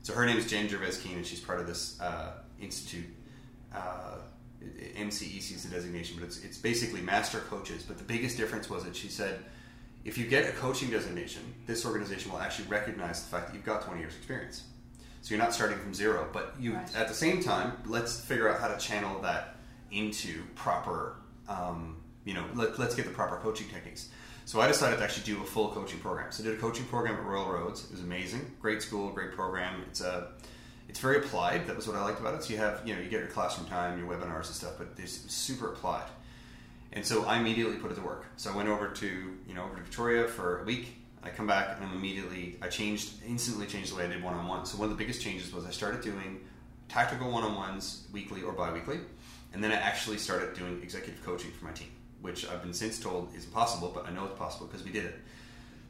So 0.02 0.14
her 0.14 0.24
name 0.24 0.38
is 0.38 0.48
Jen 0.48 0.68
Gervais 0.68 1.00
Keen, 1.02 1.16
and 1.16 1.26
she's 1.26 1.40
part 1.40 1.58
of 1.60 1.66
this 1.66 2.00
uh, 2.00 2.34
institute. 2.60 3.06
Uh, 3.74 4.14
MCEC 4.62 5.54
is 5.56 5.64
the 5.64 5.74
designation, 5.74 6.16
but 6.18 6.26
it's, 6.26 6.42
it's 6.44 6.56
basically 6.56 7.00
master 7.00 7.40
coaches. 7.40 7.82
But 7.82 7.98
the 7.98 8.04
biggest 8.04 8.36
difference 8.36 8.70
was 8.70 8.84
that 8.84 8.94
she 8.94 9.08
said 9.08 9.40
if 10.08 10.16
you 10.16 10.26
get 10.26 10.48
a 10.48 10.52
coaching 10.52 10.88
designation, 10.88 11.42
this 11.66 11.84
organization 11.84 12.32
will 12.32 12.38
actually 12.38 12.66
recognize 12.68 13.22
the 13.22 13.28
fact 13.28 13.48
that 13.48 13.54
you've 13.54 13.64
got 13.64 13.82
20 13.82 14.00
years 14.00 14.16
experience. 14.16 14.64
So 15.20 15.34
you're 15.34 15.44
not 15.44 15.52
starting 15.52 15.78
from 15.78 15.92
zero, 15.92 16.26
but 16.32 16.54
you 16.58 16.74
right. 16.74 16.96
at 16.96 17.08
the 17.08 17.14
same 17.14 17.42
time, 17.42 17.72
let's 17.84 18.18
figure 18.18 18.48
out 18.48 18.58
how 18.58 18.68
to 18.68 18.78
channel 18.78 19.20
that 19.20 19.56
into 19.90 20.42
proper, 20.54 21.16
um, 21.46 21.98
you 22.24 22.32
know, 22.32 22.44
let, 22.54 22.78
us 22.80 22.94
get 22.94 23.04
the 23.04 23.10
proper 23.10 23.36
coaching 23.36 23.68
techniques. 23.68 24.08
So 24.46 24.62
I 24.62 24.66
decided 24.66 24.96
to 24.96 25.04
actually 25.04 25.24
do 25.24 25.42
a 25.42 25.44
full 25.44 25.68
coaching 25.72 25.98
program. 25.98 26.32
So 26.32 26.42
I 26.42 26.46
did 26.46 26.56
a 26.56 26.60
coaching 26.60 26.86
program 26.86 27.16
at 27.16 27.24
Royal 27.24 27.46
Roads. 27.46 27.84
It 27.84 27.90
was 27.90 28.00
amazing, 28.00 28.50
great 28.62 28.80
school, 28.80 29.10
great 29.10 29.32
program. 29.32 29.82
It's 29.90 30.00
a 30.00 30.28
it's 30.88 31.00
very 31.00 31.18
applied. 31.18 31.66
That 31.66 31.76
was 31.76 31.86
what 31.86 31.96
I 31.96 32.02
liked 32.02 32.18
about 32.18 32.32
it. 32.34 32.44
So 32.44 32.54
you 32.54 32.58
have, 32.60 32.80
you 32.86 32.94
know, 32.94 33.02
you 33.02 33.10
get 33.10 33.20
your 33.20 33.28
classroom 33.28 33.68
time, 33.68 33.98
your 33.98 34.08
webinars 34.08 34.46
and 34.46 34.54
stuff, 34.54 34.72
but 34.78 34.88
it's 34.96 35.30
super 35.30 35.68
applied. 35.68 36.08
And 36.92 37.04
so 37.04 37.24
I 37.24 37.38
immediately 37.38 37.76
put 37.76 37.92
it 37.92 37.96
to 37.96 38.00
work. 38.00 38.26
So 38.36 38.52
I 38.52 38.56
went 38.56 38.68
over 38.68 38.88
to 38.88 39.06
you 39.46 39.54
know 39.54 39.64
over 39.64 39.76
to 39.76 39.82
Victoria 39.82 40.26
for 40.26 40.62
a 40.62 40.64
week. 40.64 40.94
I 41.22 41.30
come 41.30 41.46
back 41.46 41.76
and 41.76 41.84
I'm 41.84 41.94
immediately 41.94 42.56
I 42.62 42.68
changed 42.68 43.22
instantly 43.26 43.66
changed 43.66 43.92
the 43.92 43.96
way 43.96 44.04
I 44.04 44.08
did 44.08 44.22
one 44.22 44.34
on 44.34 44.46
one. 44.46 44.64
So 44.66 44.78
one 44.78 44.90
of 44.90 44.96
the 44.96 45.02
biggest 45.02 45.20
changes 45.20 45.52
was 45.52 45.66
I 45.66 45.70
started 45.70 46.00
doing 46.00 46.40
tactical 46.88 47.30
one 47.30 47.44
on 47.44 47.54
ones 47.54 48.06
weekly 48.12 48.42
or 48.42 48.52
bi-weekly, 48.52 49.00
and 49.52 49.62
then 49.62 49.70
I 49.70 49.76
actually 49.76 50.16
started 50.16 50.54
doing 50.54 50.80
executive 50.82 51.22
coaching 51.24 51.50
for 51.50 51.66
my 51.66 51.72
team, 51.72 51.88
which 52.22 52.48
I've 52.48 52.62
been 52.62 52.72
since 52.72 52.98
told 52.98 53.34
is 53.36 53.44
impossible, 53.44 53.92
but 53.94 54.06
I 54.06 54.10
know 54.10 54.24
it's 54.24 54.38
possible 54.38 54.66
because 54.66 54.84
we 54.84 54.90
did 54.90 55.04
it. 55.04 55.16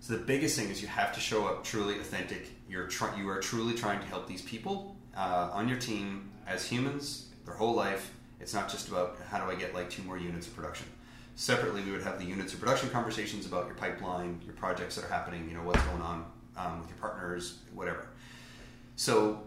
So 0.01 0.15
the 0.15 0.25
biggest 0.25 0.59
thing 0.59 0.71
is 0.71 0.81
you 0.83 0.89
have 0.89 1.13
to 1.15 1.21
show 1.21 1.47
up 1.47 1.65
truly 1.65 1.99
authentic. 1.99 2.51
You're 2.69 2.87
try- 2.87 3.17
you 3.17 3.29
are 3.29 3.41
truly 3.41 3.75
trying 3.75 4.01
to 4.01 4.07
help 4.07 4.27
these 4.27 4.43
people 4.43 4.97
uh, 5.17 5.51
on 5.53 5.69
your 5.69 5.79
team 5.79 6.31
as 6.47 6.65
humans 6.65 7.27
their 7.45 7.55
whole 7.55 7.75
life 7.75 8.13
it's 8.41 8.55
not 8.55 8.69
just 8.69 8.89
about 8.89 9.19
how 9.31 9.45
do 9.45 9.51
I 9.51 9.55
get 9.55 9.75
like 9.75 9.91
two 9.91 10.03
more 10.03 10.19
units 10.19 10.47
of 10.47 10.55
production. 10.57 10.87
Separately, 11.35 11.83
we 11.83 11.93
would 11.93 12.03
have 12.03 12.19
the 12.19 12.25
units 12.25 12.53
of 12.53 12.61
production 12.61 12.89
conversations 12.91 13.47
about 13.47 13.67
your 13.67 13.75
pipeline, 13.77 14.41
your 14.45 14.55
projects 14.55 14.97
that 14.97 15.05
are 15.05 15.09
happening, 15.09 15.47
you 15.49 15.57
know, 15.57 15.63
what's 15.63 15.83
going 15.85 16.03
on 16.03 16.25
um, 16.57 16.81
with 16.81 16.89
your 16.89 16.99
partners, 16.99 17.59
whatever. 17.75 18.09
So 18.97 19.43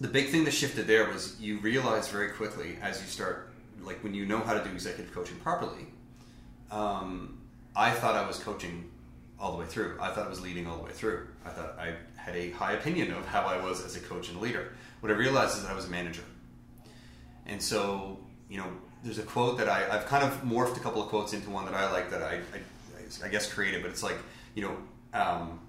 the 0.00 0.08
big 0.08 0.30
thing 0.30 0.44
that 0.44 0.52
shifted 0.52 0.86
there 0.86 1.08
was 1.08 1.40
you 1.40 1.58
realize 1.58 2.08
very 2.08 2.30
quickly 2.30 2.76
as 2.82 3.00
you 3.00 3.06
start, 3.06 3.52
like 3.82 4.02
when 4.02 4.14
you 4.14 4.26
know 4.26 4.40
how 4.40 4.54
to 4.54 4.64
do 4.64 4.70
executive 4.70 5.14
coaching 5.14 5.36
properly, 5.36 5.86
um, 6.70 7.38
I 7.76 7.90
thought 7.90 8.16
I 8.16 8.26
was 8.26 8.38
coaching 8.38 8.90
all 9.38 9.52
the 9.52 9.58
way 9.58 9.66
through. 9.66 9.98
I 10.00 10.10
thought 10.10 10.26
I 10.26 10.28
was 10.28 10.40
leading 10.40 10.66
all 10.66 10.76
the 10.76 10.84
way 10.84 10.92
through. 10.92 11.26
I 11.44 11.50
thought 11.50 11.76
I 11.78 11.94
had 12.16 12.36
a 12.36 12.50
high 12.50 12.72
opinion 12.72 13.12
of 13.12 13.26
how 13.26 13.42
I 13.42 13.62
was 13.62 13.84
as 13.84 13.96
a 13.96 14.00
coach 14.00 14.28
and 14.28 14.38
a 14.38 14.40
leader. 14.40 14.72
What 15.00 15.10
I 15.10 15.14
realized 15.14 15.56
is 15.56 15.62
that 15.62 15.72
I 15.72 15.74
was 15.74 15.86
a 15.86 15.90
manager. 15.90 16.22
And 17.46 17.62
so, 17.62 18.18
you 18.48 18.58
know, 18.58 18.68
there's 19.02 19.18
a 19.18 19.22
quote 19.22 19.58
that 19.58 19.68
I, 19.68 19.80
have 19.80 20.06
kind 20.06 20.24
of 20.24 20.42
morphed 20.42 20.76
a 20.76 20.80
couple 20.80 21.02
of 21.02 21.08
quotes 21.08 21.32
into 21.32 21.50
one 21.50 21.64
that 21.64 21.74
I 21.74 21.90
like 21.90 22.10
that 22.10 22.22
I, 22.22 22.34
I, 22.34 23.24
I 23.24 23.28
guess 23.28 23.52
created, 23.52 23.82
but 23.82 23.90
it's 23.90 24.02
like, 24.02 24.16
you 24.54 24.62
know, 24.62 24.76
um, 25.12 25.60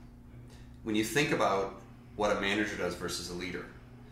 when 0.84 0.96
you 0.96 1.04
think 1.04 1.32
about 1.32 1.82
what 2.16 2.36
a 2.36 2.40
manager 2.40 2.76
does 2.76 2.96
versus 2.96 3.30
a 3.30 3.34
leader. 3.34 3.66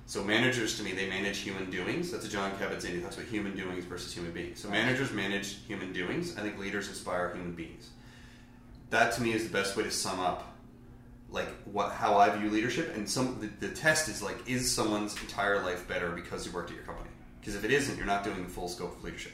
So 0.07 0.23
managers, 0.23 0.77
to 0.77 0.83
me, 0.83 0.91
they 0.91 1.07
manage 1.07 1.37
human 1.37 1.69
doings. 1.69 2.11
That's 2.11 2.25
a 2.25 2.29
Jon 2.29 2.51
Kabat-Zinn. 2.53 3.01
Talks 3.01 3.15
about 3.15 3.29
human 3.29 3.55
doings 3.55 3.85
versus 3.85 4.13
human 4.13 4.31
beings. 4.31 4.59
So 4.59 4.69
managers 4.69 5.11
manage 5.11 5.59
human 5.67 5.93
doings. 5.93 6.37
I 6.37 6.41
think 6.41 6.59
leaders 6.59 6.89
inspire 6.89 7.33
human 7.33 7.53
beings. 7.53 7.91
That 8.89 9.13
to 9.13 9.21
me 9.21 9.31
is 9.31 9.45
the 9.45 9.53
best 9.53 9.77
way 9.77 9.83
to 9.83 9.91
sum 9.91 10.19
up 10.19 10.51
like 11.29 11.47
what 11.63 11.93
how 11.93 12.17
I 12.17 12.29
view 12.35 12.49
leadership. 12.49 12.93
And 12.95 13.09
some 13.09 13.39
the, 13.39 13.67
the 13.67 13.73
test 13.73 14.09
is 14.09 14.21
like, 14.21 14.37
is 14.49 14.69
someone's 14.69 15.15
entire 15.21 15.63
life 15.63 15.87
better 15.87 16.09
because 16.09 16.45
you 16.45 16.51
worked 16.51 16.71
at 16.71 16.75
your 16.75 16.85
company? 16.85 17.09
Because 17.41 17.55
if 17.55 17.65
it 17.65 17.71
isn't, 17.71 17.97
you're 17.97 18.05
not 18.05 18.23
doing 18.23 18.43
the 18.43 18.49
full 18.49 18.69
scope 18.69 18.95
of 18.95 19.03
leadership. 19.03 19.33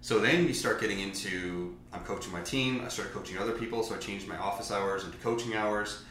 So 0.00 0.18
then 0.18 0.48
you 0.48 0.52
start 0.52 0.80
getting 0.80 0.98
into 0.98 1.76
I'm 1.92 2.02
coaching 2.02 2.32
my 2.32 2.40
team, 2.40 2.82
I 2.84 2.88
started 2.88 3.14
coaching 3.14 3.38
other 3.38 3.52
people, 3.52 3.84
so 3.84 3.94
I 3.94 3.98
changed 3.98 4.26
my 4.26 4.36
office 4.36 4.72
hours 4.72 5.04
into 5.04 5.16
coaching 5.18 5.54
hours. 5.54 6.02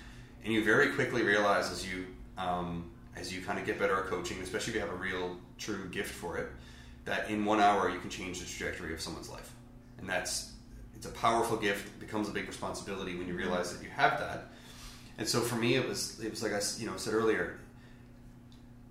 And 0.45 0.53
you 0.53 0.63
very 0.63 0.93
quickly 0.93 1.23
realize 1.23 1.69
as 1.69 1.85
you 1.85 2.05
um, 2.37 2.89
as 3.17 3.35
you 3.35 3.41
kind 3.41 3.59
of 3.59 3.65
get 3.65 3.77
better 3.77 3.97
at 3.97 4.05
coaching, 4.05 4.39
especially 4.41 4.71
if 4.71 4.75
you 4.75 4.81
have 4.81 4.91
a 4.91 4.95
real 4.95 5.35
true 5.57 5.89
gift 5.89 6.13
for 6.13 6.37
it, 6.37 6.47
that 7.03 7.29
in 7.29 7.43
one 7.43 7.59
hour 7.59 7.89
you 7.89 7.99
can 7.99 8.09
change 8.09 8.39
the 8.39 8.45
trajectory 8.45 8.93
of 8.93 9.01
someone's 9.01 9.29
life. 9.29 9.51
And 9.97 10.07
that's 10.07 10.53
it's 10.95 11.05
a 11.05 11.11
powerful 11.11 11.57
gift, 11.57 11.87
it 11.87 11.99
becomes 11.99 12.29
a 12.29 12.31
big 12.31 12.47
responsibility 12.47 13.17
when 13.17 13.27
you 13.27 13.35
realize 13.35 13.75
that 13.75 13.83
you 13.83 13.89
have 13.89 14.19
that. 14.19 14.45
And 15.17 15.27
so 15.27 15.41
for 15.41 15.55
me 15.55 15.75
it 15.75 15.85
was 15.85 16.17
it 16.23 16.31
was 16.31 16.41
like 16.41 16.53
I 16.53 16.61
you 16.79 16.85
know 16.85 16.95
said 16.95 17.13
earlier, 17.13 17.59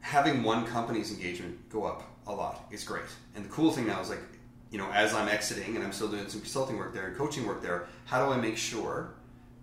having 0.00 0.42
one 0.42 0.66
company's 0.66 1.10
engagement 1.10 1.70
go 1.70 1.84
up 1.84 2.09
a 2.32 2.36
lot 2.36 2.66
It's 2.70 2.84
great. 2.84 3.04
And 3.34 3.44
the 3.44 3.48
cool 3.48 3.72
thing 3.72 3.86
now 3.86 4.00
is 4.00 4.10
like, 4.10 4.22
you 4.70 4.78
know, 4.78 4.90
as 4.92 5.14
I'm 5.14 5.28
exiting 5.28 5.76
and 5.76 5.84
I'm 5.84 5.92
still 5.92 6.08
doing 6.08 6.28
some 6.28 6.40
consulting 6.40 6.78
work 6.78 6.94
there 6.94 7.08
and 7.08 7.16
coaching 7.16 7.46
work 7.46 7.62
there, 7.62 7.86
how 8.04 8.24
do 8.24 8.32
I 8.32 8.36
make 8.36 8.56
sure 8.56 9.14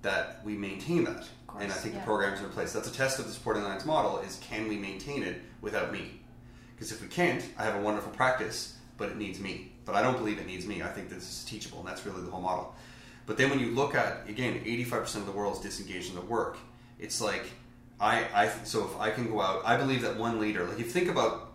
that 0.02 0.44
we 0.44 0.56
maintain 0.56 1.04
that? 1.06 1.28
Course, 1.48 1.64
and 1.64 1.72
I 1.72 1.76
think 1.76 1.94
yeah. 1.94 2.02
the 2.02 2.06
programs 2.06 2.42
are 2.42 2.46
in 2.46 2.52
place. 2.52 2.74
That's 2.74 2.90
a 2.90 2.94
test 2.94 3.20
of 3.20 3.26
the 3.26 3.32
supporting 3.32 3.64
lines 3.64 3.86
model 3.86 4.20
is 4.20 4.38
can 4.42 4.68
we 4.68 4.78
maintain 4.78 5.24
it 5.24 5.42
without 5.62 5.92
me? 5.92 6.20
Because 6.76 6.92
if 6.92 7.02
we 7.02 7.08
can't, 7.08 7.44
I 7.58 7.64
have 7.64 7.76
a 7.76 7.82
wonderful 7.82 8.12
practice, 8.12 8.78
but 8.98 9.10
it 9.10 9.18
needs 9.18 9.40
me. 9.40 9.72
But 9.86 9.96
I 9.96 10.02
don't 10.02 10.18
believe 10.18 10.38
it 10.40 10.46
needs 10.46 10.68
me. 10.68 10.84
I 10.84 10.88
think 10.88 11.10
this 11.10 11.24
is 11.24 11.46
teachable, 11.46 11.80
and 11.80 11.88
that's 11.88 12.06
really 12.06 12.22
the 12.22 12.30
whole 12.30 12.42
model. 12.42 12.76
But 13.26 13.38
then 13.38 13.50
when 13.50 13.60
you 13.60 13.72
look 13.72 13.96
at 13.96 14.28
again, 14.28 14.62
85% 14.66 15.16
of 15.18 15.26
the 15.26 15.32
world 15.32 15.56
is 15.56 15.62
disengaged 15.62 16.10
in 16.10 16.16
the 16.16 16.22
work. 16.22 16.58
It's 17.00 17.22
like 17.22 17.46
I, 18.00 18.26
I 18.34 18.50
so 18.64 18.86
if 18.86 19.00
I 19.00 19.10
can 19.12 19.30
go 19.30 19.42
out, 19.42 19.62
I 19.66 19.78
believe 19.78 20.02
that 20.02 20.18
one 20.18 20.40
leader, 20.40 20.64
like 20.66 20.80
if 20.80 20.86
you 20.86 20.92
think 20.92 21.10
about, 21.10 21.47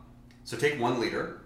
so 0.45 0.57
take 0.57 0.81
one 0.81 1.01
leader, 1.01 1.41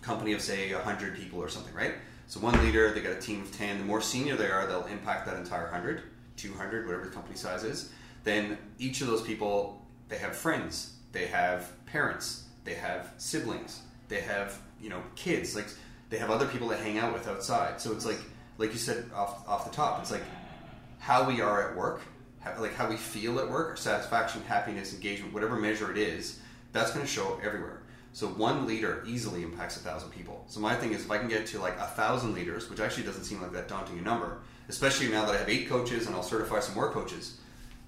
company 0.00 0.32
of 0.32 0.40
say 0.40 0.72
100 0.72 1.16
people 1.16 1.40
or 1.40 1.48
something, 1.48 1.74
right? 1.74 1.94
So 2.26 2.40
one 2.40 2.58
leader, 2.64 2.92
they 2.92 3.00
got 3.00 3.12
a 3.12 3.20
team 3.20 3.42
of 3.42 3.56
10. 3.56 3.78
The 3.78 3.84
more 3.84 4.00
senior 4.00 4.36
they 4.36 4.50
are, 4.50 4.66
they'll 4.66 4.86
impact 4.86 5.26
that 5.26 5.36
entire 5.36 5.64
100, 5.64 6.02
200, 6.36 6.86
whatever 6.86 7.04
the 7.04 7.10
company 7.10 7.36
size 7.36 7.64
is. 7.64 7.92
Then 8.24 8.58
each 8.78 9.00
of 9.00 9.08
those 9.08 9.22
people, 9.22 9.84
they 10.08 10.18
have 10.18 10.36
friends, 10.36 10.94
they 11.12 11.26
have 11.26 11.70
parents, 11.86 12.44
they 12.64 12.74
have 12.74 13.12
siblings, 13.18 13.82
they 14.08 14.20
have 14.20 14.58
you 14.80 14.88
know 14.88 15.02
kids, 15.16 15.56
like 15.56 15.66
they 16.10 16.18
have 16.18 16.30
other 16.30 16.46
people 16.46 16.68
to 16.68 16.76
hang 16.76 16.98
out 16.98 17.12
with 17.12 17.26
outside. 17.26 17.80
So 17.80 17.92
it's 17.92 18.06
like 18.06 18.20
like 18.58 18.72
you 18.72 18.78
said 18.78 19.10
off 19.14 19.46
off 19.48 19.68
the 19.68 19.74
top, 19.74 20.00
it's 20.00 20.12
like 20.12 20.22
how 21.00 21.26
we 21.28 21.40
are 21.40 21.70
at 21.70 21.76
work 21.76 22.02
like 22.58 22.74
how 22.74 22.88
we 22.88 22.96
feel 22.96 23.38
at 23.38 23.48
work, 23.48 23.70
our 23.70 23.76
satisfaction, 23.76 24.42
happiness, 24.42 24.92
engagement, 24.92 25.32
whatever 25.32 25.56
measure 25.56 25.90
it 25.90 25.98
is, 25.98 26.40
that's 26.72 26.92
going 26.92 27.04
to 27.04 27.10
show 27.10 27.34
up 27.34 27.44
everywhere. 27.44 27.82
So 28.14 28.26
one 28.26 28.66
leader 28.66 29.02
easily 29.06 29.42
impacts 29.42 29.76
a 29.76 29.80
thousand 29.80 30.10
people. 30.10 30.44
So 30.46 30.60
my 30.60 30.74
thing 30.74 30.92
is, 30.92 31.02
if 31.02 31.10
I 31.10 31.18
can 31.18 31.28
get 31.28 31.46
to 31.48 31.58
like 31.58 31.78
a 31.78 31.86
thousand 31.86 32.34
leaders, 32.34 32.68
which 32.68 32.80
actually 32.80 33.04
doesn't 33.04 33.24
seem 33.24 33.40
like 33.40 33.52
that 33.52 33.68
daunting 33.68 33.98
a 33.98 34.02
number, 34.02 34.38
especially 34.68 35.08
now 35.08 35.24
that 35.24 35.34
I 35.34 35.38
have 35.38 35.48
eight 35.48 35.68
coaches 35.68 36.06
and 36.06 36.14
I'll 36.14 36.22
certify 36.22 36.60
some 36.60 36.74
more 36.74 36.90
coaches. 36.90 37.38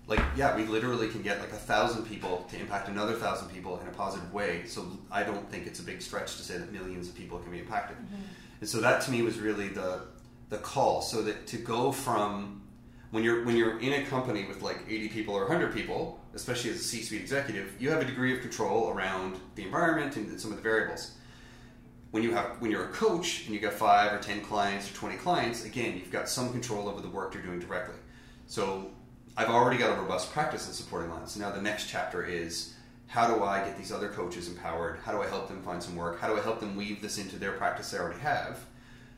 Like, 0.06 0.20
yeah, 0.36 0.54
we 0.54 0.64
literally 0.64 1.08
can 1.08 1.22
get 1.22 1.40
like 1.40 1.52
a 1.52 1.56
thousand 1.56 2.04
people 2.04 2.46
to 2.50 2.58
impact 2.58 2.88
another 2.88 3.14
thousand 3.14 3.48
people 3.48 3.78
in 3.80 3.86
a 3.86 3.90
positive 3.90 4.32
way. 4.32 4.64
So 4.66 4.86
I 5.10 5.22
don't 5.22 5.50
think 5.50 5.66
it's 5.66 5.80
a 5.80 5.82
big 5.82 6.02
stretch 6.02 6.36
to 6.36 6.42
say 6.42 6.58
that 6.58 6.72
millions 6.72 7.08
of 7.08 7.14
people 7.14 7.38
can 7.38 7.50
be 7.50 7.58
impacted. 7.58 7.96
Mm-hmm. 7.98 8.22
And 8.60 8.68
so 8.68 8.80
that 8.80 9.02
to 9.02 9.10
me 9.10 9.22
was 9.22 9.38
really 9.38 9.68
the 9.68 10.02
the 10.50 10.58
call. 10.58 11.00
So 11.02 11.22
that 11.22 11.46
to 11.48 11.56
go 11.56 11.90
from 11.90 12.62
when 13.10 13.24
you're 13.24 13.44
when 13.44 13.56
you're 13.56 13.78
in 13.80 13.92
a 13.94 14.04
company 14.06 14.44
with 14.44 14.62
like 14.62 14.78
80 14.88 15.08
people 15.08 15.34
or 15.34 15.42
100 15.46 15.74
people, 15.74 16.20
especially 16.34 16.70
as 16.70 16.76
a 16.76 16.84
C-suite 16.84 17.20
executive, 17.20 17.80
you 17.80 17.90
have 17.90 18.02
a 18.02 18.04
degree 18.04 18.34
of 18.34 18.40
control 18.40 18.90
around 18.90 19.38
the 19.54 19.62
environment 19.62 20.16
and 20.16 20.40
some 20.40 20.50
of 20.50 20.56
the 20.56 20.62
variables. 20.62 21.12
when 22.14 22.22
you 22.22 22.32
have 22.32 22.60
when 22.60 22.70
you're 22.70 22.84
a 22.84 22.92
coach 22.92 23.44
and 23.46 23.52
you 23.52 23.58
got 23.60 23.72
five 23.72 24.12
or 24.12 24.20
ten 24.22 24.40
clients 24.40 24.88
or 24.88 24.94
twenty 24.94 25.16
clients, 25.16 25.64
again, 25.64 25.96
you've 25.96 26.12
got 26.12 26.28
some 26.28 26.52
control 26.52 26.88
over 26.88 27.00
the 27.00 27.08
work 27.08 27.34
you're 27.34 27.42
doing 27.42 27.58
directly. 27.58 27.96
So 28.46 28.92
I've 29.36 29.48
already 29.48 29.78
got 29.78 29.98
a 29.98 30.00
robust 30.00 30.32
practice 30.32 30.68
in 30.68 30.74
supporting 30.74 31.10
lines. 31.10 31.32
So 31.32 31.40
now 31.40 31.50
the 31.50 31.60
next 31.60 31.88
chapter 31.88 32.22
is 32.24 32.74
how 33.08 33.34
do 33.34 33.42
I 33.42 33.64
get 33.64 33.76
these 33.76 33.90
other 33.90 34.10
coaches 34.10 34.46
empowered? 34.46 35.00
How 35.04 35.10
do 35.10 35.22
I 35.22 35.26
help 35.26 35.48
them 35.48 35.60
find 35.62 35.82
some 35.82 35.96
work? 35.96 36.20
How 36.20 36.28
do 36.28 36.38
I 36.38 36.40
help 36.40 36.60
them 36.60 36.76
weave 36.76 37.02
this 37.02 37.18
into 37.18 37.34
their 37.34 37.50
practice 37.50 37.90
they 37.90 37.98
already 37.98 38.20
have 38.20 38.60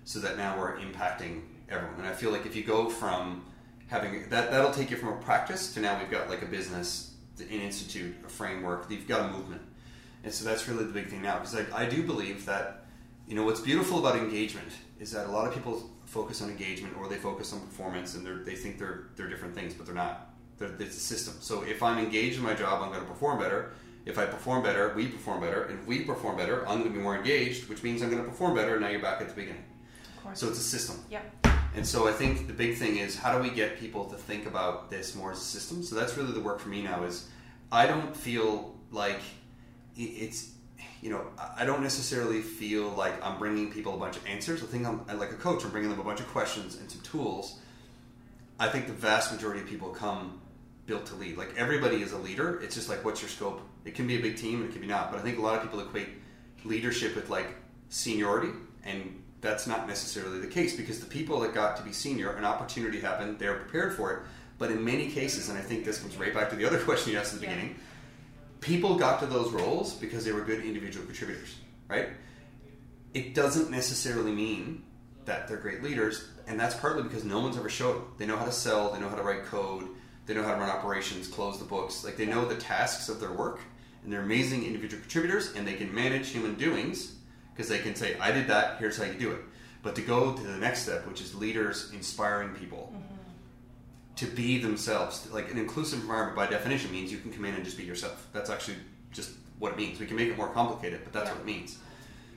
so 0.05 0.19
that 0.21 0.39
now 0.39 0.59
we're 0.59 0.79
impacting 0.79 1.43
everyone? 1.69 1.99
And 1.99 2.09
I 2.09 2.15
feel 2.15 2.31
like 2.31 2.47
if 2.47 2.57
you 2.57 2.65
go 2.65 2.89
from 2.89 3.45
having 3.89 4.29
that, 4.31 4.51
that'll 4.51 4.73
take 4.73 4.91
you 4.91 4.97
from 4.97 5.11
a 5.11 5.17
practice 5.17 5.73
to 5.75 5.81
now 5.81 5.99
we've 5.99 6.11
got 6.11 6.29
like 6.29 6.43
a 6.43 6.47
business, 6.47 7.15
an 7.39 7.49
institute, 7.49 8.15
a 8.25 8.29
framework, 8.29 8.91
you've 8.91 9.09
got 9.09 9.31
a 9.31 9.33
movement. 9.33 9.63
And 10.25 10.33
so 10.33 10.45
that's 10.45 10.67
really 10.69 10.85
the 10.85 10.93
big 10.93 11.09
thing 11.09 11.23
now 11.23 11.39
because 11.39 11.55
I, 11.55 11.85
I 11.85 11.89
do 11.89 12.03
believe 12.03 12.45
that, 12.47 12.87
you 13.29 13.35
know, 13.35 13.45
what's 13.45 13.61
beautiful 13.61 13.99
about 13.99 14.17
engagement 14.17 14.73
is 14.99 15.13
that 15.13 15.27
a 15.27 15.31
lot 15.31 15.47
of 15.47 15.55
people 15.55 15.89
focus 16.07 16.43
on 16.43 16.49
engagement 16.49 16.97
or 16.97 17.09
they 17.09 17.17
focus 17.17 17.53
on 17.53 17.61
performance 17.61 18.15
and 18.15 18.45
they 18.45 18.55
think 18.55 18.79
they're, 18.79 19.09
they're 19.15 19.29
different 19.29 19.55
things, 19.55 19.75
but 19.75 19.87
they're 19.87 19.95
not. 19.95 20.31
They're, 20.59 20.73
it's 20.79 20.97
a 20.97 21.01
system. 21.01 21.35
So 21.41 21.63
if 21.63 21.83
I'm 21.83 21.99
engaged 21.99 22.39
in 22.39 22.43
my 22.43 22.55
job, 22.55 22.83
I'm 22.83 22.89
going 22.89 23.03
to 23.03 23.07
perform 23.07 23.39
better. 23.39 23.73
If 24.07 24.19
I 24.19 24.25
perform 24.25 24.63
better, 24.63 24.95
we 24.95 25.09
perform 25.09 25.41
better. 25.41 25.65
And 25.65 25.79
if 25.81 25.87
we 25.87 26.01
perform 26.05 26.37
better, 26.37 26.67
I'm 26.67 26.79
going 26.79 26.91
to 26.93 26.97
be 26.97 27.03
more 27.03 27.17
engaged, 27.17 27.69
which 27.69 27.83
means 27.83 28.03
I'm 28.03 28.11
going 28.11 28.23
to 28.23 28.29
perform 28.29 28.55
better. 28.55 28.75
And 28.75 28.83
now 28.83 28.89
you're 28.89 29.03
back 29.03 29.21
at 29.21 29.29
the 29.29 29.35
beginning. 29.35 29.65
Of 30.17 30.23
course. 30.23 30.41
So 30.41 30.49
it's 30.49 30.59
a 30.59 30.63
system. 30.63 31.05
Yep. 31.11 31.47
And 31.77 31.87
so 31.87 32.09
I 32.09 32.13
think 32.13 32.47
the 32.47 32.55
big 32.55 32.77
thing 32.77 32.97
is 32.97 33.17
how 33.17 33.37
do 33.37 33.43
we 33.43 33.51
get 33.51 33.79
people 33.79 34.07
to 34.07 34.17
think 34.17 34.47
about 34.47 34.91
this 34.91 35.15
more 35.15 35.33
as 35.33 35.39
a 35.39 35.45
system? 35.45 35.83
So 35.83 35.95
that's 35.95 36.17
really 36.17 36.33
the 36.33 36.41
work 36.41 36.59
for 36.59 36.71
me 36.71 36.83
now 36.83 37.05
is 37.05 37.29
I 37.71 37.87
don't 37.87 38.17
feel 38.17 38.75
like 38.91 39.21
it's 39.95 40.51
you 41.03 41.11
know, 41.11 41.27
I 41.57 41.65
don't 41.67 41.83
necessarily 41.83 42.41
feel 42.41 42.89
like 42.89 43.25
I'm 43.25 43.39
bringing 43.39 43.71
people 43.71 43.95
a 43.95 43.99
bunch 43.99 44.17
of 44.17 44.27
answers. 44.27 44.63
I 44.63 44.67
think 44.67 44.87
I'm 44.87 45.07
like 45.19 45.31
a 45.31 45.37
coach. 45.37 45.65
I'm 45.65 45.71
bringing 45.71 45.91
them 45.91 46.01
a 46.01 46.05
bunch 46.05 46.21
of 46.21 46.29
questions 46.29 46.77
and 46.77 46.91
some 46.91 47.03
tools. 47.03 47.61
I 48.59 48.69
think 48.69 48.87
the 48.87 48.95
vast 48.95 49.31
majority 49.31 49.61
of 49.61 49.69
people 49.69 49.91
come 49.91 50.41
built 50.87 51.05
to 51.07 51.15
lead. 51.15 51.37
Like 51.37 51.55
everybody 51.59 52.03
is 52.03 52.13
a 52.13 52.19
leader. 52.19 52.59
It's 52.63 52.75
just 52.75 52.89
like 52.89 53.05
what's 53.05 53.21
your 53.21 53.29
scope? 53.29 53.61
It 53.85 53.95
can 53.95 54.07
be 54.07 54.17
a 54.17 54.21
big 54.23 54.37
team, 54.37 54.63
and 54.63 54.71
it 54.71 54.73
can 54.73 54.81
be 54.81 54.87
not. 54.87 55.11
But 55.11 55.21
I 55.21 55.23
think 55.23 55.39
a 55.39 55.43
lot 55.43 55.57
of 55.57 55.63
people 55.63 55.81
equate 55.81 56.09
leadership 56.65 57.15
with 57.15 57.29
like 57.29 57.55
seniority, 57.91 58.53
and 58.83 59.23
that's 59.41 59.67
not 59.67 59.87
necessarily 59.87 60.39
the 60.41 60.47
case 60.47 60.77
because 60.77 61.01
the 61.01 61.07
people 61.07 61.41
that 61.41 61.55
got 61.55 61.77
to 61.77 61.83
be 61.83 61.93
senior, 61.93 62.33
an 62.33 62.45
opportunity 62.45 63.01
happened, 63.01 63.39
they're 63.39 63.55
prepared 63.57 63.95
for 63.95 64.13
it. 64.13 64.19
But 64.59 64.71
in 64.71 64.85
many 64.85 65.11
cases, 65.11 65.49
and 65.49 65.59
I 65.59 65.61
think 65.61 65.85
this 65.85 66.01
comes 66.01 66.17
right 66.17 66.33
back 66.33 66.51
to 66.51 66.57
the 66.57 66.65
other 66.65 66.79
question 66.85 67.13
you 67.13 67.19
asked 67.19 67.35
at 67.35 67.41
the 67.41 67.47
yeah. 67.47 67.55
beginning 67.55 67.77
people 68.61 68.97
got 68.97 69.21
to 69.21 69.27
those 69.27 69.53
roles 69.53 69.95
because 69.95 70.25
they 70.25 70.33
were 70.33 70.41
good 70.41 70.65
individual 70.65 71.07
contributors, 71.07 71.57
right? 71.89 72.09
It 73.15 73.35
doesn't 73.35 73.71
necessarily 73.71 74.33
mean 74.33 74.83
that 75.25 75.49
they're 75.49 75.57
great 75.57 75.83
leaders, 75.83 76.29
and 76.47 76.59
that's 76.59 76.75
partly 76.75 77.03
because 77.03 77.25
no 77.25 77.41
one's 77.41 77.57
ever 77.57 77.69
showed 77.69 77.95
them. 77.95 78.05
They 78.19 78.27
know 78.27 78.37
how 78.37 78.45
to 78.45 78.53
sell, 78.53 78.93
they 78.93 79.01
know 79.01 79.09
how 79.09 79.17
to 79.17 79.23
write 79.23 79.45
code, 79.45 79.89
they 80.27 80.35
know 80.35 80.43
how 80.43 80.55
to 80.55 80.61
run 80.61 80.71
operations, 80.71 81.29
close 81.29 81.59
the 81.59 81.65
books. 81.65 82.05
Like 82.05 82.17
they 82.17 82.27
know 82.27 82.45
the 82.45 82.57
tasks 82.57 83.09
of 83.09 83.21
their 83.21 83.33
work, 83.33 83.61
and 84.03 84.13
they're 84.13 84.23
amazing 84.23 84.65
individual 84.65 85.01
contributors, 85.01 85.55
and 85.55 85.67
they 85.67 85.75
can 85.75 85.95
manage 85.95 86.31
human 86.31 86.55
doings 86.55 87.16
because 87.57 87.69
they 87.69 87.79
can 87.79 87.95
say, 87.95 88.19
"I 88.21 88.33
did 88.33 88.49
that. 88.49 88.79
Here's 88.79 88.99
how 88.99 89.05
you 89.05 89.15
do 89.15 89.33
it." 89.33 89.41
But 89.83 89.95
to 89.97 90.03
go 90.03 90.35
to 90.35 90.43
the 90.43 90.59
next 90.59 90.83
step, 90.83 91.07
which 91.07 91.21
is 91.21 91.35
leaders 91.35 91.91
inspiring 91.93 92.51
people. 92.55 92.93
Mm-hmm 92.95 93.17
to 94.17 94.27
be 94.27 94.59
themselves. 94.59 95.29
Like 95.31 95.51
an 95.51 95.59
inclusive 95.59 96.01
environment, 96.01 96.37
by 96.37 96.47
definition, 96.47 96.91
means 96.91 97.13
you 97.13 97.19
can 97.19 97.33
come 97.33 97.45
in 97.45 97.55
and 97.55 97.65
just 97.65 97.77
be 97.77 97.85
yourself. 97.85 98.27
That's 98.33 98.51
actually 98.51 98.79
just 99.13 99.31
what 99.59 99.73
it 99.73 99.79
means. 99.79 100.01
We 100.01 100.07
can 100.07 100.17
make 100.17 100.29
it 100.29 100.37
more 100.37 100.49
complicated, 100.49 101.01
but 101.05 101.13
that's 101.13 101.27
yeah. 101.27 101.33
what 101.33 101.43
it 101.43 101.47
means. 101.47 101.79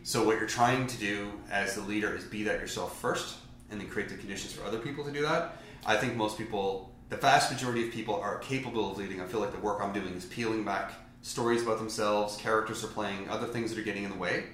So 0.03 0.23
what 0.23 0.37
you're 0.37 0.47
trying 0.47 0.87
to 0.87 0.97
do 0.97 1.31
as 1.51 1.75
the 1.75 1.81
leader 1.81 2.15
is 2.15 2.23
be 2.23 2.43
that 2.43 2.59
yourself 2.59 2.99
first, 2.99 3.37
and 3.71 3.79
then 3.79 3.87
create 3.87 4.09
the 4.09 4.15
conditions 4.15 4.53
for 4.53 4.65
other 4.65 4.79
people 4.79 5.03
to 5.05 5.11
do 5.11 5.21
that. 5.23 5.57
I 5.85 5.95
think 5.95 6.15
most 6.15 6.37
people, 6.37 6.93
the 7.09 7.17
vast 7.17 7.51
majority 7.51 7.87
of 7.87 7.93
people, 7.93 8.15
are 8.15 8.37
capable 8.39 8.91
of 8.91 8.97
leading. 8.97 9.21
I 9.21 9.25
feel 9.25 9.39
like 9.39 9.51
the 9.51 9.59
work 9.59 9.79
I'm 9.81 9.93
doing 9.93 10.13
is 10.13 10.25
peeling 10.25 10.63
back 10.63 10.93
stories 11.21 11.63
about 11.63 11.77
themselves, 11.77 12.37
characters 12.37 12.83
are 12.83 12.87
playing, 12.87 13.29
other 13.29 13.45
things 13.45 13.71
that 13.71 13.79
are 13.79 13.83
getting 13.83 14.03
in 14.03 14.09
the 14.09 14.17
way. 14.17 14.45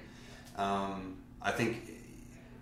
Um, 0.56 1.16
I 1.42 1.52
think 1.52 1.90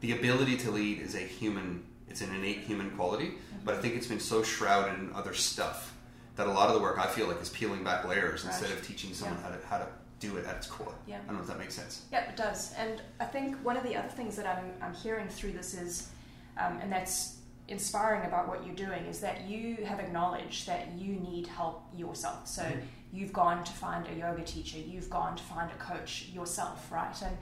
the 0.00 0.12
ability 0.12 0.57
to 0.59 0.70
lead 0.70 1.00
is 1.00 1.14
a 1.14 1.20
human, 1.20 1.85
it's 2.09 2.20
an 2.20 2.35
innate 2.35 2.61
human 2.61 2.90
quality 2.90 3.35
but 3.64 3.74
I 3.74 3.78
think 3.78 3.94
it's 3.96 4.07
been 4.07 4.20
so 4.20 4.42
shrouded 4.42 4.98
in 4.98 5.12
other 5.14 5.33
stuff 5.33 5.94
that 6.37 6.46
a 6.46 6.50
lot 6.50 6.68
of 6.68 6.74
the 6.74 6.80
work 6.80 6.98
I 6.98 7.07
feel 7.07 7.26
like 7.26 7.40
is 7.40 7.48
peeling 7.48 7.83
back 7.83 8.07
layers 8.07 8.44
instead 8.44 8.70
of 8.70 8.87
teaching 8.87 9.14
someone 9.14 9.38
yeah. 9.38 9.44
how 9.44 9.57
to 9.57 9.66
how 9.66 9.78
to 9.78 9.87
do 10.20 10.37
it 10.37 10.46
at 10.46 10.57
its 10.57 10.66
core. 10.66 10.94
Yeah. 11.07 11.18
I 11.22 11.26
don't 11.26 11.37
know 11.37 11.42
if 11.42 11.48
that 11.48 11.59
makes 11.59 11.74
sense. 11.74 12.02
Yeah, 12.12 12.28
it 12.28 12.37
does. 12.37 12.72
And 12.74 13.02
I 13.20 13.24
think 13.24 13.57
one 13.64 13.76
of 13.76 13.83
the 13.83 13.96
other 13.96 14.09
things 14.09 14.37
that 14.37 14.46
I'm, 14.46 14.72
I'm 14.80 14.94
hearing 14.94 15.28
through 15.28 15.52
this 15.52 15.74
is, 15.74 16.09
um, 16.57 16.78
and 16.80 16.90
that's 16.90 17.38
inspiring 17.68 18.26
about 18.26 18.48
what 18.48 18.64
you're 18.64 18.76
doing, 18.76 19.04
is 19.07 19.20
that 19.20 19.42
you 19.42 19.85
have 19.85 19.98
acknowledged 19.98 20.66
that 20.66 20.92
you 20.96 21.14
need 21.14 21.46
help 21.46 21.83
yourself. 21.94 22.46
So 22.46 22.62
mm-hmm. 22.62 22.80
you've 23.12 23.33
gone 23.33 23.64
to 23.64 23.72
find 23.72 24.07
a 24.07 24.14
yoga 24.14 24.42
teacher, 24.44 24.78
you've 24.78 25.11
gone 25.11 25.37
to 25.37 25.42
find 25.42 25.70
a 25.70 25.76
coach 25.76 26.28
yourself, 26.33 26.90
right? 26.90 27.20
And 27.22 27.37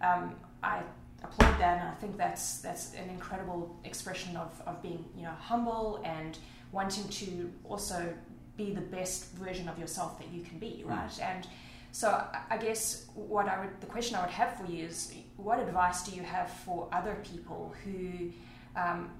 um, 0.00 0.34
I 0.62 0.82
applaud 1.22 1.58
that, 1.58 1.80
and 1.80 1.88
I 1.88 1.94
think 1.94 2.16
that's 2.16 2.60
that's 2.60 2.94
an 2.94 3.08
incredible 3.10 3.76
expression 3.84 4.36
of, 4.36 4.60
of 4.66 4.82
being 4.82 5.04
you 5.16 5.22
know 5.22 5.34
humble 5.38 6.00
and 6.04 6.38
wanting 6.72 7.08
to 7.08 7.50
also 7.64 8.12
be 8.56 8.72
the 8.72 8.80
best 8.80 9.32
version 9.32 9.68
of 9.68 9.78
yourself 9.78 10.18
that 10.18 10.28
you 10.32 10.42
can 10.42 10.58
be, 10.58 10.84
mm. 10.84 10.90
right? 10.90 11.10
Mm. 11.10 11.22
And 11.22 11.46
so 11.92 12.22
I 12.50 12.58
guess 12.58 13.06
what 13.14 13.48
I 13.48 13.60
would 13.60 13.80
the 13.80 13.86
question 13.86 14.16
I 14.16 14.20
would 14.22 14.30
have 14.30 14.56
for 14.58 14.70
you 14.70 14.84
is 14.84 15.12
what 15.36 15.58
advice 15.58 16.02
do 16.02 16.14
you 16.14 16.22
have 16.22 16.50
for 16.50 16.88
other 16.92 17.16
people 17.24 17.74
who 17.84 18.30
um, 18.76 19.10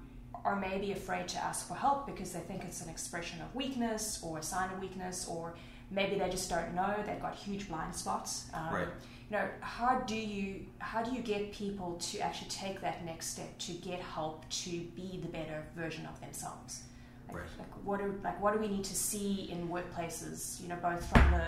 are 0.45 0.55
maybe 0.55 0.91
afraid 0.91 1.27
to 1.29 1.37
ask 1.43 1.67
for 1.67 1.73
help 1.73 2.05
because 2.05 2.31
they 2.31 2.39
think 2.39 2.63
it's 2.63 2.81
an 2.81 2.89
expression 2.89 3.41
of 3.41 3.53
weakness 3.55 4.19
or 4.23 4.37
a 4.37 4.43
sign 4.43 4.71
of 4.71 4.79
weakness 4.79 5.27
or 5.27 5.55
maybe 5.91 6.17
they 6.19 6.29
just 6.29 6.49
don't 6.49 6.73
know 6.75 6.95
they've 7.05 7.21
got 7.21 7.35
huge 7.35 7.67
blind 7.67 7.93
spots 7.93 8.45
um, 8.53 8.73
right 8.73 8.87
you 9.29 9.37
know 9.37 9.47
how 9.61 9.99
do 9.99 10.15
you 10.15 10.65
how 10.79 11.03
do 11.03 11.11
you 11.11 11.21
get 11.21 11.51
people 11.51 11.95
to 11.99 12.19
actually 12.19 12.49
take 12.49 12.81
that 12.81 13.05
next 13.05 13.27
step 13.27 13.57
to 13.59 13.71
get 13.73 13.99
help 13.99 14.47
to 14.49 14.81
be 14.95 15.19
the 15.21 15.27
better 15.27 15.63
version 15.75 16.05
of 16.05 16.19
themselves 16.19 16.83
like, 17.27 17.37
right. 17.37 17.45
like 17.59 17.71
what 17.83 17.99
do 17.99 18.19
like 18.23 18.41
what 18.41 18.53
do 18.53 18.59
we 18.59 18.67
need 18.67 18.83
to 18.83 18.95
see 18.95 19.49
in 19.51 19.67
workplaces 19.69 20.61
you 20.61 20.67
know 20.67 20.77
both 20.81 21.05
from 21.09 21.31
the 21.31 21.45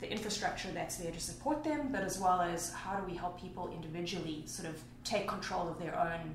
the 0.00 0.10
infrastructure 0.10 0.68
that's 0.72 0.96
there 0.96 1.12
to 1.12 1.20
support 1.20 1.64
them 1.64 1.88
but 1.90 2.02
as 2.02 2.18
well 2.18 2.40
as 2.40 2.72
how 2.72 2.96
do 2.96 3.10
we 3.10 3.16
help 3.16 3.40
people 3.40 3.70
individually 3.74 4.42
sort 4.46 4.68
of 4.68 4.78
take 5.02 5.26
control 5.26 5.68
of 5.68 5.78
their 5.78 5.98
own 5.98 6.34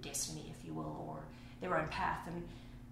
destiny 0.00 0.52
if 0.58 0.66
you 0.66 0.72
will 0.74 1.06
or 1.08 1.20
their 1.60 1.78
own 1.78 1.86
path 1.88 2.20
and 2.26 2.42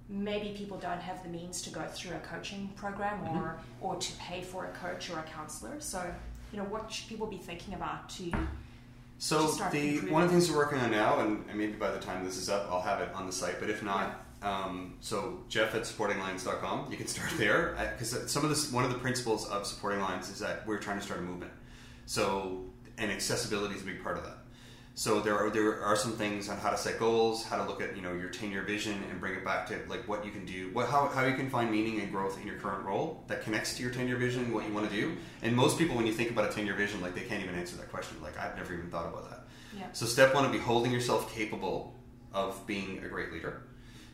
maybe 0.09 0.55
people 0.57 0.77
don't 0.77 1.01
have 1.01 1.23
the 1.23 1.29
means 1.29 1.63
to 1.63 1.71
go 1.71 1.83
through 1.89 2.15
a 2.15 2.21
coaching 2.21 2.71
program 2.77 3.21
or 3.23 3.27
mm-hmm. 3.27 3.85
or 3.85 3.97
to 3.97 4.13
pay 4.17 4.43
for 4.43 4.67
a 4.67 4.71
coach 4.73 5.11
or 5.11 5.19
a 5.19 5.23
counselor 5.23 5.75
so 5.81 6.15
you 6.53 6.59
know, 6.59 6.65
what 6.65 6.93
should 6.93 7.09
people 7.09 7.27
be 7.27 7.39
thinking 7.39 7.75
about 7.75 8.09
to? 8.11 8.31
So 9.19 9.47
the 9.71 10.01
one 10.11 10.23
of 10.23 10.31
the 10.31 10.37
things 10.37 10.51
we're 10.51 10.57
working 10.57 10.79
on 10.79 10.91
now, 10.91 11.21
and, 11.21 11.45
and, 11.49 11.59
maybe 11.59 11.75
by 11.75 11.91
the 11.91 12.01
time 12.01 12.25
this 12.25 12.37
is 12.37 12.49
up, 12.49 12.67
I'll 12.71 12.81
have 12.81 13.01
it 13.01 13.09
on 13.15 13.27
the 13.27 13.33
site. 13.33 13.61
But 13.61 13.71
if 13.71 13.83
not, 13.83 14.25
yeah. 14.43 14.65
um, 14.65 14.95
so 15.01 15.39
Jeff 15.49 15.75
at 15.77 15.83
supportinglines.com, 15.83 16.91
you 16.91 16.97
can 16.97 17.07
start 17.07 17.31
there 17.39 17.77
because 17.93 18.31
some 18.31 18.43
of 18.43 18.51
this, 18.51 18.73
one 18.73 18.85
of 18.85 18.91
the 18.91 18.99
principles 18.99 19.49
of 19.49 19.65
supporting 19.65 20.01
lines 20.01 20.29
is 20.29 20.41
that 20.41 20.67
we're 20.67 20.79
trying 20.79 20.99
to 20.99 21.05
start 21.05 21.21
a 21.21 21.23
movement. 21.23 21.53
So 22.07 22.65
and 22.99 23.11
accessibility 23.11 23.75
is 23.75 23.83
a 23.83 23.87
big 23.87 24.03
part 24.03 24.19
of 24.19 24.25
that. 24.25 24.39
So 24.95 25.21
there 25.21 25.39
are 25.39 25.49
there 25.49 25.83
are 25.83 25.97
some 25.97 26.13
things 26.13 26.51
on 26.51 26.59
how 26.59 26.69
to 26.69 26.77
set 26.77 26.99
goals, 26.99 27.45
how 27.45 27.57
to 27.57 27.65
look 27.65 27.81
at 27.81 27.97
you 27.97 28.03
know 28.03 28.13
your 28.13 28.29
ten 28.29 28.51
year 28.51 28.63
vision 28.63 29.03
and 29.11 29.19
bring 29.21 29.35
it 29.35 29.45
back 29.45 29.67
to 29.69 29.79
like 29.89 30.07
what 30.07 30.25
you 30.25 30.31
can 30.31 30.45
do, 30.45 30.69
what 30.75 30.89
how, 30.89 31.09
how 31.09 31.25
you 31.25 31.35
can 31.35 31.49
find 31.49 31.71
meaning 31.71 32.01
and 32.01 32.13
growth 32.13 32.39
in 32.39 32.47
your 32.47 32.57
current 32.57 32.85
role 32.85 33.25
that 33.27 33.43
connects 33.43 33.75
to 33.77 33.83
your 33.83 33.91
ten 33.91 34.07
year 34.07 34.19
vision, 34.19 34.53
what 34.53 34.67
you 34.67 34.75
want 34.75 34.89
to 34.91 34.95
do. 34.95 35.17
And 35.41 35.57
most 35.57 35.79
people, 35.79 35.97
when 35.97 36.07
you 36.07 36.13
think 36.13 36.31
about 36.31 36.51
a 36.51 36.53
ten 36.53 36.67
year 36.67 36.75
vision, 36.75 37.01
like 37.01 37.15
they 37.15 37.23
can't 37.23 37.43
even 37.43 37.55
answer 37.55 37.77
that 37.77 37.91
question. 37.91 38.19
Like 38.23 38.39
I've 38.39 38.55
never 38.57 38.75
even 38.75 38.91
thought 38.91 39.07
about 39.07 39.31
that. 39.31 39.45
Yeah. 39.77 39.87
So 39.93 40.05
step 40.05 40.35
one 40.35 40.43
would 40.43 40.53
be 40.53 40.59
holding 40.59 40.93
yourself 40.93 41.35
capable 41.35 41.95
of 42.35 42.67
being 42.67 43.03
a 43.03 43.09
great 43.09 43.33
leader. 43.33 43.63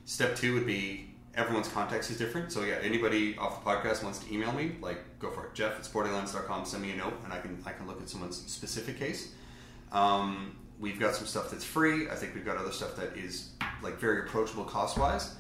Step 0.05 0.37
two 0.37 0.55
would 0.55 0.67
be 0.67 1.11
everyone's 1.35 1.69
context 1.69 2.09
is 2.11 2.19
different. 2.19 2.53
So 2.53 2.63
yeah, 2.63 2.77
anybody 2.83 3.37
off 3.37 3.65
the 3.65 3.69
podcast 3.69 4.05
wants 4.05 4.21
to 4.21 4.33
email 4.33 4.53
me, 4.53 4.77
like 4.81 5.19
go 5.19 5.33
for 5.33 5.47
it. 5.47 5.55
Jeff 5.55 5.73
at 5.73 5.83
supportinglines.com, 5.83 6.67
send 6.67 6.85
me 6.85 6.93
a 6.93 6.97
note 6.97 7.15
and 7.25 7.33
I 7.33 7.41
can 7.41 7.61
I 7.67 7.73
can 7.73 7.89
look 7.89 8.01
at 8.01 8.09
someone's 8.09 8.37
specific 8.37 8.97
case. 8.97 9.35
Um, 9.91 10.57
we've 10.81 10.99
got 10.99 11.15
some 11.15 11.27
stuff 11.27 11.51
that's 11.51 11.65
free. 11.65 12.09
I 12.09 12.15
think 12.15 12.35
we've 12.35 12.45
got 12.45 12.57
other 12.57 12.73
stuff 12.73 12.97
that 12.97 13.17
is 13.17 13.51
like 13.83 13.99
very 13.99 14.21
approachable 14.21 14.65
cost 14.65 14.99
wise. 14.99 15.35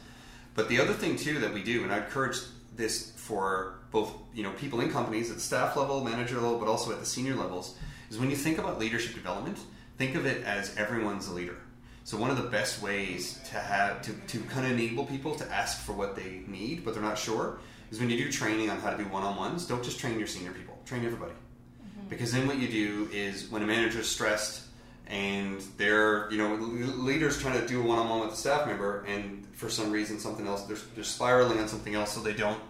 But 0.54 0.68
the 0.68 0.80
other 0.80 0.92
thing 0.92 1.16
too 1.16 1.38
that 1.40 1.52
we 1.52 1.62
do, 1.62 1.82
and 1.84 1.92
I 1.92 1.98
encourage 1.98 2.38
this 2.74 3.12
for 3.12 3.74
both 3.90 4.12
you 4.34 4.42
know 4.42 4.52
people 4.52 4.80
in 4.80 4.90
companies 4.90 5.30
at 5.30 5.40
staff 5.40 5.76
level, 5.76 6.02
manager 6.02 6.36
level, 6.36 6.58
but 6.58 6.68
also 6.68 6.92
at 6.92 7.00
the 7.00 7.06
senior 7.06 7.34
levels, 7.34 7.76
is 8.10 8.18
when 8.18 8.30
you 8.30 8.36
think 8.36 8.58
about 8.58 8.78
leadership 8.78 9.14
development, 9.14 9.58
think 9.96 10.14
of 10.14 10.26
it 10.26 10.44
as 10.44 10.76
everyone's 10.76 11.28
a 11.28 11.32
leader. 11.32 11.56
So 12.04 12.16
one 12.16 12.30
of 12.30 12.38
the 12.38 12.48
best 12.48 12.80
ways 12.80 13.38
to 13.50 13.58
have 13.58 14.00
to, 14.02 14.12
to 14.12 14.40
kind 14.44 14.64
of 14.64 14.72
enable 14.72 15.04
people 15.04 15.34
to 15.34 15.52
ask 15.52 15.82
for 15.82 15.92
what 15.92 16.16
they 16.16 16.42
need, 16.46 16.82
but 16.82 16.94
they're 16.94 17.02
not 17.02 17.18
sure, 17.18 17.58
is 17.90 18.00
when 18.00 18.08
you 18.08 18.16
do 18.16 18.32
training 18.32 18.70
on 18.70 18.80
how 18.80 18.88
to 18.88 18.96
do 18.96 19.04
one-on-ones. 19.10 19.66
Don't 19.66 19.84
just 19.84 20.00
train 20.00 20.18
your 20.18 20.26
senior 20.26 20.52
people, 20.52 20.78
train 20.86 21.04
everybody, 21.04 21.32
mm-hmm. 21.32 22.08
because 22.08 22.32
then 22.32 22.46
what 22.46 22.58
you 22.58 22.66
do 22.66 23.10
is 23.12 23.50
when 23.50 23.62
a 23.62 23.66
manager 23.66 24.00
is 24.00 24.08
stressed 24.08 24.67
and 25.08 25.60
they're 25.76 26.30
you 26.30 26.38
know 26.38 26.54
leaders 26.54 27.40
trying 27.40 27.58
to 27.60 27.66
do 27.66 27.80
a 27.80 27.84
one-on-one 27.84 28.20
with 28.20 28.34
a 28.34 28.36
staff 28.36 28.66
member, 28.66 29.04
and 29.06 29.46
for 29.52 29.68
some 29.68 29.90
reason 29.90 30.18
something 30.18 30.46
else 30.46 30.62
they're, 30.64 30.76
they're 30.94 31.04
spiraling 31.04 31.58
on 31.58 31.68
something 31.68 31.94
else, 31.94 32.12
so 32.12 32.20
they 32.20 32.34
don't 32.34 32.60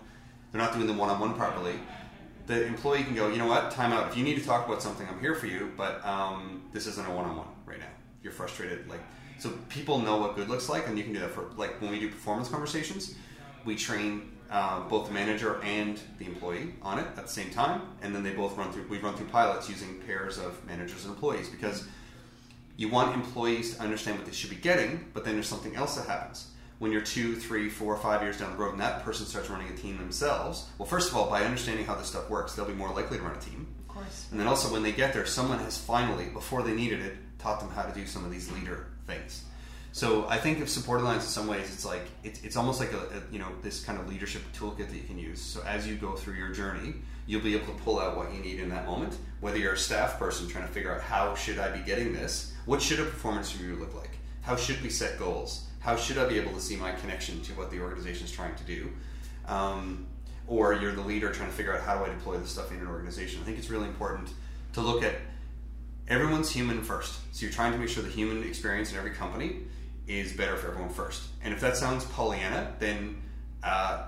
they're 0.53 0.61
not 0.61 0.73
doing 0.73 0.87
the 0.87 0.93
one-on-one 0.93 1.35
properly. 1.35 1.75
The 2.47 2.65
employee 2.65 3.03
can 3.03 3.15
go, 3.15 3.29
you 3.29 3.37
know 3.37 3.47
what, 3.47 3.71
time 3.73 3.93
out. 3.93 4.09
If 4.09 4.17
you 4.17 4.25
need 4.25 4.39
to 4.39 4.45
talk 4.45 4.67
about 4.67 4.81
something, 4.83 5.07
I'm 5.07 5.21
here 5.21 5.35
for 5.35 5.47
you, 5.47 5.71
but 5.77 6.03
um, 6.07 6.63
this 6.73 6.87
isn't 6.87 7.07
a 7.07 7.11
one-on-one 7.11 7.47
right 7.67 7.79
now. 7.79 7.85
You're 8.23 8.33
frustrated, 8.33 8.89
like 8.89 9.01
so 9.39 9.51
people 9.69 9.99
know 10.01 10.17
what 10.17 10.35
good 10.35 10.49
looks 10.49 10.69
like, 10.69 10.89
and 10.89 10.97
you 10.97 11.05
can 11.05 11.13
do 11.13 11.21
that 11.21 11.31
for 11.31 11.51
like 11.57 11.81
when 11.81 11.91
we 11.91 12.01
do 12.01 12.09
performance 12.09 12.49
conversations, 12.49 13.15
we 13.65 13.77
train 13.77 14.33
uh, 14.51 14.81
both 14.89 15.09
the 15.09 15.15
manager 15.15 15.61
and 15.63 16.01
the 16.19 16.25
employee 16.25 16.75
on 16.83 16.99
it 16.99 17.07
at 17.17 17.27
the 17.27 17.29
same 17.29 17.51
time, 17.51 17.83
and 18.03 18.15
then 18.15 18.23
they 18.23 18.33
both 18.33 18.57
run 18.57 18.73
through. 18.73 18.87
We 18.89 18.99
run 18.99 19.15
through 19.15 19.29
pilots 19.29 19.69
using 19.69 20.01
pairs 20.07 20.39
of 20.39 20.65
managers 20.67 21.05
and 21.05 21.15
employees 21.15 21.49
because 21.49 21.87
you 22.79 22.89
want 22.89 23.13
employees 23.13 23.75
to 23.75 23.83
understand 23.83 24.17
what 24.17 24.25
they 24.25 24.33
should 24.33 24.51
be 24.51 24.57
getting, 24.57 25.05
but 25.13 25.25
then 25.25 25.35
there's 25.35 25.49
something 25.49 25.75
else 25.75 25.97
that 25.97 26.07
happens 26.07 26.47
when 26.79 26.93
you're 26.93 27.03
two, 27.03 27.35
three, 27.35 27.69
four, 27.69 27.97
five 27.97 28.23
years 28.23 28.39
down 28.39 28.53
the 28.53 28.57
road, 28.57 28.71
and 28.71 28.81
that 28.81 29.03
person 29.03 29.27
starts 29.27 29.51
running 29.51 29.69
a 29.69 29.77
team 29.77 29.99
themselves. 29.99 30.69
Well, 30.79 30.87
first 30.87 31.11
of 31.11 31.17
all, 31.17 31.29
by 31.29 31.43
understanding 31.43 31.85
how 31.85 31.97
this 31.97 32.07
stuff 32.07 32.31
works, 32.31 32.55
they'll 32.55 32.65
be 32.65 32.75
more 32.75 32.95
likely 32.95 33.19
to 33.19 33.25
run 33.25 33.35
a 33.35 33.41
team. 33.41 33.67
Of 33.89 33.95
course. 33.95 34.29
And 34.31 34.39
then 34.39 34.47
also, 34.47 34.73
when 34.73 34.85
they 34.85 34.93
get 34.93 35.13
there, 35.13 35.27
someone 35.27 35.59
has 35.59 35.77
finally, 35.77 36.27
before 36.27 36.63
they 36.63 36.73
needed 36.73 37.01
it, 37.01 37.17
taught 37.41 37.59
them 37.59 37.71
how 37.71 37.83
to 37.83 37.93
do 37.93 38.07
some 38.07 38.25
of 38.25 38.31
these 38.31 38.51
leader 38.53 38.87
things. 39.09 39.45
So 39.91 40.29
I 40.29 40.39
think 40.39 40.61
of 40.61 40.69
support 40.69 41.03
lines 41.03 41.25
in 41.25 41.31
some 41.31 41.49
ways, 41.49 41.73
it's 41.73 41.85
like 41.85 42.03
it's, 42.23 42.45
it's 42.45 42.57
almost 42.57 42.79
like 42.79 42.93
a, 42.93 42.99
a, 42.99 43.33
you 43.33 43.41
know 43.41 43.49
this 43.63 43.83
kind 43.83 43.99
of 43.99 44.09
leadership 44.09 44.43
toolkit 44.53 44.89
that 44.89 44.95
you 44.95 45.03
can 45.03 45.19
use. 45.19 45.41
So 45.41 45.63
as 45.65 45.89
you 45.89 45.97
go 45.97 46.15
through 46.15 46.35
your 46.35 46.51
journey, 46.51 46.95
you'll 47.27 47.43
be 47.43 47.57
able 47.57 47.67
to 47.75 47.81
pull 47.83 47.99
out 47.99 48.17
what 48.17 48.33
you 48.33 48.41
need 48.41 48.61
in 48.61 48.69
that 48.69 48.87
moment. 48.87 49.17
Whether 49.41 49.59
you're 49.59 49.73
a 49.73 49.79
staff 49.79 50.19
person 50.19 50.47
trying 50.47 50.67
to 50.67 50.73
figure 50.73 50.95
out 50.95 51.01
how 51.01 51.35
should 51.35 51.59
I 51.59 51.71
be 51.71 51.85
getting 51.85 52.13
this, 52.13 52.53
what 52.69 52.83
should 52.83 53.01
a 53.01 53.05
performance 53.05 53.59
review 53.59 53.77
look 53.77 53.95
like, 53.95 54.11
how 54.43 54.55
should 54.55 54.79
we 54.83 54.91
set 54.91 55.19
goals, 55.19 55.69
how 55.81 55.97
should 55.97 56.19
I 56.19 56.27
be 56.27 56.39
able 56.39 56.53
to 56.53 56.61
see 56.61 56.77
my 56.77 56.93
connection 56.93 57.41
to 57.45 57.53
what 57.55 57.71
the 57.71 57.81
organization 57.81 58.27
is 58.27 58.31
trying 58.31 58.55
to 58.57 58.65
do, 58.65 58.93
um, 59.47 60.07
or 60.47 60.75
you're 60.75 60.93
the 60.93 61.01
leader 61.01 61.33
trying 61.33 61.49
to 61.49 61.55
figure 61.55 61.75
out 61.75 61.81
how 61.81 61.97
do 61.97 62.05
I 62.05 62.15
deploy 62.15 62.37
this 62.37 62.51
stuff 62.51 62.71
in 62.71 62.77
an 62.81 62.87
organization. 62.87 63.41
I 63.41 63.47
think 63.47 63.57
it's 63.57 63.71
really 63.71 63.89
important 63.89 64.29
to 64.75 64.83
look 64.83 65.03
at 65.03 65.15
everyone's 66.09 66.51
human 66.51 66.83
first. 66.83 67.19
So 67.35 67.47
you're 67.47 67.55
trying 67.55 67.73
to 67.73 67.79
make 67.79 67.89
sure 67.89 68.03
the 68.03 68.11
human 68.11 68.43
experience 68.43 68.93
in 68.93 68.99
every 68.99 69.13
company 69.13 69.61
is 70.07 70.35
better 70.35 70.59
for 70.59 70.69
everyone 70.69 70.91
first. 70.91 71.23
And 71.43 71.55
if 71.55 71.61
that 71.61 71.75
sounds 71.75 72.05
Pollyanna, 72.05 72.75
then 72.79 73.17
uh, 73.63 74.03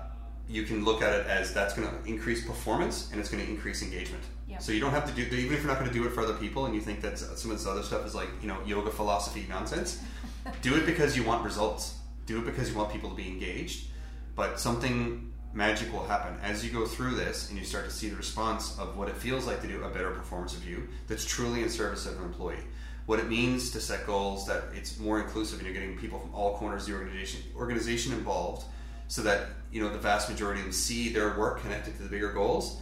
you 0.47 0.65
can 0.65 0.85
look 0.85 1.01
at 1.01 1.13
it 1.13 1.25
as 1.25 1.51
that's 1.51 1.73
going 1.73 1.89
to 1.89 2.07
increase 2.07 2.45
performance 2.45 3.09
and 3.11 3.19
it's 3.19 3.29
going 3.31 3.43
to 3.43 3.49
increase 3.49 3.81
engagement. 3.81 4.23
So 4.59 4.71
you 4.71 4.79
don't 4.79 4.91
have 4.91 5.07
to 5.07 5.13
do 5.13 5.35
even 5.35 5.53
if 5.53 5.61
you're 5.61 5.71
not 5.71 5.79
going 5.79 5.89
to 5.89 5.93
do 5.93 6.05
it 6.05 6.11
for 6.11 6.21
other 6.21 6.33
people 6.33 6.65
and 6.65 6.75
you 6.75 6.81
think 6.81 7.01
that 7.01 7.17
some 7.17 7.51
of 7.51 7.57
this 7.57 7.67
other 7.67 7.83
stuff 7.83 8.05
is 8.05 8.15
like 8.15 8.29
you 8.41 8.47
know 8.47 8.57
yoga 8.65 8.91
philosophy 8.91 9.45
nonsense. 9.49 10.01
do 10.61 10.75
it 10.75 10.85
because 10.85 11.15
you 11.15 11.23
want 11.23 11.43
results. 11.43 11.97
Do 12.25 12.39
it 12.39 12.45
because 12.45 12.69
you 12.69 12.77
want 12.77 12.91
people 12.91 13.09
to 13.09 13.15
be 13.15 13.27
engaged. 13.27 13.87
But 14.35 14.59
something 14.59 15.31
magic 15.53 15.91
will 15.91 16.05
happen 16.05 16.37
as 16.41 16.63
you 16.63 16.71
go 16.71 16.85
through 16.85 17.15
this 17.15 17.49
and 17.49 17.59
you 17.59 17.65
start 17.65 17.83
to 17.85 17.91
see 17.91 18.07
the 18.07 18.15
response 18.15 18.79
of 18.79 18.97
what 18.97 19.09
it 19.09 19.17
feels 19.17 19.45
like 19.45 19.61
to 19.61 19.67
do 19.67 19.83
a 19.83 19.89
better 19.89 20.11
performance 20.11 20.55
review 20.55 20.87
that's 21.07 21.25
truly 21.25 21.61
in 21.61 21.69
service 21.69 22.05
of 22.05 22.17
an 22.17 22.23
employee 22.23 22.63
what 23.05 23.19
it 23.19 23.27
means 23.27 23.71
to 23.71 23.81
set 23.81 24.05
goals, 24.05 24.47
that 24.47 24.63
it's 24.73 24.99
more 24.99 25.19
inclusive 25.19 25.59
and 25.59 25.67
you're 25.67 25.73
getting 25.73 25.97
people 25.97 26.19
from 26.19 26.33
all 26.33 26.57
corners 26.57 26.83
of 26.83 26.89
the 26.89 26.93
organization 26.95 27.41
organization 27.57 28.13
involved 28.13 28.65
so 29.07 29.21
that 29.21 29.47
you 29.71 29.81
know 29.81 29.89
the 29.89 29.97
vast 29.97 30.29
majority 30.29 30.61
of 30.61 30.65
them 30.65 30.73
see 30.73 31.09
their 31.09 31.37
work 31.37 31.61
connected 31.61 31.95
to 31.97 32.03
the 32.03 32.09
bigger 32.09 32.31
goals. 32.31 32.79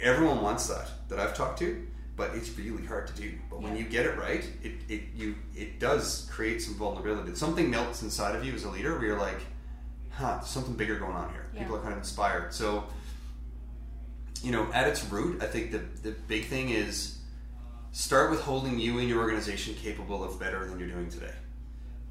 Everyone 0.00 0.42
wants 0.42 0.66
that 0.68 0.90
that 1.08 1.18
I've 1.18 1.34
talked 1.34 1.58
to, 1.60 1.86
but 2.16 2.34
it's 2.34 2.56
really 2.58 2.84
hard 2.84 3.06
to 3.08 3.12
do. 3.14 3.32
But 3.50 3.62
when 3.62 3.76
you 3.76 3.84
get 3.84 4.06
it 4.06 4.18
right, 4.18 4.44
it, 4.62 4.72
it 4.88 5.02
you 5.14 5.36
it 5.54 5.80
does 5.80 6.28
create 6.30 6.62
some 6.62 6.74
vulnerability. 6.74 7.34
Something 7.34 7.70
melts 7.70 8.02
inside 8.02 8.36
of 8.36 8.44
you 8.44 8.52
as 8.52 8.64
a 8.64 8.70
leader 8.70 8.94
where 8.94 9.06
you're 9.06 9.18
like, 9.18 9.40
huh, 10.10 10.36
there's 10.36 10.48
something 10.48 10.74
bigger 10.74 10.98
going 10.98 11.16
on 11.16 11.30
here. 11.30 11.46
Yeah. 11.54 11.60
People 11.60 11.76
are 11.76 11.80
kind 11.80 11.92
of 11.92 11.98
inspired. 11.98 12.52
So 12.52 12.84
you 14.42 14.52
know, 14.52 14.68
at 14.72 14.88
its 14.88 15.04
root, 15.10 15.42
I 15.42 15.46
think 15.46 15.72
the 15.72 15.82
the 16.02 16.12
big 16.28 16.46
thing 16.46 16.70
is 16.70 17.18
start 17.92 18.30
with 18.30 18.40
holding 18.40 18.78
you 18.78 18.98
and 18.98 19.08
your 19.08 19.20
organization 19.20 19.74
capable 19.74 20.22
of 20.22 20.38
better 20.38 20.66
than 20.66 20.78
you're 20.78 20.88
doing 20.88 21.08
today. 21.08 21.32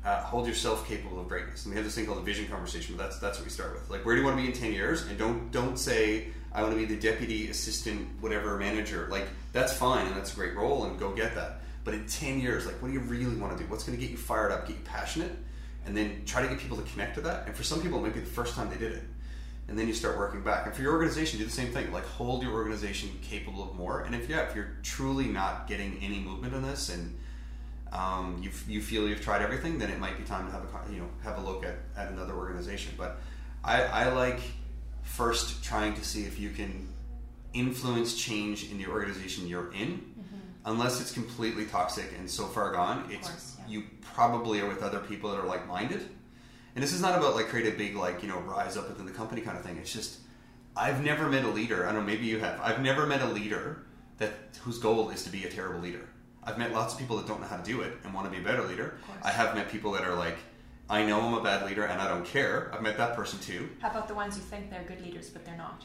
Uh, 0.04 0.22
hold 0.22 0.48
yourself 0.48 0.88
capable 0.88 1.20
of 1.20 1.28
greatness. 1.28 1.66
And 1.66 1.74
we 1.74 1.78
have 1.78 1.86
this 1.86 1.96
thing 1.96 2.06
called 2.06 2.20
a 2.20 2.22
vision 2.22 2.48
conversation, 2.48 2.96
but 2.96 3.04
that's 3.04 3.20
that's 3.20 3.38
what 3.38 3.46
we 3.46 3.52
start 3.52 3.74
with. 3.74 3.90
Like, 3.90 4.06
where 4.06 4.16
do 4.16 4.22
you 4.22 4.28
want 4.28 4.38
to 4.38 4.44
be 4.44 4.50
in 4.50 4.56
ten 4.56 4.74
years? 4.74 5.06
And 5.08 5.18
don't 5.18 5.52
don't 5.52 5.78
say 5.78 6.28
I 6.56 6.62
want 6.62 6.74
to 6.74 6.80
be 6.80 6.86
the 6.86 7.00
deputy 7.00 7.50
assistant, 7.50 8.08
whatever 8.22 8.58
manager. 8.58 9.08
Like, 9.12 9.28
that's 9.54 9.74
fine 9.74 10.08
and 10.08 10.16
that's 10.16 10.34
a 10.34 10.36
great 10.36 10.56
role, 10.56 10.86
and 10.86 10.98
go 11.00 11.12
get 11.12 11.36
that. 11.36 11.62
But 11.84 11.94
in 11.94 12.08
ten 12.08 12.40
years, 12.40 12.66
like, 12.66 12.82
what 12.82 12.88
do 12.88 12.94
you 12.94 13.02
really 13.02 13.36
want 13.36 13.58
to 13.58 13.64
do? 13.64 13.70
What's 13.70 13.84
going 13.84 13.98
to 13.98 14.02
get 14.02 14.12
you 14.12 14.18
fired 14.18 14.52
up, 14.52 14.68
get 14.68 14.78
you 14.78 14.84
passionate, 14.84 15.32
and 15.86 15.96
then 15.96 16.24
try 16.26 16.42
to 16.42 16.48
get 16.48 16.58
people 16.58 16.78
to 16.78 16.84
connect 16.84 17.16
to 17.16 17.22
that. 17.22 17.46
And 17.46 17.56
for 17.56 17.64
some 17.64 17.82
people, 17.82 18.00
it 18.00 18.04
might 18.04 18.14
be 18.14 18.22
the 18.22 18.26
first 18.26 18.56
time 18.56 18.70
they 18.70 18.78
did 18.78 18.94
it 18.94 19.04
and 19.68 19.78
then 19.78 19.88
you 19.88 19.94
start 19.94 20.18
working 20.18 20.42
back. 20.42 20.66
And 20.66 20.76
for 20.76 20.82
your 20.82 20.94
organization, 20.94 21.40
do 21.40 21.46
the 21.46 21.52
same 21.52 21.72
thing. 21.72 21.92
Like 21.92 22.06
hold 22.06 22.44
your 22.44 22.54
organization 22.54 23.10
capable 23.22 23.64
of 23.64 23.76
more. 23.76 24.02
And 24.02 24.14
if 24.14 24.30
yeah, 24.30 24.48
if 24.48 24.56
you're 24.56 24.76
truly 24.84 25.26
not 25.26 25.68
getting 25.68 25.98
any 26.02 26.20
movement 26.20 26.54
in 26.54 26.62
this, 26.62 26.90
and 26.90 27.18
um, 27.92 28.40
you 28.42 28.52
you 28.68 28.82
feel 28.82 29.08
you've 29.08 29.22
tried 29.22 29.42
everything, 29.42 29.80
then 29.80 29.90
it 29.90 30.00
might 30.00 30.18
be 30.18 30.24
time 30.24 30.46
to 30.46 30.52
have 30.52 30.64
a 30.64 30.94
you 30.94 31.00
know 31.00 31.10
have 31.24 31.38
a 31.38 31.42
look 31.42 31.66
at, 31.66 31.78
at 31.98 32.12
another 32.12 32.34
organization. 32.34 32.94
But 32.98 33.18
I, 33.64 33.84
I 33.84 34.10
like 34.10 34.40
first 35.06 35.64
trying 35.64 35.94
to 35.94 36.04
see 36.04 36.26
if 36.26 36.40
you 36.40 36.50
can 36.50 36.88
influence 37.54 38.16
change 38.18 38.70
in 38.70 38.78
the 38.78 38.88
organization 38.88 39.48
you're 39.48 39.72
in. 39.74 39.90
Mm-hmm. 39.90 40.38
Unless 40.66 41.00
it's 41.00 41.14
completely 41.14 41.66
toxic 41.66 42.12
and 42.18 42.30
so 42.30 42.46
far 42.46 42.74
gone, 42.74 43.08
it's 43.10 43.30
course, 43.30 43.56
yeah. 43.60 43.74
you 43.74 43.84
probably 44.02 44.60
are 44.60 44.68
with 44.68 44.84
other 44.84 45.00
people 45.00 45.32
that 45.32 45.40
are 45.40 45.48
like 45.48 45.68
minded 45.68 46.10
and 46.76 46.84
this 46.84 46.92
is 46.92 47.02
not 47.02 47.18
about 47.18 47.36
like 47.36 47.48
create 47.48 47.74
a 47.74 47.76
big 47.76 47.96
like 47.96 48.22
you 48.22 48.28
know 48.28 48.40
rise 48.40 48.78
up 48.78 48.90
within 48.90 49.06
the 49.06 49.12
company 49.12 49.42
kind 49.42 49.58
of 49.58 49.64
thing. 49.64 49.78
It's 49.78 49.92
just 49.92 50.20
I've 50.76 51.02
never 51.02 51.30
met 51.30 51.46
a 51.46 51.50
leader. 51.50 51.88
I 51.88 51.94
don't 51.94 52.02
know, 52.02 52.06
maybe 52.06 52.26
you 52.26 52.40
have. 52.40 52.60
I've 52.62 52.82
never 52.82 53.06
met 53.06 53.22
a 53.22 53.28
leader 53.28 53.86
that 54.18 54.34
whose 54.62 54.78
goal 54.78 55.10
is 55.10 55.24
to 55.24 55.30
be 55.30 55.46
a 55.46 55.50
terrible 55.50 55.80
leader. 55.80 56.08
I've 56.44 56.58
met 56.58 56.74
lots 56.74 56.94
of 56.94 57.00
people 57.00 57.18
that 57.18 57.28
don't 57.28 57.42
know 57.42 57.48
how 57.48 57.58
to 57.58 57.64
do 57.64 57.82
it 57.82 57.94
and 58.04 58.14
want 58.14 58.28
to 58.28 58.32
be 58.32 58.44
a 58.44 58.46
better 58.46 58.64
leader. 58.64 58.98
I 59.24 59.32
have 59.32 59.56
met 59.56 59.72
people 59.72 59.92
that 59.94 60.04
are 60.04 60.14
like, 60.14 60.38
I 60.90 61.06
know 61.06 61.20
I'm 61.22 61.34
a 61.34 61.42
bad 61.44 61.66
leader 61.66 61.84
and 61.86 62.00
I 62.02 62.08
don't 62.08 62.26
care. 62.26 62.70
I've 62.74 62.82
met 62.82 62.98
that 62.98 63.16
person 63.16 63.40
too. 63.40 63.70
How 63.82 63.90
about 63.90 64.08
the 64.08 64.14
ones 64.14 64.36
who 64.36 64.42
think 64.42 64.70
they're 64.70 64.84
good 64.84 65.02
leaders 65.02 65.30
but 65.30 65.44
they're 65.46 65.58
not? 65.58 65.84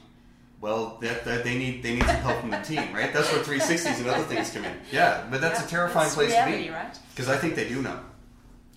Well, 0.61 0.99
that, 1.01 1.25
that 1.25 1.43
they 1.43 1.57
need 1.57 1.83
they 1.83 1.95
need 1.95 2.05
some 2.05 2.17
help 2.17 2.41
from 2.41 2.51
the 2.51 2.59
team, 2.59 2.93
right? 2.93 3.11
That's 3.13 3.33
where 3.33 3.43
360s 3.43 3.99
and 4.01 4.09
other 4.09 4.25
things 4.25 4.51
come 4.51 4.65
in. 4.65 4.77
Yeah, 4.93 5.27
but 5.31 5.41
that's 5.41 5.59
Yeah, 5.61 5.67
a 5.67 5.69
terrifying 5.69 6.05
that's 6.05 6.15
place 6.15 6.31
reality, 6.33 6.57
to 6.59 6.63
be 6.65 6.71
right? 6.71 6.99
because 7.15 7.31
I 7.31 7.37
think 7.39 7.55
they 7.55 7.67
do 7.69 7.81
know. 7.81 7.99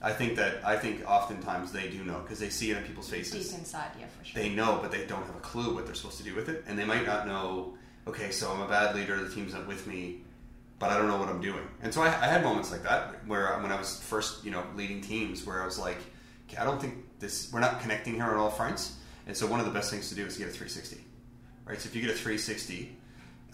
I 0.01 0.13
think 0.13 0.35
that 0.37 0.65
I 0.65 0.77
think 0.77 1.03
oftentimes 1.09 1.71
they 1.73 1.89
do 1.89 2.03
know 2.05 2.19
because 2.19 2.39
they 2.39 2.49
see 2.49 2.71
it 2.71 2.77
in 2.77 2.83
people's 2.83 3.09
faces. 3.09 3.49
Deep 3.49 3.59
inside, 3.59 3.91
yeah, 3.99 4.05
for 4.17 4.23
sure. 4.23 4.41
they 4.41 4.49
know, 4.49 4.79
but 4.81 4.91
they 4.91 5.05
don't 5.05 5.25
have 5.25 5.35
a 5.35 5.39
clue 5.41 5.73
what 5.75 5.85
they're 5.85 5.95
supposed 5.95 6.17
to 6.19 6.23
do 6.23 6.33
with 6.35 6.47
it, 6.47 6.63
and 6.67 6.79
they 6.79 6.85
might 6.85 7.05
not 7.05 7.27
know. 7.27 7.73
Okay, 8.07 8.31
so 8.31 8.49
I'm 8.51 8.61
a 8.61 8.67
bad 8.67 8.95
leader. 8.95 9.21
The 9.21 9.33
team's 9.33 9.53
not 9.53 9.65
with 9.67 9.85
me, 9.87 10.21
but 10.79 10.89
I 10.89 10.97
don't 10.97 11.07
know 11.07 11.17
what 11.17 11.27
I'm 11.29 11.39
doing. 11.41 11.65
And 11.81 11.93
so 11.93 12.01
I, 12.01 12.07
I 12.07 12.27
had 12.27 12.43
moments 12.43 12.69
like 12.71 12.83
that 12.83 13.25
where 13.27 13.47
when 13.61 13.71
I 13.73 13.77
was 13.77 14.01
first, 14.03 14.43
you 14.45 14.51
know, 14.51 14.63
leading 14.75 14.99
teams, 15.01 15.45
where 15.45 15.61
I 15.61 15.65
was 15.65 15.79
like, 15.79 15.97
I 16.59 16.63
don't 16.63 16.79
think 16.79 17.19
this. 17.19 17.51
We're 17.51 17.59
not 17.59 17.81
connecting 17.81 18.15
here 18.15 18.25
on 18.25 18.37
all 18.37 18.49
fronts. 18.49 18.97
And 19.25 19.35
so 19.35 19.47
one 19.47 19.59
of 19.59 19.65
the 19.65 19.71
best 19.71 19.89
things 19.89 20.09
to 20.09 20.15
do 20.15 20.25
is 20.25 20.37
get 20.37 20.47
a 20.47 20.51
360, 20.51 20.97
right? 21.65 21.79
So 21.79 21.87
if 21.87 21.95
you 21.95 22.01
get 22.01 22.11
a 22.11 22.13
360, 22.13 22.95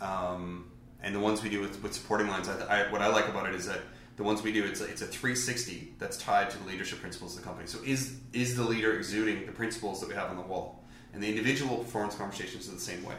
um, 0.02 0.72
and 1.02 1.16
the 1.16 1.20
ones 1.20 1.44
we 1.44 1.50
do 1.50 1.62
with, 1.62 1.82
with 1.84 1.94
supporting 1.94 2.28
lines, 2.28 2.50
I, 2.50 2.86
I, 2.86 2.92
what 2.92 3.02
I 3.02 3.08
like 3.08 3.28
about 3.28 3.48
it 3.48 3.56
is 3.56 3.68
that 3.68 3.82
the 4.18 4.24
ones 4.24 4.42
we 4.42 4.52
do, 4.52 4.66
it's 4.66 4.82
a, 4.82 4.86
it's 4.86 5.02
a 5.02 5.06
360 5.06 5.94
that's 5.98 6.18
tied 6.18 6.50
to 6.50 6.58
the 6.58 6.66
leadership 6.66 7.00
principles 7.00 7.36
of 7.36 7.42
the 7.42 7.48
company. 7.48 7.68
So 7.68 7.80
is 7.86 8.18
is 8.34 8.56
the 8.56 8.64
leader 8.64 8.98
exuding 8.98 9.46
the 9.46 9.52
principles 9.52 10.02
that 10.02 10.10
we 10.10 10.16
have 10.16 10.30
on 10.30 10.36
the 10.36 10.44
wall? 10.44 10.84
And 11.14 11.24
the 11.24 11.30
individual 11.30 11.78
performance 11.78 12.16
conversations 12.16 12.68
are 12.68 12.74
the 12.74 12.80
same 12.80 13.04
way. 13.04 13.16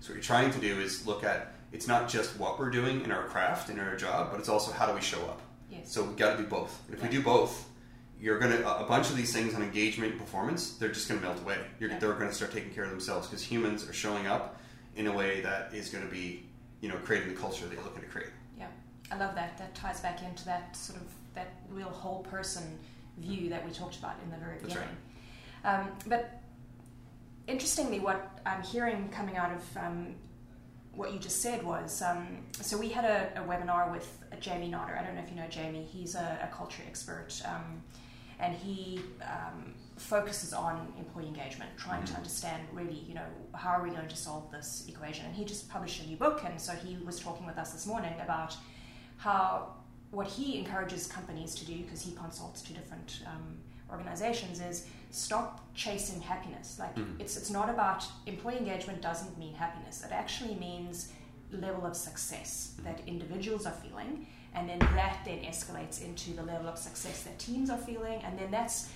So 0.00 0.10
what 0.10 0.14
you're 0.14 0.22
trying 0.22 0.50
to 0.52 0.58
do 0.58 0.80
is 0.80 1.06
look 1.06 1.22
at 1.22 1.54
it's 1.72 1.86
not 1.86 2.08
just 2.08 2.38
what 2.38 2.58
we're 2.58 2.70
doing 2.70 3.02
in 3.02 3.12
our 3.12 3.24
craft 3.24 3.68
in 3.68 3.78
our 3.78 3.94
job, 3.96 4.30
but 4.30 4.40
it's 4.40 4.48
also 4.48 4.72
how 4.72 4.86
do 4.86 4.94
we 4.94 5.02
show 5.02 5.20
up. 5.24 5.42
Yes. 5.70 5.92
So 5.92 6.04
we 6.04 6.14
got 6.14 6.36
to 6.36 6.42
do 6.42 6.48
both. 6.48 6.82
And 6.86 6.96
if 6.96 7.02
we 7.02 7.10
do 7.10 7.22
both, 7.22 7.67
you're 8.20 8.38
gonna 8.38 8.56
a 8.56 8.84
a 8.84 8.86
bunch 8.86 9.10
of 9.10 9.16
these 9.16 9.32
things 9.32 9.54
on 9.54 9.62
engagement 9.62 10.12
and 10.12 10.20
performance, 10.20 10.76
they're 10.76 10.88
just 10.88 11.08
gonna 11.08 11.20
melt 11.20 11.40
away. 11.40 11.58
You're. 11.78 11.90
They're 11.98 12.14
gonna 12.14 12.32
start 12.32 12.52
taking 12.52 12.72
care 12.72 12.84
of 12.84 12.90
themselves 12.90 13.26
because 13.26 13.42
humans 13.42 13.88
are 13.88 13.92
showing 13.92 14.26
up 14.26 14.58
in 14.98 15.06
a 15.06 15.12
way 15.12 15.40
that 15.40 15.72
is 15.72 15.88
going 15.88 16.04
to 16.04 16.10
be, 16.10 16.44
you 16.80 16.88
know, 16.88 16.96
creating 17.04 17.32
the 17.32 17.40
culture 17.40 17.64
that 17.66 17.74
you're 17.74 17.84
looking 17.84 18.02
to 18.02 18.08
create. 18.08 18.30
Yeah, 18.58 18.66
I 19.10 19.16
love 19.16 19.34
that. 19.36 19.56
That 19.56 19.74
ties 19.74 20.00
back 20.00 20.22
into 20.22 20.44
that 20.44 20.76
sort 20.76 21.00
of 21.00 21.06
that 21.34 21.54
real 21.70 21.88
whole 21.88 22.24
person 22.24 22.78
view 23.16 23.48
that 23.48 23.64
we 23.64 23.70
talked 23.70 23.96
about 23.96 24.16
in 24.24 24.30
the 24.30 24.36
very 24.36 24.58
That's 24.58 24.74
beginning. 24.74 24.96
Um, 25.64 25.90
but 26.06 26.40
interestingly, 27.46 28.00
what 28.00 28.40
I'm 28.44 28.62
hearing 28.62 29.08
coming 29.10 29.36
out 29.36 29.52
of 29.52 29.76
um, 29.76 30.14
what 30.92 31.12
you 31.12 31.18
just 31.20 31.40
said 31.40 31.62
was 31.62 32.02
um, 32.02 32.44
so 32.52 32.76
we 32.76 32.88
had 32.88 33.04
a, 33.04 33.40
a 33.40 33.46
webinar 33.46 33.92
with 33.92 34.24
Jamie 34.40 34.70
Notter. 34.70 34.98
I 34.98 35.04
don't 35.04 35.14
know 35.14 35.22
if 35.22 35.30
you 35.30 35.36
know 35.36 35.48
Jamie. 35.48 35.84
He's 35.84 36.16
a, 36.16 36.40
a 36.42 36.54
culture 36.54 36.82
expert. 36.86 37.28
Um, 37.44 37.82
and 38.40 38.54
he 38.54 39.00
um, 39.22 39.74
focuses 39.96 40.52
on 40.52 40.92
employee 40.98 41.26
engagement, 41.26 41.70
trying 41.76 42.04
to 42.04 42.14
understand 42.14 42.62
really, 42.72 43.04
you 43.08 43.14
know, 43.14 43.26
how 43.54 43.70
are 43.70 43.82
we 43.82 43.90
going 43.90 44.08
to 44.08 44.16
solve 44.16 44.50
this 44.52 44.84
equation. 44.88 45.26
And 45.26 45.34
he 45.34 45.44
just 45.44 45.68
published 45.68 46.02
a 46.02 46.06
new 46.06 46.16
book, 46.16 46.42
and 46.44 46.60
so 46.60 46.72
he 46.72 46.96
was 47.04 47.18
talking 47.18 47.46
with 47.46 47.58
us 47.58 47.72
this 47.72 47.86
morning 47.86 48.14
about 48.22 48.56
how 49.16 49.74
what 50.10 50.26
he 50.26 50.58
encourages 50.58 51.06
companies 51.06 51.54
to 51.56 51.66
do, 51.66 51.78
because 51.78 52.00
he 52.00 52.12
consults 52.12 52.62
to 52.62 52.72
different 52.72 53.20
um, 53.26 53.58
organizations, 53.90 54.60
is 54.60 54.86
stop 55.10 55.74
chasing 55.74 56.20
happiness. 56.20 56.78
Like 56.78 56.94
Mm. 56.94 57.20
it's 57.20 57.36
it's 57.36 57.50
not 57.50 57.68
about 57.68 58.04
employee 58.26 58.58
engagement 58.58 59.02
doesn't 59.02 59.36
mean 59.38 59.54
happiness. 59.54 60.04
It 60.04 60.12
actually 60.12 60.54
means 60.54 61.12
level 61.50 61.84
of 61.86 61.96
success 61.96 62.74
that 62.84 63.00
individuals 63.06 63.66
are 63.66 63.72
feeling, 63.84 64.26
and 64.54 64.68
then 64.68 64.78
that 64.78 65.20
then 65.24 65.38
escalates 65.40 66.02
into 66.02 66.30
the 66.32 66.42
level 66.42 66.68
of 66.68 66.78
success 66.78 67.22
that 67.24 67.38
teams 67.38 67.70
are 67.70 67.78
feeling, 67.78 68.20
and 68.22 68.38
then 68.38 68.50
that's 68.50 68.88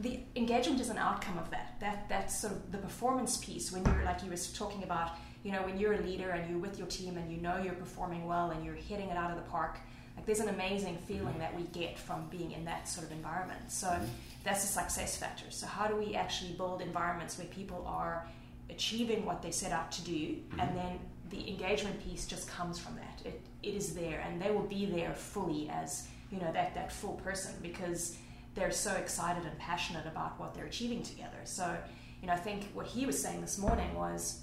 the 0.00 0.20
engagement 0.36 0.80
is 0.80 0.90
an 0.90 0.98
outcome 0.98 1.38
of 1.38 1.50
that. 1.50 1.76
That 1.80 2.08
that's 2.08 2.40
sort 2.40 2.52
of 2.52 2.72
the 2.72 2.78
performance 2.78 3.36
piece. 3.38 3.72
When 3.72 3.84
you're 3.84 4.04
like 4.04 4.22
you 4.22 4.30
were 4.30 4.36
talking 4.54 4.82
about, 4.84 5.12
you 5.42 5.52
know, 5.52 5.62
when 5.62 5.78
you're 5.78 5.94
a 5.94 6.00
leader 6.00 6.30
and 6.30 6.48
you're 6.48 6.60
with 6.60 6.78
your 6.78 6.86
team 6.86 7.16
and 7.16 7.30
you 7.30 7.38
know 7.38 7.60
you're 7.62 7.74
performing 7.74 8.26
well 8.26 8.50
and 8.50 8.64
you're 8.64 8.74
hitting 8.74 9.08
it 9.08 9.16
out 9.16 9.30
of 9.30 9.36
the 9.36 9.50
park. 9.50 9.78
Like 10.16 10.26
there's 10.26 10.40
an 10.40 10.48
amazing 10.48 10.98
feeling 11.06 11.26
mm-hmm. 11.26 11.38
that 11.38 11.56
we 11.56 11.62
get 11.64 11.96
from 11.98 12.26
being 12.28 12.52
in 12.52 12.64
that 12.64 12.88
sort 12.88 13.06
of 13.06 13.12
environment. 13.12 13.60
So 13.68 13.86
mm-hmm. 13.86 14.04
that's 14.44 14.64
a 14.64 14.66
success 14.66 15.16
factor. 15.16 15.46
So 15.50 15.66
how 15.66 15.86
do 15.86 15.96
we 15.96 16.14
actually 16.14 16.52
build 16.52 16.82
environments 16.82 17.38
where 17.38 17.46
people 17.46 17.84
are 17.86 18.26
achieving 18.70 19.24
what 19.24 19.42
they 19.42 19.50
set 19.50 19.72
out 19.72 19.90
to 19.92 20.02
do, 20.02 20.12
mm-hmm. 20.12 20.60
and 20.60 20.76
then 20.76 20.98
the 21.30 21.48
engagement 21.48 22.02
piece 22.04 22.26
just 22.26 22.48
comes 22.48 22.78
from 22.78 22.96
that. 22.96 23.22
It 23.24 23.40
it 23.62 23.74
is 23.74 23.94
there, 23.94 24.20
and 24.26 24.40
they 24.40 24.50
will 24.50 24.62
be 24.66 24.86
there 24.86 25.12
fully 25.14 25.68
as 25.68 26.08
you 26.30 26.38
know 26.38 26.52
that 26.52 26.74
that 26.74 26.92
full 26.92 27.14
person 27.14 27.54
because 27.62 28.16
they're 28.54 28.70
so 28.70 28.92
excited 28.94 29.44
and 29.44 29.56
passionate 29.58 30.06
about 30.06 30.38
what 30.40 30.54
they're 30.54 30.66
achieving 30.66 31.02
together. 31.02 31.38
So 31.44 31.76
you 32.20 32.26
know, 32.26 32.32
I 32.32 32.36
think 32.36 32.64
what 32.74 32.86
he 32.86 33.06
was 33.06 33.20
saying 33.22 33.40
this 33.40 33.58
morning 33.58 33.94
was 33.94 34.40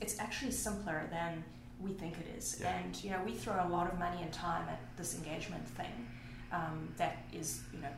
it's 0.00 0.18
actually 0.18 0.52
simpler 0.52 1.06
than 1.10 1.44
we 1.80 1.92
think 1.92 2.14
it 2.18 2.36
is. 2.36 2.58
Yeah. 2.60 2.76
And 2.76 3.04
you 3.04 3.10
know, 3.10 3.20
we 3.24 3.32
throw 3.32 3.54
a 3.54 3.68
lot 3.68 3.92
of 3.92 3.98
money 3.98 4.22
and 4.22 4.32
time 4.32 4.68
at 4.68 4.80
this 4.96 5.16
engagement 5.16 5.66
thing 5.68 6.06
um, 6.52 6.88
that 6.96 7.18
is 7.32 7.60
you 7.72 7.80
know 7.80 7.88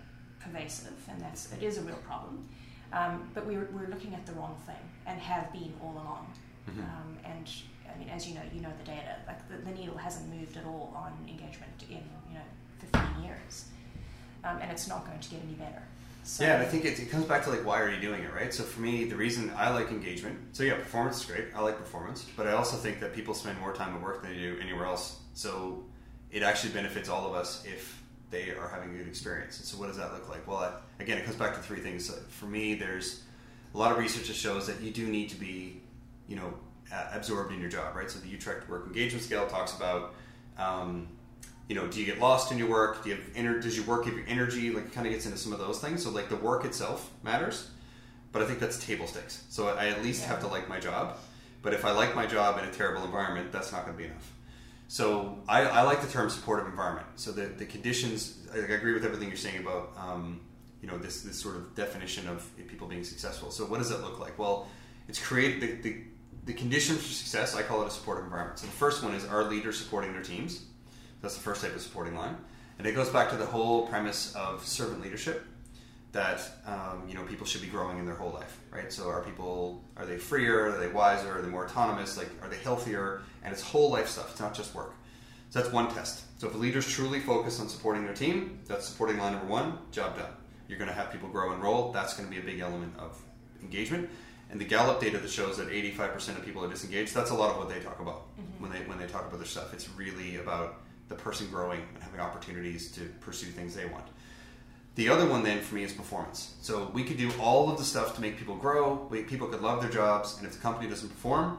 pervasive, 0.41 0.95
and 1.09 1.21
that's 1.21 1.53
it 1.53 1.63
is 1.63 1.79
a 1.79 1.83
real 1.83 1.97
problem. 2.07 2.49
Um, 2.93 3.31
but 3.35 3.47
we're, 3.47 3.69
we're 3.73 3.87
looking 3.89 4.15
at 4.15 4.27
the 4.27 4.33
wrong 4.33 4.57
thing 4.67 4.83
and 5.07 5.21
have 5.21 5.53
been 5.53 5.73
all 5.81 5.93
along. 5.93 6.33
Mhm. 6.69 6.79
Um, 6.81 7.19
and 7.25 7.49
I 7.95 7.99
mean, 7.99 8.09
as 8.09 8.29
you 8.29 8.35
know, 8.35 8.43
you 8.55 8.61
know 8.61 8.73
the 8.79 8.85
data. 8.85 9.17
Like 9.27 9.49
the, 9.49 9.57
the 9.69 9.77
needle 9.77 9.97
hasn't 9.97 10.33
moved 10.35 10.57
at 10.57 10.65
all 10.65 10.93
on 10.97 11.13
engagement 11.29 11.73
in 11.89 12.03
you 12.29 12.35
know 12.35 12.45
15 12.93 13.25
years, 13.25 13.67
um, 14.45 14.59
and 14.61 14.71
it's 14.71 14.89
not 14.89 15.07
going 15.07 15.19
to 15.19 15.31
get 15.31 15.41
any 15.45 15.55
better. 15.55 15.83
So, 16.23 16.45
yeah, 16.45 16.61
I 16.61 16.65
think 16.65 16.85
it, 16.85 17.01
it 17.01 17.11
comes 17.11 17.25
back 17.25 17.45
to 17.45 17.51
like 17.51 17.65
why 17.65 17.81
are 17.81 17.91
you 17.91 18.01
doing 18.01 18.23
it, 18.23 18.33
right? 18.33 18.53
So 18.53 18.63
for 18.63 18.81
me, 18.81 19.05
the 19.05 19.17
reason 19.17 19.51
I 19.57 19.71
like 19.71 19.91
engagement, 19.91 20.39
so 20.53 20.63
yeah, 20.63 20.75
performance 20.75 21.21
is 21.21 21.27
great. 21.27 21.47
I 21.55 21.61
like 21.61 21.79
performance, 21.79 22.27
but 22.37 22.47
I 22.47 22.53
also 22.53 22.77
think 22.77 23.01
that 23.01 23.15
people 23.15 23.35
spend 23.35 23.59
more 23.59 23.73
time 23.73 23.95
at 23.95 24.03
work 24.03 24.23
than 24.23 24.33
they 24.33 24.39
do 24.39 24.59
anywhere 24.61 24.87
else. 24.87 25.19
So 25.35 25.83
it 26.31 26.43
actually 26.43 26.73
benefits 26.73 27.09
all 27.09 27.27
of 27.27 27.35
us 27.35 27.65
if 27.67 28.01
they 28.31 28.51
are 28.51 28.69
having 28.69 28.95
a 28.95 28.99
good 28.99 29.09
experience. 29.09 29.59
And 29.59 29.67
so 29.67 29.79
what 29.79 29.89
does 29.89 29.97
that 29.97 30.13
look 30.13 30.29
like? 30.29 30.47
Well, 30.47 30.59
I, 30.59 31.03
again, 31.03 31.19
it 31.19 31.25
comes 31.25 31.37
back 31.37 31.55
to 31.55 31.61
three 31.61 31.81
things. 31.81 32.07
So 32.07 32.15
for 32.29 32.47
me, 32.47 32.75
there's 32.75 33.23
a 33.75 33.79
lot 33.79 33.93
of 33.93 33.99
research 33.99 34.29
that 34.29 34.37
shows 34.37 34.67
that 34.67 34.81
you 34.81 34.93
do 34.93 35.07
need 35.09 35.31
to 35.31 35.37
be, 35.37 35.81
you 36.29 36.37
know, 36.37 36.55
uh, 36.93 37.09
absorbed 37.13 37.53
in 37.53 37.61
your 37.61 37.71
job, 37.71 37.95
right? 37.97 38.11
So 38.11 38.19
the 38.19 38.29
Utrecht 38.29 38.69
Work 38.69 38.87
Engagement 38.87 39.25
Scale 39.25 39.47
talks 39.47 39.77
about. 39.77 40.15
Um, 40.59 41.09
you 41.71 41.77
know, 41.77 41.87
do 41.87 42.01
you 42.01 42.07
get 42.07 42.19
lost 42.19 42.51
in 42.51 42.59
your 42.59 42.69
work? 42.69 43.05
Do 43.05 43.11
you 43.11 43.15
have 43.15 43.25
ener- 43.35 43.63
does 43.63 43.77
your 43.77 43.87
work 43.87 44.05
give 44.05 44.15
you 44.15 44.25
energy? 44.27 44.73
Like, 44.73 44.87
it 44.87 44.93
kind 44.93 45.07
of 45.07 45.13
gets 45.13 45.25
into 45.25 45.39
some 45.39 45.53
of 45.53 45.61
those 45.61 45.79
things. 45.79 46.03
So, 46.03 46.11
like, 46.11 46.29
the 46.29 46.35
work 46.35 46.65
itself 46.65 47.09
matters, 47.23 47.71
but 48.33 48.43
I 48.43 48.47
think 48.47 48.59
that's 48.59 48.85
table 48.85 49.07
stakes. 49.07 49.45
So, 49.51 49.69
I 49.69 49.87
at 49.87 50.03
least 50.03 50.25
have 50.25 50.41
to 50.41 50.49
like 50.49 50.69
my 50.69 50.81
job. 50.81 51.17
But 51.63 51.73
if 51.73 51.85
I 51.85 51.93
like 51.93 52.17
my 52.17 52.27
job 52.27 52.59
in 52.59 52.65
a 52.65 52.73
terrible 52.73 53.05
environment, 53.05 53.53
that's 53.53 53.71
not 53.71 53.85
going 53.85 53.97
to 53.97 54.03
be 54.03 54.09
enough. 54.09 54.33
So, 54.89 55.39
I, 55.49 55.61
I 55.63 55.83
like 55.83 56.03
the 56.03 56.09
term 56.09 56.29
supportive 56.29 56.67
environment. 56.67 57.07
So, 57.15 57.31
the, 57.31 57.47
the 57.47 57.67
conditions, 57.67 58.49
I, 58.53 58.57
I 58.57 58.75
agree 58.75 58.93
with 58.93 59.05
everything 59.05 59.29
you're 59.29 59.37
saying 59.37 59.61
about, 59.61 59.93
um, 59.97 60.41
you 60.83 60.89
know, 60.89 60.99
this, 60.99 61.23
this 61.23 61.39
sort 61.39 61.55
of 61.55 61.77
definition 61.77 62.27
of 62.27 62.51
people 62.67 62.89
being 62.89 63.05
successful. 63.05 63.53
So, 63.53 63.65
what 63.65 63.79
does 63.79 63.91
that 63.91 64.03
look 64.03 64.19
like? 64.19 64.37
Well, 64.41 64.67
it's 65.07 65.21
create 65.21 65.61
the, 65.61 65.75
the, 65.89 65.97
the 66.45 66.53
condition 66.53 66.97
for 66.97 67.03
success. 67.03 67.55
I 67.55 67.63
call 67.63 67.83
it 67.83 67.89
a 67.89 67.91
supportive 67.91 68.25
environment. 68.25 68.59
So, 68.59 68.67
the 68.67 68.73
first 68.73 69.03
one 69.03 69.15
is 69.15 69.27
our 69.27 69.45
leaders 69.45 69.79
supporting 69.79 70.13
their 70.13 70.23
teams. 70.23 70.65
That's 71.23 71.35
the 71.35 71.43
first 71.43 71.63
type 71.63 71.75
of 71.75 71.83
supporting 71.83 72.15
line, 72.15 72.37
and 72.79 72.87
it 72.87 72.95
goes 72.95 73.11
back 73.11 73.31
to 73.31 73.37
the 73.37 73.47
whole 73.47 73.87
premise 73.89 74.35
of 74.35 74.67
servant 74.67 75.03
leadership. 75.03 75.45
That 76.13 76.41
um, 76.67 77.05
you 77.07 77.15
know 77.15 77.23
people 77.23 77.47
should 77.47 77.61
be 77.61 77.69
growing 77.69 77.99
in 77.99 78.07
their 78.07 78.17
whole 78.17 78.33
life, 78.33 78.59
right? 78.71 78.93
So 78.93 79.09
are 79.09 79.23
people 79.23 79.85
are 79.97 80.07
they 80.07 80.17
freer? 80.17 80.71
Are 80.71 80.79
they 80.79 80.89
wiser? 80.89 81.39
Are 81.39 81.43
they 81.43 81.49
more 81.49 81.67
autonomous? 81.67 82.17
Like 82.17 82.31
are 82.43 82.49
they 82.49 82.57
healthier? 82.59 83.23
And 83.45 83.53
it's 83.53 83.63
whole 83.63 83.91
life 83.91 84.09
stuff. 84.09 84.33
It's 84.33 84.41
not 84.41 84.55
just 84.55 84.75
work. 84.75 84.95
So 85.51 85.61
that's 85.61 85.73
one 85.73 85.93
test. 85.93 86.25
So 86.41 86.49
if 86.49 86.55
leaders 86.55 86.89
truly 86.89 87.21
focus 87.21 87.61
on 87.61 87.69
supporting 87.69 88.05
their 88.05 88.15
team, 88.15 88.61
that's 88.67 88.89
supporting 88.89 89.19
line 89.19 89.33
number 89.33 89.49
one. 89.49 89.79
Job 89.91 90.17
done. 90.17 90.31
You're 90.69 90.79
going 90.79 90.89
to 90.89 90.95
have 90.95 91.11
people 91.11 91.29
grow 91.29 91.53
and 91.53 91.61
roll. 91.61 91.91
That's 91.91 92.15
going 92.15 92.29
to 92.29 92.35
be 92.35 92.41
a 92.41 92.45
big 92.45 92.61
element 92.61 92.95
of 92.97 93.21
engagement. 93.61 94.09
And 94.51 94.61
the 94.61 94.65
Gallup 94.65 95.01
data 95.01 95.19
that 95.19 95.31
shows 95.31 95.59
that 95.59 95.69
85% 95.69 96.37
of 96.37 96.45
people 96.45 96.65
are 96.65 96.69
disengaged. 96.69 97.15
That's 97.15 97.31
a 97.31 97.35
lot 97.35 97.51
of 97.51 97.59
what 97.59 97.69
they 97.69 97.79
talk 97.81 98.01
about 98.01 98.37
mm-hmm. 98.37 98.63
when 98.63 98.73
they 98.73 98.79
when 98.81 98.99
they 98.99 99.07
talk 99.07 99.27
about 99.27 99.39
their 99.39 99.47
stuff. 99.47 99.73
It's 99.73 99.89
really 99.91 100.37
about 100.37 100.81
the 101.09 101.15
person 101.15 101.49
growing 101.49 101.83
and 101.95 102.03
having 102.03 102.21
opportunities 102.21 102.91
to 102.93 103.03
pursue 103.21 103.47
things 103.47 103.75
they 103.75 103.87
want. 103.87 104.07
The 104.97 105.09
other 105.09 105.27
one 105.27 105.45
then 105.45 105.61
for 105.61 105.77
me 105.77 105.85
is 105.85 105.93
performance. 105.93 106.55
So 106.63 106.91
we 106.93 107.05
could 107.05 107.17
do 107.17 107.31
all 107.41 107.71
of 107.71 107.79
the 107.79 107.85
stuff 107.85 108.15
to 108.17 108.21
make 108.21 108.37
people 108.37 108.57
grow. 108.57 108.97
People 109.29 109.47
could 109.47 109.63
love 109.63 109.81
their 109.81 109.91
jobs, 109.91 110.37
and 110.39 110.47
if 110.47 110.55
the 110.55 110.59
company 110.59 110.89
doesn't 110.89 111.09
perform, 111.09 111.59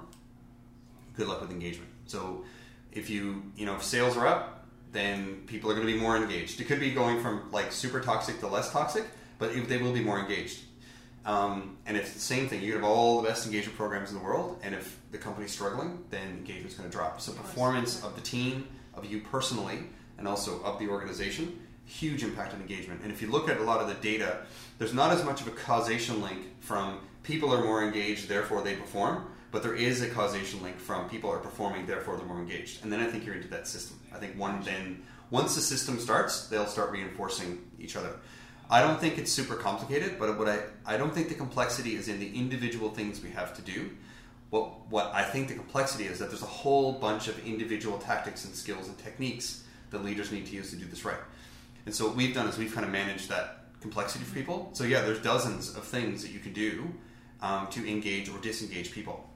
good 1.15 1.27
luck 1.27 1.41
with 1.41 1.51
engagement. 1.51 1.89
So 2.05 2.43
if 2.91 3.09
you 3.09 3.43
you 3.55 3.65
know 3.65 3.75
if 3.75 3.83
sales 3.83 4.17
are 4.17 4.27
up, 4.27 4.65
then 4.91 5.43
people 5.47 5.71
are 5.71 5.75
going 5.75 5.87
to 5.87 5.93
be 5.93 5.99
more 5.99 6.17
engaged. 6.17 6.59
It 6.59 6.65
could 6.65 6.79
be 6.79 6.91
going 6.91 7.21
from 7.21 7.51
like 7.51 7.71
super 7.71 8.01
toxic 8.01 8.39
to 8.41 8.47
less 8.47 8.71
toxic, 8.71 9.05
but 9.39 9.53
they 9.67 9.77
will 9.77 9.93
be 9.93 10.03
more 10.03 10.19
engaged. 10.19 10.59
Um, 11.25 11.77
and 11.85 11.95
it's 11.95 12.13
the 12.13 12.19
same 12.19 12.47
thing, 12.47 12.61
you 12.61 12.73
have 12.73 12.83
all 12.83 13.21
the 13.21 13.27
best 13.27 13.45
engagement 13.45 13.77
programs 13.77 14.11
in 14.11 14.17
the 14.17 14.23
world, 14.23 14.59
and 14.63 14.73
if 14.73 14.99
the 15.11 15.19
company's 15.19 15.51
struggling, 15.51 16.03
then 16.09 16.29
engagement's 16.29 16.75
going 16.75 16.89
to 16.89 16.95
drop. 16.95 17.21
So 17.21 17.31
performance 17.31 18.03
of 18.03 18.15
the 18.15 18.21
team, 18.21 18.67
of 18.95 19.05
you 19.05 19.21
personally, 19.21 19.83
and 20.17 20.27
also 20.27 20.61
of 20.63 20.79
the 20.79 20.87
organization, 20.87 21.59
huge 21.85 22.23
impact 22.23 22.53
on 22.53 22.61
engagement. 22.61 23.01
And 23.03 23.11
if 23.11 23.21
you 23.21 23.29
look 23.29 23.49
at 23.49 23.57
a 23.57 23.63
lot 23.63 23.81
of 23.81 23.87
the 23.87 23.95
data, 23.95 24.39
there's 24.79 24.93
not 24.93 25.11
as 25.11 25.23
much 25.23 25.41
of 25.41 25.47
a 25.47 25.51
causation 25.51 26.21
link 26.21 26.39
from 26.59 26.99
people 27.23 27.53
are 27.53 27.63
more 27.63 27.83
engaged, 27.83 28.27
therefore 28.27 28.63
they 28.63 28.75
perform, 28.75 29.27
but 29.51 29.61
there 29.61 29.75
is 29.75 30.01
a 30.01 30.09
causation 30.09 30.63
link 30.63 30.77
from 30.79 31.09
people 31.09 31.29
are 31.29 31.39
performing, 31.39 31.85
therefore 31.85 32.17
they're 32.17 32.25
more 32.25 32.39
engaged. 32.39 32.83
And 32.83 32.91
then 32.91 32.99
I 32.99 33.07
think 33.07 33.25
you're 33.25 33.35
into 33.35 33.49
that 33.49 33.67
system. 33.67 33.99
I 34.13 34.17
think 34.17 34.39
one 34.39 34.63
then 34.63 35.03
once 35.29 35.55
the 35.55 35.61
system 35.61 35.99
starts, 35.99 36.47
they'll 36.47 36.67
start 36.67 36.91
reinforcing 36.91 37.59
each 37.79 37.95
other. 37.95 38.15
I 38.71 38.81
don't 38.81 38.99
think 39.01 39.17
it's 39.17 39.31
super 39.31 39.55
complicated, 39.55 40.17
but 40.17 40.39
what 40.39 40.47
I, 40.47 40.59
I 40.85 40.95
don't 40.95 41.13
think 41.13 41.27
the 41.27 41.35
complexity 41.35 41.95
is 41.95 42.07
in 42.07 42.21
the 42.21 42.33
individual 42.33 42.89
things 42.89 43.21
we 43.21 43.29
have 43.31 43.53
to 43.57 43.61
do. 43.61 43.91
What, 44.49 44.89
what 44.89 45.11
I 45.13 45.23
think 45.23 45.49
the 45.49 45.55
complexity 45.55 46.05
is 46.05 46.19
that 46.19 46.29
there's 46.29 46.41
a 46.41 46.45
whole 46.45 46.93
bunch 46.93 47.27
of 47.27 47.37
individual 47.45 47.97
tactics 47.97 48.45
and 48.45 48.55
skills 48.55 48.87
and 48.87 48.97
techniques 48.97 49.65
that 49.89 50.05
leaders 50.05 50.31
need 50.31 50.45
to 50.45 50.55
use 50.55 50.69
to 50.69 50.77
do 50.77 50.85
this 50.85 51.03
right. 51.03 51.19
And 51.85 51.93
so 51.93 52.07
what 52.07 52.15
we've 52.15 52.33
done 52.33 52.47
is 52.47 52.57
we've 52.57 52.73
kind 52.73 52.85
of 52.85 52.93
managed 52.93 53.27
that 53.29 53.65
complexity 53.81 54.23
for 54.23 54.33
people. 54.33 54.69
So 54.71 54.85
yeah, 54.85 55.01
there's 55.01 55.21
dozens 55.21 55.75
of 55.75 55.83
things 55.83 56.21
that 56.21 56.31
you 56.31 56.39
can 56.39 56.53
do 56.53 56.93
um, 57.41 57.67
to 57.71 57.85
engage 57.89 58.29
or 58.29 58.37
disengage 58.39 58.93
people. 58.93 59.29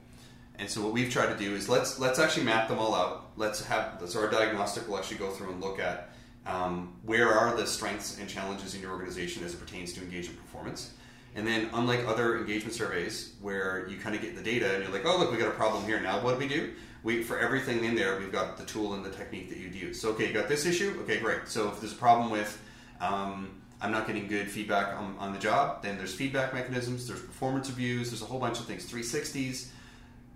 And 0.58 0.70
so 0.70 0.80
what 0.80 0.92
we've 0.92 1.12
tried 1.12 1.26
to 1.26 1.38
do 1.38 1.54
is 1.54 1.68
let's 1.68 1.98
let's 1.98 2.18
actually 2.18 2.44
map 2.44 2.68
them 2.68 2.78
all 2.78 2.94
out. 2.94 3.32
Let's 3.36 3.62
have 3.66 4.00
so 4.06 4.20
our 4.20 4.30
diagnostic 4.30 4.88
will 4.88 4.96
actually 4.96 5.18
go 5.18 5.30
through 5.30 5.50
and 5.50 5.60
look 5.60 5.78
at 5.78 6.10
um, 6.46 6.94
where 7.04 7.28
are 7.28 7.56
the 7.56 7.66
strengths 7.66 8.18
and 8.18 8.28
challenges 8.28 8.74
in 8.74 8.80
your 8.80 8.92
organization 8.92 9.44
as 9.44 9.54
it 9.54 9.58
pertains 9.58 9.92
to 9.94 10.00
engagement 10.00 10.38
performance. 10.40 10.92
And 11.34 11.46
then, 11.46 11.68
unlike 11.74 12.06
other 12.06 12.38
engagement 12.38 12.74
surveys 12.74 13.34
where 13.42 13.86
you 13.88 13.98
kind 13.98 14.14
of 14.14 14.22
get 14.22 14.36
the 14.36 14.42
data 14.42 14.74
and 14.74 14.84
you're 14.84 14.92
like, 14.92 15.04
oh 15.04 15.18
look, 15.18 15.30
we 15.30 15.36
got 15.36 15.48
a 15.48 15.52
problem 15.52 15.84
here. 15.84 16.00
Now 16.00 16.20
what 16.20 16.34
do 16.34 16.38
we 16.38 16.48
do? 16.48 16.72
We 17.02 17.22
for 17.22 17.38
everything 17.38 17.84
in 17.84 17.94
there, 17.94 18.18
we've 18.18 18.32
got 18.32 18.56
the 18.56 18.64
tool 18.64 18.94
and 18.94 19.04
the 19.04 19.10
technique 19.10 19.50
that 19.50 19.58
you'd 19.58 19.74
use. 19.74 20.00
So 20.00 20.10
okay, 20.10 20.28
you 20.28 20.32
got 20.32 20.48
this 20.48 20.64
issue. 20.64 20.98
Okay, 21.02 21.18
great. 21.18 21.46
So 21.46 21.68
if 21.68 21.80
there's 21.80 21.92
a 21.92 21.96
problem 21.96 22.30
with 22.30 22.62
um, 23.00 23.50
I'm 23.82 23.92
not 23.92 24.06
getting 24.06 24.26
good 24.26 24.50
feedback 24.50 24.96
on, 24.96 25.16
on 25.18 25.34
the 25.34 25.38
job, 25.38 25.82
then 25.82 25.98
there's 25.98 26.14
feedback 26.14 26.54
mechanisms, 26.54 27.06
there's 27.06 27.20
performance 27.20 27.68
reviews, 27.68 28.10
there's 28.10 28.22
a 28.22 28.24
whole 28.24 28.40
bunch 28.40 28.58
of 28.58 28.64
things, 28.64 28.90
360s 28.90 29.68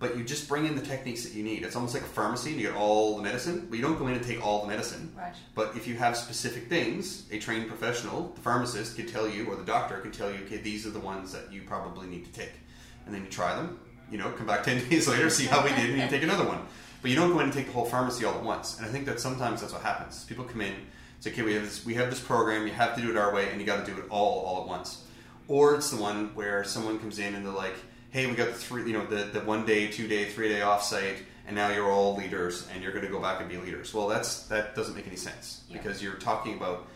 but 0.01 0.17
you 0.17 0.23
just 0.23 0.49
bring 0.49 0.65
in 0.65 0.75
the 0.75 0.81
techniques 0.81 1.23
that 1.23 1.33
you 1.33 1.43
need. 1.43 1.61
It's 1.61 1.75
almost 1.75 1.93
like 1.93 2.01
a 2.01 2.07
pharmacy, 2.07 2.49
and 2.49 2.59
you 2.59 2.67
get 2.67 2.75
all 2.75 3.17
the 3.17 3.21
medicine, 3.21 3.67
but 3.69 3.77
you 3.77 3.83
don't 3.83 3.99
go 3.99 4.07
in 4.07 4.15
and 4.15 4.25
take 4.25 4.43
all 4.43 4.63
the 4.63 4.67
medicine. 4.67 5.13
Right. 5.15 5.31
But 5.53 5.75
if 5.75 5.87
you 5.87 5.93
have 5.95 6.17
specific 6.17 6.67
things, 6.67 7.27
a 7.31 7.37
trained 7.37 7.67
professional, 7.67 8.31
the 8.33 8.41
pharmacist 8.41 8.95
can 8.95 9.05
tell 9.05 9.29
you, 9.29 9.45
or 9.45 9.55
the 9.55 9.63
doctor 9.63 9.99
can 9.99 10.11
tell 10.11 10.31
you, 10.31 10.39
okay, 10.45 10.57
these 10.57 10.87
are 10.87 10.89
the 10.89 10.99
ones 10.99 11.31
that 11.33 11.53
you 11.53 11.61
probably 11.61 12.07
need 12.07 12.25
to 12.25 12.31
take. 12.31 12.53
And 13.05 13.13
then 13.13 13.23
you 13.23 13.29
try 13.29 13.55
them, 13.55 13.79
you 14.11 14.17
know, 14.17 14.31
come 14.31 14.47
back 14.47 14.63
10 14.65 14.89
days 14.89 15.07
later, 15.07 15.29
see 15.29 15.45
how 15.45 15.63
we 15.63 15.69
did, 15.69 15.91
and 15.91 16.01
you 16.01 16.07
take 16.07 16.23
another 16.23 16.45
one. 16.45 16.65
But 17.03 17.11
you 17.11 17.15
don't 17.15 17.31
go 17.31 17.37
in 17.37 17.45
and 17.45 17.53
take 17.53 17.67
the 17.67 17.71
whole 17.71 17.85
pharmacy 17.85 18.25
all 18.25 18.33
at 18.33 18.43
once. 18.43 18.79
And 18.79 18.87
I 18.87 18.89
think 18.89 19.05
that 19.05 19.19
sometimes 19.19 19.61
that's 19.61 19.71
what 19.71 19.83
happens. 19.83 20.23
People 20.23 20.45
come 20.45 20.61
in, 20.61 20.73
say, 21.19 21.31
okay, 21.31 21.43
we 21.43 21.53
have 21.53 21.63
this, 21.63 21.85
we 21.85 21.93
have 21.93 22.09
this 22.09 22.19
program, 22.19 22.65
you 22.65 22.73
have 22.73 22.95
to 22.95 23.03
do 23.03 23.11
it 23.11 23.17
our 23.17 23.31
way, 23.31 23.51
and 23.51 23.61
you 23.61 23.67
got 23.67 23.85
to 23.85 23.91
do 23.91 23.99
it 23.99 24.05
all, 24.09 24.39
all 24.45 24.61
at 24.63 24.67
once. 24.67 25.05
Or 25.47 25.75
it's 25.75 25.91
the 25.91 26.01
one 26.01 26.33
where 26.33 26.63
someone 26.63 26.97
comes 26.97 27.19
in 27.19 27.35
and 27.35 27.45
they're 27.45 27.53
like, 27.53 27.75
hey, 28.11 28.27
we 28.27 28.33
got 28.35 28.47
the 28.49 28.53
three, 28.53 28.83
you 28.85 28.93
know, 28.93 29.05
the, 29.05 29.23
the 29.25 29.39
one 29.41 29.65
day, 29.65 29.87
two 29.87 30.07
day, 30.07 30.25
three 30.25 30.49
day 30.49 30.59
offsite, 30.59 31.17
and 31.47 31.55
now 31.55 31.69
you're 31.69 31.89
all 31.91 32.15
leaders 32.15 32.67
and 32.73 32.83
you're 32.83 32.91
going 32.91 33.05
to 33.05 33.11
go 33.11 33.19
back 33.19 33.39
and 33.39 33.49
be 33.49 33.57
leaders. 33.57 33.93
Well, 33.93 34.07
that's 34.07 34.43
that 34.47 34.75
doesn't 34.75 34.95
make 34.95 35.07
any 35.07 35.15
sense 35.15 35.63
Yeah. 35.69 35.77
because 35.77 36.01
you're 36.03 36.15
talking 36.15 36.55
about 36.55 36.87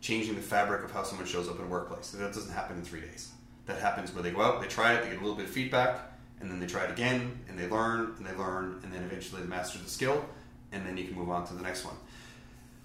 changing 0.00 0.36
the 0.36 0.40
fabric 0.42 0.84
of 0.84 0.90
how 0.92 1.02
someone 1.02 1.26
shows 1.26 1.48
up 1.48 1.58
in 1.58 1.64
a 1.64 1.68
workplace. 1.68 2.10
That 2.10 2.32
doesn't 2.32 2.52
happen 2.52 2.76
in 2.78 2.84
three 2.84 3.00
days. 3.00 3.30
That 3.66 3.80
happens 3.80 4.14
where 4.14 4.22
they 4.22 4.30
go 4.30 4.40
out, 4.42 4.60
they 4.60 4.68
try 4.68 4.94
it, 4.94 5.02
they 5.02 5.10
get 5.10 5.18
a 5.18 5.20
little 5.20 5.34
bit 5.36 5.46
of 5.46 5.50
feedback, 5.50 6.00
and 6.40 6.50
then 6.50 6.60
they 6.60 6.66
try 6.66 6.84
it 6.84 6.90
again, 6.90 7.38
and 7.48 7.58
they 7.58 7.66
learn, 7.68 8.14
and 8.16 8.24
they 8.26 8.34
learn, 8.34 8.80
and 8.82 8.92
then 8.92 9.02
eventually 9.02 9.42
they 9.42 9.48
master 9.48 9.78
the 9.78 9.90
skill, 9.90 10.24
and 10.72 10.86
then 10.86 10.96
you 10.96 11.04
can 11.04 11.14
move 11.14 11.28
on 11.30 11.46
to 11.48 11.54
the 11.54 11.62
next 11.62 11.84
one. 11.84 11.96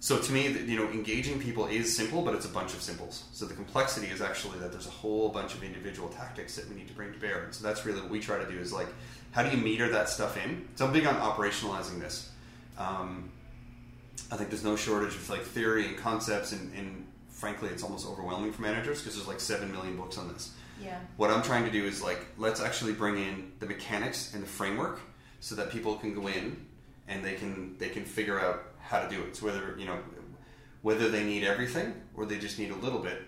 So 0.04 0.20
to 0.20 0.32
me, 0.34 0.50
you 0.50 0.76
know, 0.76 0.90
engaging 0.90 1.40
people 1.40 1.66
is 1.68 1.96
simple, 1.96 2.24
but 2.24 2.36
it's 2.36 2.44
a 2.44 2.50
bunch 2.50 2.74
of 2.74 2.82
simples. 2.82 3.24
So 3.32 3.46
the 3.46 3.54
complexity 3.54 4.08
is 4.08 4.20
actually 4.22 4.60
that 4.60 4.74
there's 4.74 4.86
a 4.86 4.90
whole 4.92 5.30
bunch 5.30 5.54
of 5.54 5.64
individual 5.64 6.10
tactics 6.10 6.58
that 6.58 6.68
we 6.68 6.76
need 6.76 6.90
to 6.90 6.94
bring 6.94 7.14
to 7.14 7.20
bear. 7.20 7.46
And 7.46 7.56
so 7.56 7.66
that's 7.66 7.86
really 7.86 8.02
what 8.02 8.10
we 8.10 8.20
try 8.20 8.38
to 8.38 8.52
do 8.52 8.60
is 8.60 8.74
like, 8.74 8.90
how 9.32 9.44
do 9.44 9.56
you 9.56 9.64
meter 9.64 9.88
that 9.88 10.10
stuff 10.10 10.36
in? 10.36 10.68
So 10.76 10.86
I'm 10.86 10.92
big 10.92 11.06
on 11.06 11.16
operationalizing 11.16 12.02
this. 12.02 12.30
Um, 12.78 13.32
I 14.30 14.36
think 14.36 14.50
there's 14.50 14.66
no 14.66 14.76
shortage 14.76 15.16
of 15.16 15.30
like 15.30 15.42
theory 15.42 15.88
and 15.88 15.96
concepts, 15.96 16.52
and, 16.52 16.74
and 16.74 17.08
frankly, 17.30 17.70
it's 17.70 17.82
almost 17.82 18.06
overwhelming 18.06 18.52
for 18.52 18.62
managers 18.62 19.00
because 19.00 19.16
there's 19.16 19.30
like 19.30 19.40
seven 19.40 19.72
million 19.72 19.96
books 19.96 20.18
on 20.18 20.28
this. 20.34 20.52
Yeah. 20.84 21.00
What 21.16 21.32
I'm 21.32 21.44
trying 21.44 21.64
to 21.64 21.72
do 21.72 21.86
is 21.86 22.04
like, 22.04 22.26
let's 22.38 22.60
actually 22.60 22.92
bring 22.92 23.20
in 23.20 23.54
the 23.62 23.68
mechanics 23.68 24.34
and 24.34 24.44
the 24.44 24.48
framework 24.48 25.00
so 25.40 25.56
that 25.56 25.70
people 25.70 25.96
can 25.96 26.14
go 26.14 26.28
in 26.28 26.66
and 27.08 27.24
they 27.24 27.36
can 27.36 27.78
they 27.78 27.90
can 27.90 28.04
figure 28.04 28.40
out 28.40 28.73
how 28.94 29.02
to 29.02 29.10
do 29.10 29.22
it. 29.24 29.36
So 29.36 29.48
whether 29.48 29.76
you 29.78 29.86
know 29.86 29.98
whether 30.84 31.10
they 31.10 31.24
need 31.24 31.44
everything 31.44 31.94
or 32.14 32.26
they 32.26 32.38
just 32.38 32.60
need 32.60 32.72
a 32.72 32.76
little 32.76 33.00
bit. 33.00 33.22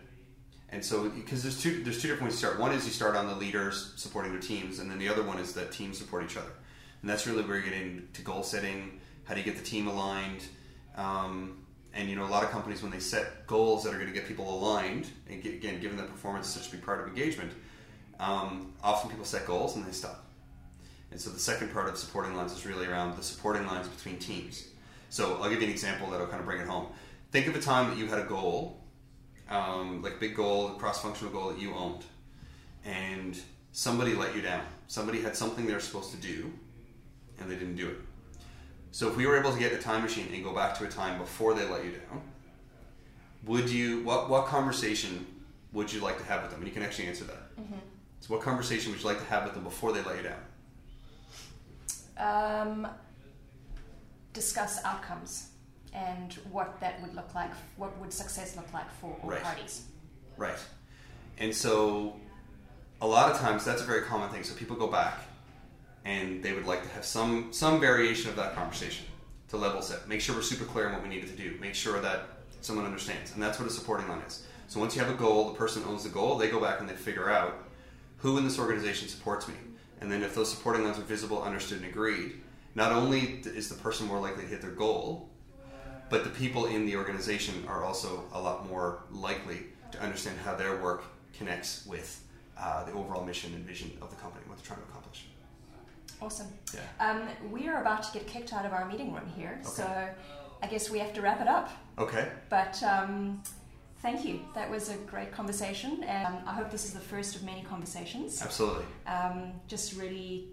And 0.69 0.83
so 0.83 1.09
because 1.09 1.41
there's 1.41 1.61
two 1.61 1.83
there's 1.83 2.01
two 2.01 2.07
different 2.07 2.31
ways 2.31 2.33
to 2.33 2.39
start. 2.39 2.59
One 2.59 2.71
is 2.71 2.85
you 2.85 2.91
start 2.91 3.15
on 3.15 3.27
the 3.27 3.35
leaders 3.35 3.93
supporting 3.95 4.31
their 4.31 4.41
teams, 4.41 4.79
and 4.79 4.89
then 4.89 4.99
the 4.99 5.09
other 5.09 5.23
one 5.23 5.39
is 5.39 5.53
that 5.53 5.71
teams 5.71 5.97
support 5.97 6.23
each 6.23 6.37
other. 6.37 6.51
And 7.01 7.09
that's 7.09 7.25
really 7.27 7.43
where 7.43 7.57
you 7.57 7.63
get 7.63 7.73
into 7.73 8.21
goal 8.21 8.43
setting. 8.43 8.99
How 9.25 9.33
do 9.33 9.39
you 9.39 9.45
get 9.45 9.57
the 9.57 9.63
team 9.63 9.87
aligned? 9.87 10.43
Um, 10.95 11.65
and 11.93 12.09
you 12.09 12.15
know, 12.15 12.25
a 12.25 12.33
lot 12.35 12.43
of 12.43 12.51
companies 12.51 12.83
when 12.83 12.91
they 12.91 12.99
set 12.99 13.47
goals 13.47 13.83
that 13.83 13.93
are 13.93 13.97
going 13.97 14.07
to 14.07 14.13
get 14.13 14.27
people 14.27 14.53
aligned, 14.53 15.09
and 15.29 15.41
get, 15.41 15.53
again, 15.53 15.79
given 15.79 15.97
that 15.97 16.09
performance 16.09 16.47
is 16.47 16.53
such 16.53 16.67
a 16.67 16.71
big 16.75 16.85
part 16.85 16.99
of 16.99 17.07
engagement, 17.07 17.51
um, 18.19 18.73
often 18.83 19.09
people 19.09 19.25
set 19.25 19.47
goals 19.47 19.75
and 19.75 19.85
they 19.85 19.91
stop. 19.91 20.25
And 21.11 21.19
so 21.19 21.29
the 21.29 21.39
second 21.39 21.71
part 21.71 21.87
of 21.87 21.97
supporting 21.97 22.35
lines 22.35 22.51
is 22.51 22.65
really 22.65 22.85
around 22.85 23.15
the 23.15 23.23
supporting 23.23 23.65
lines 23.65 23.87
between 23.87 24.17
teams. 24.17 24.67
So 25.15 25.39
I'll 25.41 25.49
give 25.49 25.61
you 25.61 25.67
an 25.67 25.71
example 25.71 26.09
that'll 26.09 26.27
kind 26.27 26.41
of 26.41 26.45
bring 26.45 26.59
it 26.59 26.67
home. 26.67 26.87
Think 27.31 27.47
of 27.47 27.55
a 27.55 27.61
time 27.61 27.89
that 27.89 27.97
you 27.97 28.05
had 28.05 28.19
a 28.19 28.25
goal, 28.25 28.81
um, 29.49 30.01
like 30.01 30.15
a 30.15 30.17
big 30.17 30.35
goal, 30.35 30.67
a 30.67 30.73
cross-functional 30.73 31.31
goal 31.31 31.53
that 31.53 31.57
you 31.57 31.73
owned, 31.73 32.03
and 32.83 33.39
somebody 33.71 34.13
let 34.13 34.35
you 34.35 34.41
down. 34.41 34.65
Somebody 34.87 35.21
had 35.21 35.33
something 35.33 35.65
they 35.65 35.73
were 35.73 35.79
supposed 35.79 36.11
to 36.11 36.17
do, 36.17 36.51
and 37.39 37.49
they 37.49 37.55
didn't 37.55 37.77
do 37.77 37.87
it. 37.87 37.97
So 38.91 39.07
if 39.07 39.15
we 39.15 39.25
were 39.25 39.39
able 39.39 39.53
to 39.53 39.57
get 39.57 39.71
a 39.71 39.77
time 39.77 40.01
machine 40.01 40.27
and 40.33 40.43
go 40.43 40.53
back 40.53 40.77
to 40.79 40.83
a 40.83 40.89
time 40.89 41.17
before 41.17 41.53
they 41.53 41.63
let 41.65 41.85
you 41.85 41.91
down, 41.91 42.21
would 43.45 43.69
you? 43.69 44.03
What 44.03 44.29
what 44.29 44.47
conversation 44.47 45.25
would 45.71 45.93
you 45.93 46.01
like 46.01 46.17
to 46.17 46.25
have 46.25 46.41
with 46.41 46.51
them? 46.51 46.59
And 46.59 46.67
you 46.67 46.73
can 46.73 46.83
actually 46.83 47.07
answer 47.07 47.23
that. 47.23 47.41
So 48.19 48.33
what 48.33 48.43
conversation 48.43 48.91
would 48.91 48.99
you 48.99 49.07
like 49.07 49.19
to 49.19 49.25
have 49.27 49.45
with 49.45 49.53
them 49.53 49.63
before 49.63 49.93
they 49.93 50.03
let 50.03 50.17
you 50.17 50.23
down? 50.23 50.41
Um, 52.17 52.87
discuss 54.35 54.83
outcomes 54.83 55.47
and 55.93 56.33
what 56.51 56.79
that 56.81 57.01
would 57.01 57.15
look 57.15 57.33
like. 57.33 57.51
What 57.77 57.97
would 57.99 58.13
success 58.13 58.55
look 58.55 58.71
like 58.73 58.91
for 58.99 59.17
all 59.23 59.29
Right. 59.29 59.41
parties? 59.41 59.83
Right. 60.37 60.59
And 61.39 61.55
so 61.55 62.19
a 63.01 63.07
lot 63.07 63.31
of 63.31 63.39
times 63.39 63.65
that's 63.65 63.81
a 63.81 63.85
very 63.85 64.03
common 64.03 64.29
thing. 64.29 64.43
So 64.43 64.53
people 64.53 64.75
go 64.75 64.87
back 64.87 65.19
and 66.03 66.43
they 66.43 66.53
would 66.53 66.65
like 66.67 66.83
to 66.83 66.89
have 66.89 67.05
some 67.05 67.51
some 67.51 67.79
variation 67.79 68.29
of 68.29 68.35
that 68.35 68.53
conversation 68.53 69.05
to 69.49 69.57
level 69.57 69.81
set. 69.81 70.07
Make 70.07 70.21
sure 70.21 70.35
we're 70.35 70.41
super 70.41 70.65
clear 70.65 70.87
on 70.87 70.93
what 70.93 71.01
we 71.03 71.09
needed 71.09 71.29
to 71.29 71.35
do. 71.35 71.57
Make 71.59 71.75
sure 71.75 71.99
that 72.01 72.27
someone 72.61 72.85
understands. 72.85 73.33
And 73.33 73.41
that's 73.41 73.57
what 73.59 73.67
a 73.67 73.71
supporting 73.71 74.07
line 74.09 74.21
is. 74.27 74.45
So 74.67 74.79
once 74.79 74.95
you 74.95 75.01
have 75.03 75.11
a 75.13 75.17
goal, 75.17 75.49
the 75.51 75.57
person 75.57 75.83
owns 75.87 76.03
the 76.03 76.09
goal, 76.09 76.37
they 76.37 76.49
go 76.49 76.59
back 76.59 76.79
and 76.79 76.89
they 76.89 76.95
figure 76.95 77.29
out 77.29 77.53
who 78.17 78.37
in 78.37 78.43
this 78.43 78.59
organization 78.59 79.07
supports 79.07 79.47
me. 79.47 79.53
And 80.01 80.11
then 80.11 80.23
if 80.23 80.35
those 80.35 80.49
supporting 80.51 80.83
lines 80.83 80.97
are 80.97 81.03
visible, 81.03 81.41
understood, 81.43 81.81
and 81.81 81.87
agreed, 81.87 82.41
not 82.75 82.91
only 82.91 83.41
is 83.45 83.69
the 83.69 83.75
person 83.75 84.05
more 84.07 84.19
likely 84.19 84.43
to 84.43 84.49
hit 84.49 84.61
their 84.61 84.71
goal, 84.71 85.29
but 86.09 86.23
the 86.23 86.29
people 86.29 86.65
in 86.67 86.85
the 86.85 86.95
organization 86.95 87.65
are 87.67 87.83
also 87.83 88.25
a 88.33 88.39
lot 88.39 88.69
more 88.69 89.03
likely 89.09 89.67
to 89.91 90.01
understand 90.01 90.37
how 90.43 90.53
their 90.55 90.81
work 90.81 91.03
connects 91.33 91.85
with 91.85 92.21
uh, 92.59 92.83
the 92.83 92.91
overall 92.91 93.23
mission 93.25 93.53
and 93.53 93.65
vision 93.65 93.91
of 94.01 94.09
the 94.09 94.15
company, 94.17 94.43
what 94.47 94.57
they're 94.57 94.65
trying 94.67 94.79
to 94.81 94.85
accomplish. 94.89 95.25
Awesome. 96.21 96.47
Yeah. 96.73 96.81
Um, 96.99 97.27
we 97.51 97.67
are 97.67 97.81
about 97.81 98.03
to 98.03 98.13
get 98.17 98.27
kicked 98.27 98.53
out 98.53 98.65
of 98.65 98.71
our 98.73 98.85
meeting 98.85 99.13
room 99.13 99.29
here, 99.35 99.59
Okay. 99.61 99.69
so 99.69 100.09
I 100.61 100.67
guess 100.67 100.89
we 100.89 100.99
have 100.99 101.13
to 101.13 101.21
wrap 101.21 101.41
it 101.41 101.47
up. 101.47 101.71
Okay. 101.97 102.29
But 102.49 102.81
um, 102.83 103.41
thank 104.01 104.23
you. 104.25 104.39
That 104.53 104.69
was 104.69 104.89
a 104.89 104.95
great 104.97 105.31
conversation, 105.33 106.03
and 106.03 106.27
um, 106.27 106.37
I 106.45 106.53
hope 106.53 106.71
this 106.71 106.85
is 106.85 106.93
the 106.93 106.99
first 106.99 107.35
of 107.35 107.43
many 107.43 107.63
conversations. 107.63 108.41
Absolutely. 108.41 108.85
Um, 109.07 109.53
just 109.67 109.97
really 109.97 110.49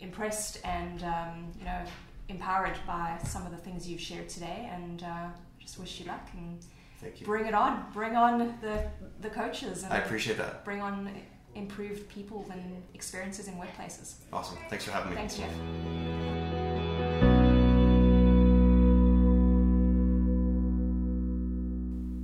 impressed 0.00 0.60
and 0.64 1.02
um, 1.04 1.52
you 1.58 1.64
know 1.64 1.80
empowered 2.28 2.76
by 2.86 3.18
some 3.24 3.46
of 3.46 3.52
the 3.52 3.58
things 3.58 3.88
you've 3.88 4.00
shared 4.00 4.28
today, 4.28 4.68
and 4.72 5.02
uh, 5.02 5.28
just 5.58 5.78
wish 5.78 6.00
you 6.00 6.06
luck 6.06 6.28
and 6.36 6.64
Thank 7.00 7.20
you. 7.20 7.26
bring 7.26 7.46
it 7.46 7.54
on. 7.54 7.84
Bring 7.92 8.16
on 8.16 8.38
the 8.60 8.84
the 9.20 9.30
coaches 9.30 9.82
and 9.84 9.92
I 9.92 9.98
appreciate 9.98 10.36
that. 10.38 10.64
bring 10.64 10.80
on 10.80 11.10
improved 11.54 12.08
people 12.10 12.44
and 12.50 12.82
experiences 12.94 13.48
in 13.48 13.54
workplaces. 13.54 14.16
Awesome. 14.32 14.58
Thanks 14.68 14.84
for 14.84 14.90
having 14.92 15.10
me. 15.10 15.16
Thanks, 15.16 15.36
Jeff. 15.36 15.50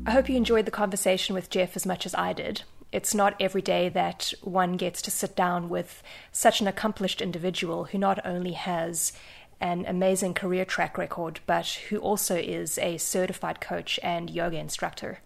I 0.05 0.11
hope 0.11 0.29
you 0.29 0.37
enjoyed 0.37 0.67
the 0.67 0.71
conversation 0.73 1.35
with 1.35 1.49
Jeff 1.49 1.77
as 1.77 1.87
much 1.87 2.05
as 2.07 2.15
I 2.15 2.33
did. 2.33 2.63
It's 2.93 3.15
not 3.15 3.35
every 3.41 3.63
day 3.63 3.89
that 3.89 4.35
one 4.43 4.77
gets 4.77 5.01
to 5.03 5.11
sit 5.11 5.35
down 5.35 5.71
with 5.71 6.03
such 6.31 6.61
an 6.61 6.69
accomplished 6.69 7.23
individual 7.23 7.85
who 7.85 7.99
not 7.99 8.25
only 8.25 8.53
has 8.53 9.13
an 9.61 9.87
amazing 9.87 10.35
career 10.35 10.65
track 10.65 10.99
record, 10.99 11.41
but 11.47 11.67
who 11.89 11.99
also 11.99 12.37
is 12.37 12.77
a 12.79 12.99
certified 12.99 13.61
coach 13.61 13.99
and 14.03 14.29
yoga 14.29 14.59
instructor. 14.59 15.21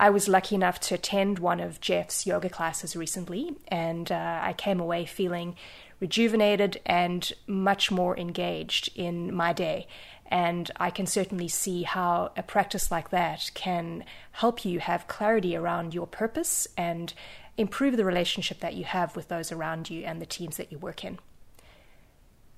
I 0.00 0.10
was 0.10 0.28
lucky 0.28 0.54
enough 0.54 0.78
to 0.80 0.94
attend 0.94 1.40
one 1.40 1.58
of 1.58 1.80
Jeff's 1.80 2.24
yoga 2.24 2.48
classes 2.48 2.94
recently, 2.94 3.56
and 3.66 4.10
uh, 4.12 4.40
I 4.42 4.52
came 4.52 4.78
away 4.78 5.04
feeling 5.04 5.56
rejuvenated 5.98 6.80
and 6.86 7.32
much 7.48 7.90
more 7.90 8.16
engaged 8.16 8.90
in 8.94 9.34
my 9.34 9.52
day. 9.52 9.88
And 10.30 10.70
I 10.76 10.90
can 10.90 11.06
certainly 11.06 11.48
see 11.48 11.84
how 11.84 12.32
a 12.36 12.42
practice 12.42 12.90
like 12.90 13.08
that 13.10 13.50
can 13.54 14.04
help 14.32 14.64
you 14.64 14.78
have 14.78 15.08
clarity 15.08 15.56
around 15.56 15.94
your 15.94 16.06
purpose 16.06 16.68
and 16.76 17.14
improve 17.56 17.96
the 17.96 18.04
relationship 18.04 18.60
that 18.60 18.74
you 18.74 18.84
have 18.84 19.16
with 19.16 19.28
those 19.28 19.50
around 19.50 19.88
you 19.88 20.04
and 20.04 20.20
the 20.20 20.26
teams 20.26 20.58
that 20.58 20.70
you 20.70 20.78
work 20.78 21.02
in. 21.02 21.18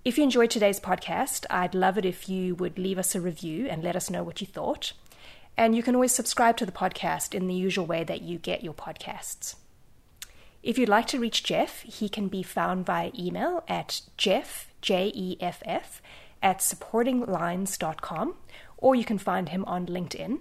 If 0.04 0.18
you 0.18 0.24
enjoyed 0.24 0.50
today's 0.50 0.80
podcast, 0.80 1.46
I'd 1.48 1.74
love 1.74 1.96
it 1.96 2.04
if 2.04 2.28
you 2.28 2.54
would 2.56 2.78
leave 2.78 2.98
us 2.98 3.14
a 3.14 3.20
review 3.20 3.68
and 3.68 3.84
let 3.84 3.96
us 3.96 4.10
know 4.10 4.22
what 4.22 4.40
you 4.40 4.46
thought. 4.46 4.92
And 5.56 5.76
you 5.76 5.82
can 5.82 5.94
always 5.94 6.12
subscribe 6.12 6.56
to 6.56 6.66
the 6.66 6.72
podcast 6.72 7.34
in 7.34 7.46
the 7.46 7.54
usual 7.54 7.86
way 7.86 8.02
that 8.04 8.22
you 8.22 8.38
get 8.38 8.64
your 8.64 8.72
podcasts. 8.74 9.56
If 10.62 10.76
you'd 10.76 10.88
like 10.88 11.06
to 11.08 11.20
reach 11.20 11.44
Jeff, 11.44 11.82
he 11.82 12.08
can 12.08 12.28
be 12.28 12.42
found 12.42 12.84
via 12.84 13.10
email 13.18 13.62
at 13.68 14.02
jeff, 14.16 14.72
J 14.80 15.12
E 15.14 15.36
F 15.40 15.62
F, 15.64 16.02
at 16.42 16.58
supportinglines.com, 16.58 18.34
or 18.78 18.94
you 18.94 19.04
can 19.04 19.18
find 19.18 19.48
him 19.50 19.64
on 19.66 19.86
LinkedIn. 19.86 20.40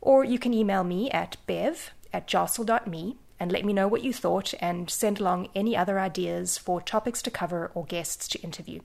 Or 0.00 0.24
you 0.24 0.38
can 0.38 0.54
email 0.54 0.84
me 0.84 1.10
at 1.10 1.36
bev 1.46 1.90
at 2.12 2.26
jostle.me 2.26 3.16
and 3.40 3.52
let 3.52 3.64
me 3.64 3.72
know 3.72 3.88
what 3.88 4.02
you 4.02 4.12
thought 4.12 4.54
and 4.60 4.90
send 4.90 5.20
along 5.20 5.48
any 5.54 5.76
other 5.76 5.98
ideas 5.98 6.58
for 6.58 6.80
topics 6.80 7.22
to 7.22 7.30
cover 7.30 7.70
or 7.74 7.84
guests 7.84 8.28
to 8.28 8.40
interview. 8.40 8.80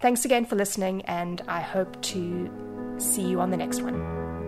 Thanks 0.00 0.24
again 0.24 0.46
for 0.46 0.56
listening, 0.56 1.02
and 1.02 1.42
I 1.46 1.60
hope 1.60 2.00
to 2.02 2.50
see 2.98 3.28
you 3.28 3.40
on 3.40 3.50
the 3.50 3.56
next 3.56 3.82
one. 3.82 4.39